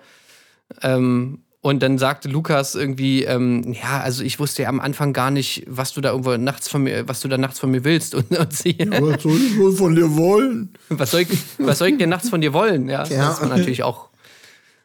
Ähm, 0.81 1.44
und 1.65 1.81
dann 1.81 1.97
sagte 1.97 2.27
Lukas 2.29 2.75
irgendwie, 2.75 3.23
ähm, 3.23 3.73
ja, 3.73 3.99
also 4.01 4.23
ich 4.23 4.39
wusste 4.39 4.61
ja 4.61 4.69
am 4.69 4.79
Anfang 4.79 5.13
gar 5.13 5.31
nicht, 5.31 5.63
was 5.67 5.93
du 5.93 5.99
da 6.01 6.11
irgendwo 6.11 6.37
nachts 6.37 6.67
von 6.69 6.83
mir, 6.83 7.07
was 7.07 7.21
du 7.21 7.27
da 7.27 7.37
nachts 7.39 7.57
von 7.59 7.71
mir 7.71 7.83
willst. 7.83 8.13
Und, 8.13 8.37
und 8.37 8.53
sie, 8.53 8.77
Was 8.79 9.23
soll 9.23 9.35
ich 9.37 9.57
wohl 9.57 9.75
von 9.75 9.95
dir 9.95 10.15
wollen? 10.15 10.73
was, 10.89 11.09
soll 11.11 11.21
ich, 11.21 11.29
was 11.57 11.79
soll 11.79 11.87
ich 11.87 11.97
denn 11.97 12.09
nachts 12.09 12.29
von 12.29 12.39
dir 12.41 12.53
wollen? 12.53 12.87
Ja, 12.87 13.03
Ja. 13.05 13.29
das 13.29 13.41
war 13.41 13.47
natürlich 13.49 13.81
auch 13.81 14.09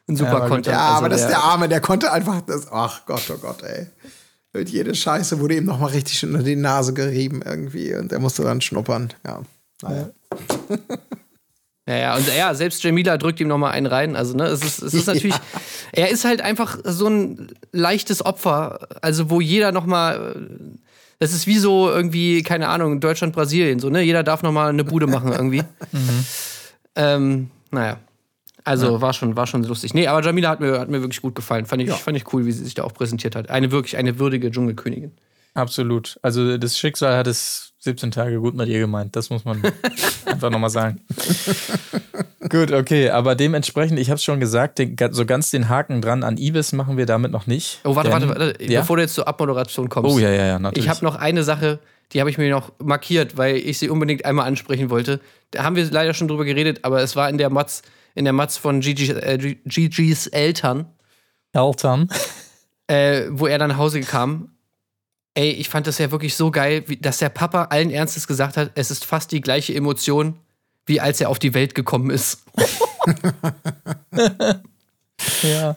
ein 0.09 0.15
super 0.15 0.39
Ja. 0.39 0.47
Content. 0.47 0.67
Ja, 0.75 0.85
Also 0.87 0.97
aber 0.97 1.09
das 1.09 1.21
ist 1.21 1.27
der- 1.27 1.37
der 1.37 1.43
Arme, 1.43 1.69
der 1.69 1.81
konnte 1.81 2.11
einfach 2.11 2.41
das. 2.41 2.67
Ach 2.71 3.05
Gott, 3.05 3.23
oh 3.31 3.37
Gott, 3.37 3.61
ey. 3.63 3.85
Mit 4.53 4.69
jede 4.69 4.95
Scheiße 4.95 5.39
wurde 5.39 5.55
ihm 5.57 5.65
nochmal 5.65 5.91
richtig 5.91 6.23
unter 6.25 6.41
die 6.41 6.55
Nase 6.55 6.93
gerieben 6.93 7.41
irgendwie 7.45 7.93
und 7.93 8.11
er 8.11 8.19
musste 8.19 8.41
dann 8.43 8.59
schnuppern. 8.59 9.13
Ja. 9.25 9.41
Naja. 9.83 10.09
Ja, 11.91 11.97
ja, 11.97 12.15
und 12.15 12.25
ja, 12.33 12.53
selbst 12.53 12.81
Jamila 12.83 13.17
drückt 13.17 13.41
ihm 13.41 13.49
nochmal 13.49 13.73
einen 13.73 13.85
rein. 13.85 14.15
Also, 14.15 14.33
ne, 14.33 14.45
es 14.45 14.63
ist, 14.63 14.81
es 14.81 14.93
ist 14.93 15.07
natürlich, 15.13 15.35
er 15.91 16.09
ist 16.09 16.23
halt 16.23 16.41
einfach 16.41 16.79
so 16.85 17.07
ein 17.07 17.49
leichtes 17.73 18.25
Opfer, 18.25 18.87
also 19.01 19.29
wo 19.29 19.41
jeder 19.41 19.73
nochmal, 19.73 20.37
das 21.19 21.33
ist 21.33 21.47
wie 21.47 21.57
so 21.57 21.89
irgendwie, 21.89 22.43
keine 22.43 22.69
Ahnung, 22.69 23.01
Deutschland, 23.01 23.33
Brasilien, 23.33 23.79
so, 23.79 23.89
ne, 23.89 24.01
jeder 24.03 24.23
darf 24.23 24.41
nochmal 24.41 24.69
eine 24.69 24.85
Bude 24.85 25.05
machen 25.05 25.33
irgendwie. 25.33 25.63
ähm, 26.95 27.51
naja. 27.71 27.97
Also 28.63 29.01
war 29.01 29.11
schon, 29.11 29.35
war 29.35 29.47
schon 29.47 29.63
lustig. 29.63 29.93
Nee, 29.93 30.07
aber 30.07 30.21
Jamila 30.21 30.49
hat 30.49 30.61
mir, 30.61 30.79
hat 30.79 30.87
mir 30.87 31.01
wirklich 31.01 31.21
gut 31.21 31.35
gefallen. 31.35 31.65
Fand 31.65 31.81
ich, 31.81 31.91
fand 31.91 32.15
ich 32.15 32.31
cool, 32.31 32.45
wie 32.45 32.51
sie 32.53 32.63
sich 32.63 32.75
da 32.75 32.83
auch 32.83 32.93
präsentiert 32.93 33.35
hat. 33.35 33.49
Eine 33.49 33.71
wirklich, 33.71 33.97
eine 33.97 34.17
würdige 34.19 34.49
Dschungelkönigin. 34.49 35.11
Absolut. 35.53 36.17
Also 36.21 36.57
das 36.57 36.77
Schicksal 36.77 37.17
hat 37.17 37.27
es 37.27 37.73
17 37.79 38.11
Tage 38.11 38.39
gut 38.39 38.55
mit 38.55 38.69
ihr 38.69 38.79
gemeint. 38.79 39.15
Das 39.15 39.29
muss 39.29 39.43
man 39.43 39.61
einfach 40.25 40.49
nochmal 40.49 40.69
sagen. 40.69 41.01
gut, 42.49 42.71
okay. 42.71 43.09
Aber 43.09 43.35
dementsprechend, 43.35 43.99
ich 43.99 44.09
habe 44.09 44.15
es 44.15 44.23
schon 44.23 44.39
gesagt, 44.39 44.79
den, 44.79 44.95
so 45.11 45.25
ganz 45.25 45.51
den 45.51 45.67
Haken 45.69 46.01
dran 46.01 46.23
an 46.23 46.37
Ibis 46.37 46.71
machen 46.73 46.97
wir 46.97 47.05
damit 47.05 47.31
noch 47.31 47.47
nicht. 47.47 47.79
Oh, 47.83 47.95
warte, 47.95 48.09
Denn- 48.09 48.29
warte, 48.29 48.39
warte, 48.49 48.63
Ja? 48.63 48.81
bevor 48.81 48.97
du 48.97 49.01
jetzt 49.03 49.15
zur 49.15 49.27
Abmoderation 49.27 49.89
kommst. 49.89 50.09
Oh 50.15 50.19
ja, 50.19 50.29
ja, 50.29 50.45
ja, 50.45 50.59
natürlich. 50.59 50.85
Ich 50.85 50.89
habe 50.89 51.03
noch 51.03 51.15
eine 51.15 51.43
Sache, 51.43 51.79
die 52.13 52.19
habe 52.19 52.29
ich 52.29 52.37
mir 52.37 52.49
noch 52.49 52.71
markiert, 52.79 53.35
weil 53.37 53.57
ich 53.57 53.77
sie 53.79 53.89
unbedingt 53.89 54.25
einmal 54.25 54.45
ansprechen 54.47 54.89
wollte. 54.89 55.19
Da 55.51 55.63
haben 55.63 55.75
wir 55.75 55.83
leider 55.89 56.13
schon 56.13 56.27
drüber 56.27 56.45
geredet, 56.45 56.79
aber 56.83 57.01
es 57.01 57.15
war 57.15 57.29
in 57.29 57.37
der 57.37 57.49
Matz, 57.49 57.81
in 58.15 58.25
der 58.25 58.33
Matz 58.33 58.57
von 58.57 58.79
Gigi, 58.81 59.11
äh, 59.11 59.37
Gigis 59.65 60.27
Eltern, 60.27 60.85
Eltern. 61.53 62.09
äh, 62.87 63.23
wo 63.31 63.47
er 63.47 63.57
dann 63.57 63.69
nach 63.69 63.77
Hause 63.77 64.01
kam. 64.01 64.49
Ey, 65.33 65.51
ich 65.51 65.69
fand 65.69 65.87
das 65.87 65.97
ja 65.97 66.11
wirklich 66.11 66.35
so 66.35 66.51
geil, 66.51 66.83
wie, 66.87 66.97
dass 66.97 67.19
der 67.19 67.29
Papa 67.29 67.65
allen 67.65 67.89
Ernstes 67.89 68.27
gesagt 68.27 68.57
hat, 68.57 68.71
es 68.75 68.91
ist 68.91 69.05
fast 69.05 69.31
die 69.31 69.41
gleiche 69.41 69.73
Emotion, 69.73 70.37
wie 70.85 70.99
als 70.99 71.21
er 71.21 71.29
auf 71.29 71.39
die 71.39 71.53
Welt 71.53 71.75
gekommen 71.75 72.09
ist. 72.09 72.39
Ja. 75.43 75.75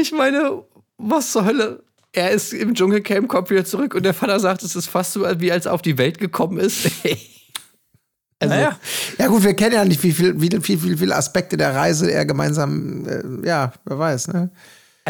Ich 0.00 0.12
meine, 0.12 0.62
was 0.98 1.32
zur 1.32 1.44
Hölle? 1.44 1.82
Er 2.12 2.30
ist 2.30 2.52
im 2.52 2.74
Dschungelcamp, 2.74 3.28
kommt 3.28 3.50
wieder 3.50 3.64
zurück 3.64 3.94
und 3.94 4.02
der 4.02 4.14
Vater 4.14 4.40
sagt, 4.40 4.62
es 4.62 4.74
ist 4.74 4.88
fast 4.88 5.12
so, 5.12 5.24
wie 5.38 5.52
als 5.52 5.66
er 5.66 5.72
auf 5.72 5.82
die 5.82 5.96
Welt 5.96 6.18
gekommen 6.18 6.58
ist. 6.58 6.86
also, 8.40 8.54
Naja. 8.54 8.76
Ja, 9.18 9.28
gut, 9.28 9.44
wir 9.44 9.54
kennen 9.54 9.74
ja 9.74 9.84
nicht, 9.84 10.02
wie 10.02 10.12
viel, 10.12 10.40
wie 10.40 10.50
viel, 10.60 10.78
viel, 10.78 10.98
viele 10.98 11.14
Aspekte 11.14 11.56
der 11.56 11.74
Reise 11.74 12.10
er 12.10 12.26
gemeinsam, 12.26 13.06
äh, 13.06 13.46
ja, 13.46 13.72
wer 13.84 13.98
weiß, 13.98 14.28
ne? 14.28 14.50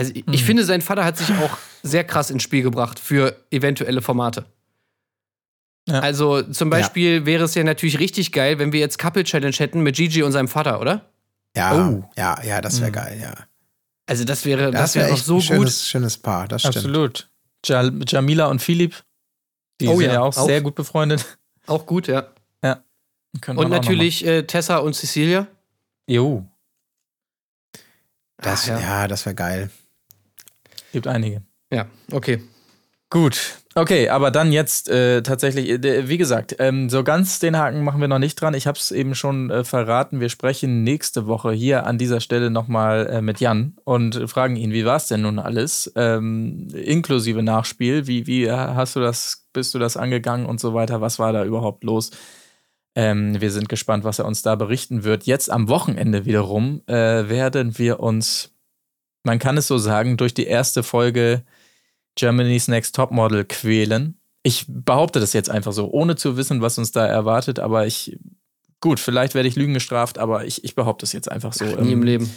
Also 0.01 0.13
ich, 0.15 0.25
ich 0.31 0.45
finde, 0.45 0.65
sein 0.65 0.81
Vater 0.83 1.05
hat 1.05 1.17
sich 1.17 1.31
auch 1.31 1.57
sehr 1.83 2.05
krass 2.05 2.31
ins 2.31 2.43
Spiel 2.43 2.63
gebracht 2.63 2.99
für 2.99 3.37
eventuelle 3.51 4.03
Formate. 4.03 4.45
Ja. 5.89 6.01
Also 6.01 6.43
zum 6.43 6.69
Beispiel 6.71 7.25
wäre 7.27 7.45
es 7.45 7.55
ja 7.55 7.65
natürlich 7.65 7.99
richtig 7.99 8.33
geil, 8.33 8.59
wenn 8.59 8.73
wir 8.73 8.81
jetzt 8.81 8.99
Couple 8.99 9.25
Challenge 9.25 9.55
hätten 9.57 9.81
mit 9.81 9.97
Gigi 9.97 10.23
und 10.23 10.33
seinem 10.33 10.49
Vater, 10.49 10.81
oder? 10.81 11.11
Ja, 11.57 11.75
Oh. 11.89 12.05
ja, 12.17 12.41
ja, 12.45 12.61
das 12.61 12.81
wäre 12.81 12.93
geil, 12.93 13.19
ja. 13.21 13.35
Also 14.07 14.25
das 14.25 14.45
wäre, 14.45 14.71
das, 14.71 14.81
Das 14.81 14.95
wäre 14.97 15.11
echt 15.11 15.25
so 15.25 15.35
ein 15.35 15.39
gut. 15.39 15.47
schönes, 15.47 15.89
schönes 15.89 16.19
Paar, 16.19 16.49
das 16.49 16.63
stimmt. 16.63 16.77
Absolut. 16.77 17.31
Ja, 17.65 17.91
Jamila 18.07 18.47
und 18.47 18.61
Philipp, 18.61 18.95
die 19.81 19.89
Oh 19.89 19.97
sind 19.97 20.07
ja, 20.07 20.13
ja, 20.15 20.21
auch, 20.23 20.37
auch. 20.37 20.47
sehr 20.47 20.61
gut 20.61 20.75
befreundet. 20.75 21.39
Auch 21.67 21.87
gut, 21.87 22.07
ja. 22.09 22.29
Können 23.41 23.59
Und 23.61 23.71
natürlich 23.71 24.27
äh, 24.27 24.43
Tessa 24.43 24.79
und 24.79 24.95
Cecilia. 24.95 25.47
Jo, 26.09 26.45
Das, 28.39 28.63
Ach, 28.65 28.69
ja. 28.69 28.81
ja. 28.81 29.09
das 29.09 29.25
wäre 29.25 29.37
geil. 29.37 29.71
Gibt 30.93 31.07
einige. 31.07 31.43
Ja, 31.73 31.87
okay. 32.13 32.43
Gut, 33.13 33.59
okay, 33.75 34.09
aber 34.09 34.31
dann 34.31 34.53
jetzt 34.53 34.89
äh, 34.89 35.23
tatsächlich, 35.23 35.69
äh, 35.69 36.09
wie 36.09 36.17
gesagt, 36.17 36.55
ähm, 36.61 36.89
so 36.89 37.03
ganz 37.03 37.41
den 37.41 37.59
Haken 37.59 37.83
machen 37.83 38.01
wir 38.01 38.07
noch 38.07 38.21
nicht 38.21 38.41
dran. 38.41 38.55
Ich 38.55 38.69
habe 38.69 38.79
es 38.79 38.93
eben 38.93 39.17
schon 39.17 39.51
äh, 39.51 39.65
verraten. 39.65 40.21
Wir 40.21 40.29
sprechen 40.29 40.85
nächste 40.85 41.27
Woche 41.27 41.51
hier 41.51 41.87
an 41.87 41.99
dieser 41.99 42.21
Stelle 42.21 42.51
nochmal 42.51 43.09
äh, 43.09 43.21
mit 43.21 43.41
Jan 43.41 43.77
und 43.83 44.31
fragen 44.31 44.55
ihn, 44.55 44.73
wie 44.73 44.85
war 44.85 44.95
es 44.95 45.09
denn 45.09 45.23
nun 45.23 45.41
alles, 45.41 45.93
ähm, 45.97 46.69
inklusive 46.73 47.43
Nachspiel. 47.43 48.07
Wie, 48.07 48.29
wie 48.29 48.49
hast 48.49 48.95
du 48.95 49.01
das, 49.01 49.49
bist 49.53 49.75
du 49.75 49.81
das 49.81 49.97
angegangen 49.97 50.47
und 50.47 50.61
so 50.61 50.73
weiter? 50.73 51.01
Was 51.01 51.19
war 51.19 51.33
da 51.33 51.45
überhaupt 51.45 51.83
los? 51.83 52.13
Ähm, 52.95 53.41
wir 53.41 53.51
sind 53.51 53.69
gespannt, 53.69 54.05
was 54.05 54.21
er 54.21 54.25
uns 54.25 54.43
da 54.43 54.55
berichten 54.55 55.03
wird. 55.03 55.25
Jetzt 55.25 55.51
am 55.51 55.69
Wochenende 55.69 56.27
wiederum 56.27 56.83
äh, 56.87 57.29
werden 57.29 57.77
wir 57.77 57.99
uns, 58.01 58.53
man 59.23 59.39
kann 59.39 59.57
es 59.57 59.67
so 59.67 59.79
sagen, 59.79 60.17
durch 60.17 60.35
die 60.35 60.47
erste 60.47 60.83
Folge 60.83 61.45
Germany's 62.15 62.69
Next 62.69 62.95
Topmodel 62.95 63.45
quälen. 63.45 64.19
Ich 64.43 64.65
behaupte 64.69 65.21
das 65.21 65.33
jetzt 65.33 65.51
einfach 65.51 65.73
so, 65.73 65.91
ohne 65.91 66.17
zu 66.17 66.37
wissen, 66.37 66.63
was 66.63 66.79
uns 66.79 66.93
da 66.93 67.07
erwartet, 67.07 67.59
aber 67.59 67.87
ich, 67.87 68.19
gut, 68.81 68.99
vielleicht 68.99 69.35
werde 69.35 69.49
ich 69.49 69.57
Lügen 69.57 69.75
gestraft, 69.75 70.19
aber 70.19 70.45
ich, 70.47 70.65
ich 70.65 70.75
behaupte 70.75 71.05
es 71.05 71.13
jetzt 71.13 71.31
einfach 71.31 71.53
so. 71.53 71.65
Nie 71.65 71.93
im 71.93 72.03
Leben. 72.03 72.31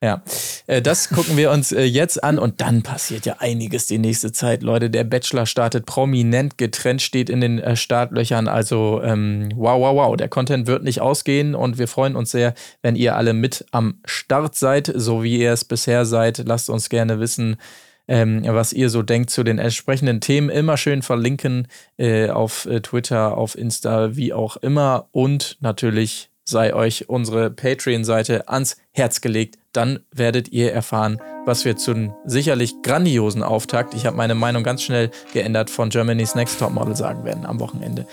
Ja, 0.00 0.22
äh, 0.68 0.80
das 0.80 1.08
gucken 1.08 1.36
wir 1.36 1.50
uns 1.50 1.72
äh, 1.72 1.82
jetzt 1.82 2.22
an 2.22 2.38
und 2.38 2.60
dann 2.60 2.82
passiert 2.82 3.26
ja 3.26 3.36
einiges 3.40 3.88
die 3.88 3.98
nächste 3.98 4.30
Zeit, 4.30 4.62
Leute. 4.62 4.90
Der 4.90 5.02
Bachelor 5.02 5.44
startet 5.44 5.86
prominent, 5.86 6.56
getrennt 6.56 7.02
steht 7.02 7.28
in 7.28 7.40
den 7.40 7.58
äh, 7.58 7.74
Startlöchern. 7.74 8.46
Also 8.46 9.02
ähm, 9.02 9.48
wow, 9.56 9.80
wow, 9.80 9.96
wow. 9.96 10.16
Der 10.16 10.28
Content 10.28 10.68
wird 10.68 10.84
nicht 10.84 11.00
ausgehen 11.00 11.56
und 11.56 11.78
wir 11.78 11.88
freuen 11.88 12.14
uns 12.14 12.30
sehr, 12.30 12.54
wenn 12.80 12.94
ihr 12.94 13.16
alle 13.16 13.32
mit 13.32 13.66
am 13.72 13.98
Start 14.04 14.54
seid, 14.54 14.92
so 14.94 15.24
wie 15.24 15.38
ihr 15.38 15.52
es 15.52 15.64
bisher 15.64 16.04
seid. 16.04 16.44
Lasst 16.46 16.70
uns 16.70 16.90
gerne 16.90 17.18
wissen, 17.18 17.56
ähm, 18.06 18.44
was 18.46 18.72
ihr 18.72 18.90
so 18.90 19.02
denkt 19.02 19.30
zu 19.30 19.42
den 19.42 19.58
entsprechenden 19.58 20.20
Themen. 20.20 20.48
Immer 20.48 20.76
schön 20.76 21.02
verlinken 21.02 21.66
äh, 21.96 22.30
auf 22.30 22.68
Twitter, 22.84 23.36
auf 23.36 23.58
Insta, 23.58 24.14
wie 24.14 24.32
auch 24.32 24.58
immer. 24.58 25.08
Und 25.10 25.56
natürlich 25.58 26.27
sei 26.48 26.74
euch 26.74 27.08
unsere 27.08 27.50
Patreon-Seite 27.50 28.48
ans 28.48 28.76
Herz 28.92 29.20
gelegt. 29.20 29.58
Dann 29.72 30.00
werdet 30.10 30.48
ihr 30.48 30.72
erfahren, 30.72 31.20
was 31.44 31.64
wir 31.64 31.76
zum 31.76 32.14
sicherlich 32.24 32.82
grandiosen 32.82 33.42
Auftakt, 33.42 33.94
ich 33.94 34.06
habe 34.06 34.16
meine 34.16 34.34
Meinung 34.34 34.62
ganz 34.62 34.82
schnell 34.82 35.10
geändert, 35.32 35.68
von 35.68 35.90
Germany's 35.90 36.34
Next 36.34 36.58
Topmodel 36.58 36.96
sagen 36.96 37.24
werden 37.24 37.44
am 37.44 37.60
Wochenende. 37.60 38.06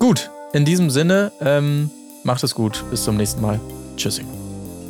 Gut, 0.00 0.30
in 0.52 0.64
diesem 0.64 0.90
Sinne, 0.90 1.30
ähm, 1.40 1.90
macht 2.24 2.42
es 2.42 2.54
gut. 2.54 2.84
Bis 2.90 3.04
zum 3.04 3.16
nächsten 3.16 3.40
Mal. 3.40 3.60
Tschüssing. 3.96 4.26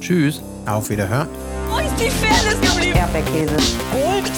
Tschüss. 0.01 0.41
Auf 0.67 0.89
Wiederhören. 0.89 1.29
Wo 1.69 1.79
ist 1.79 1.95
die 2.01 2.11
Fairness 2.11 2.61
geblieben? 2.61 2.97
Erdbeerkäse. 2.97 3.57
Gold, 3.93 4.31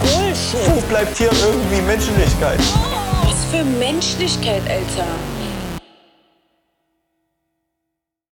Bullshit. 0.00 0.76
Wo 0.76 0.80
bleibt 0.88 1.16
hier 1.16 1.30
irgendwie 1.32 1.82
Menschlichkeit? 1.82 2.60
Was 3.24 3.44
für 3.50 3.64
Menschlichkeit, 3.64 4.62
Alter. 4.68 5.06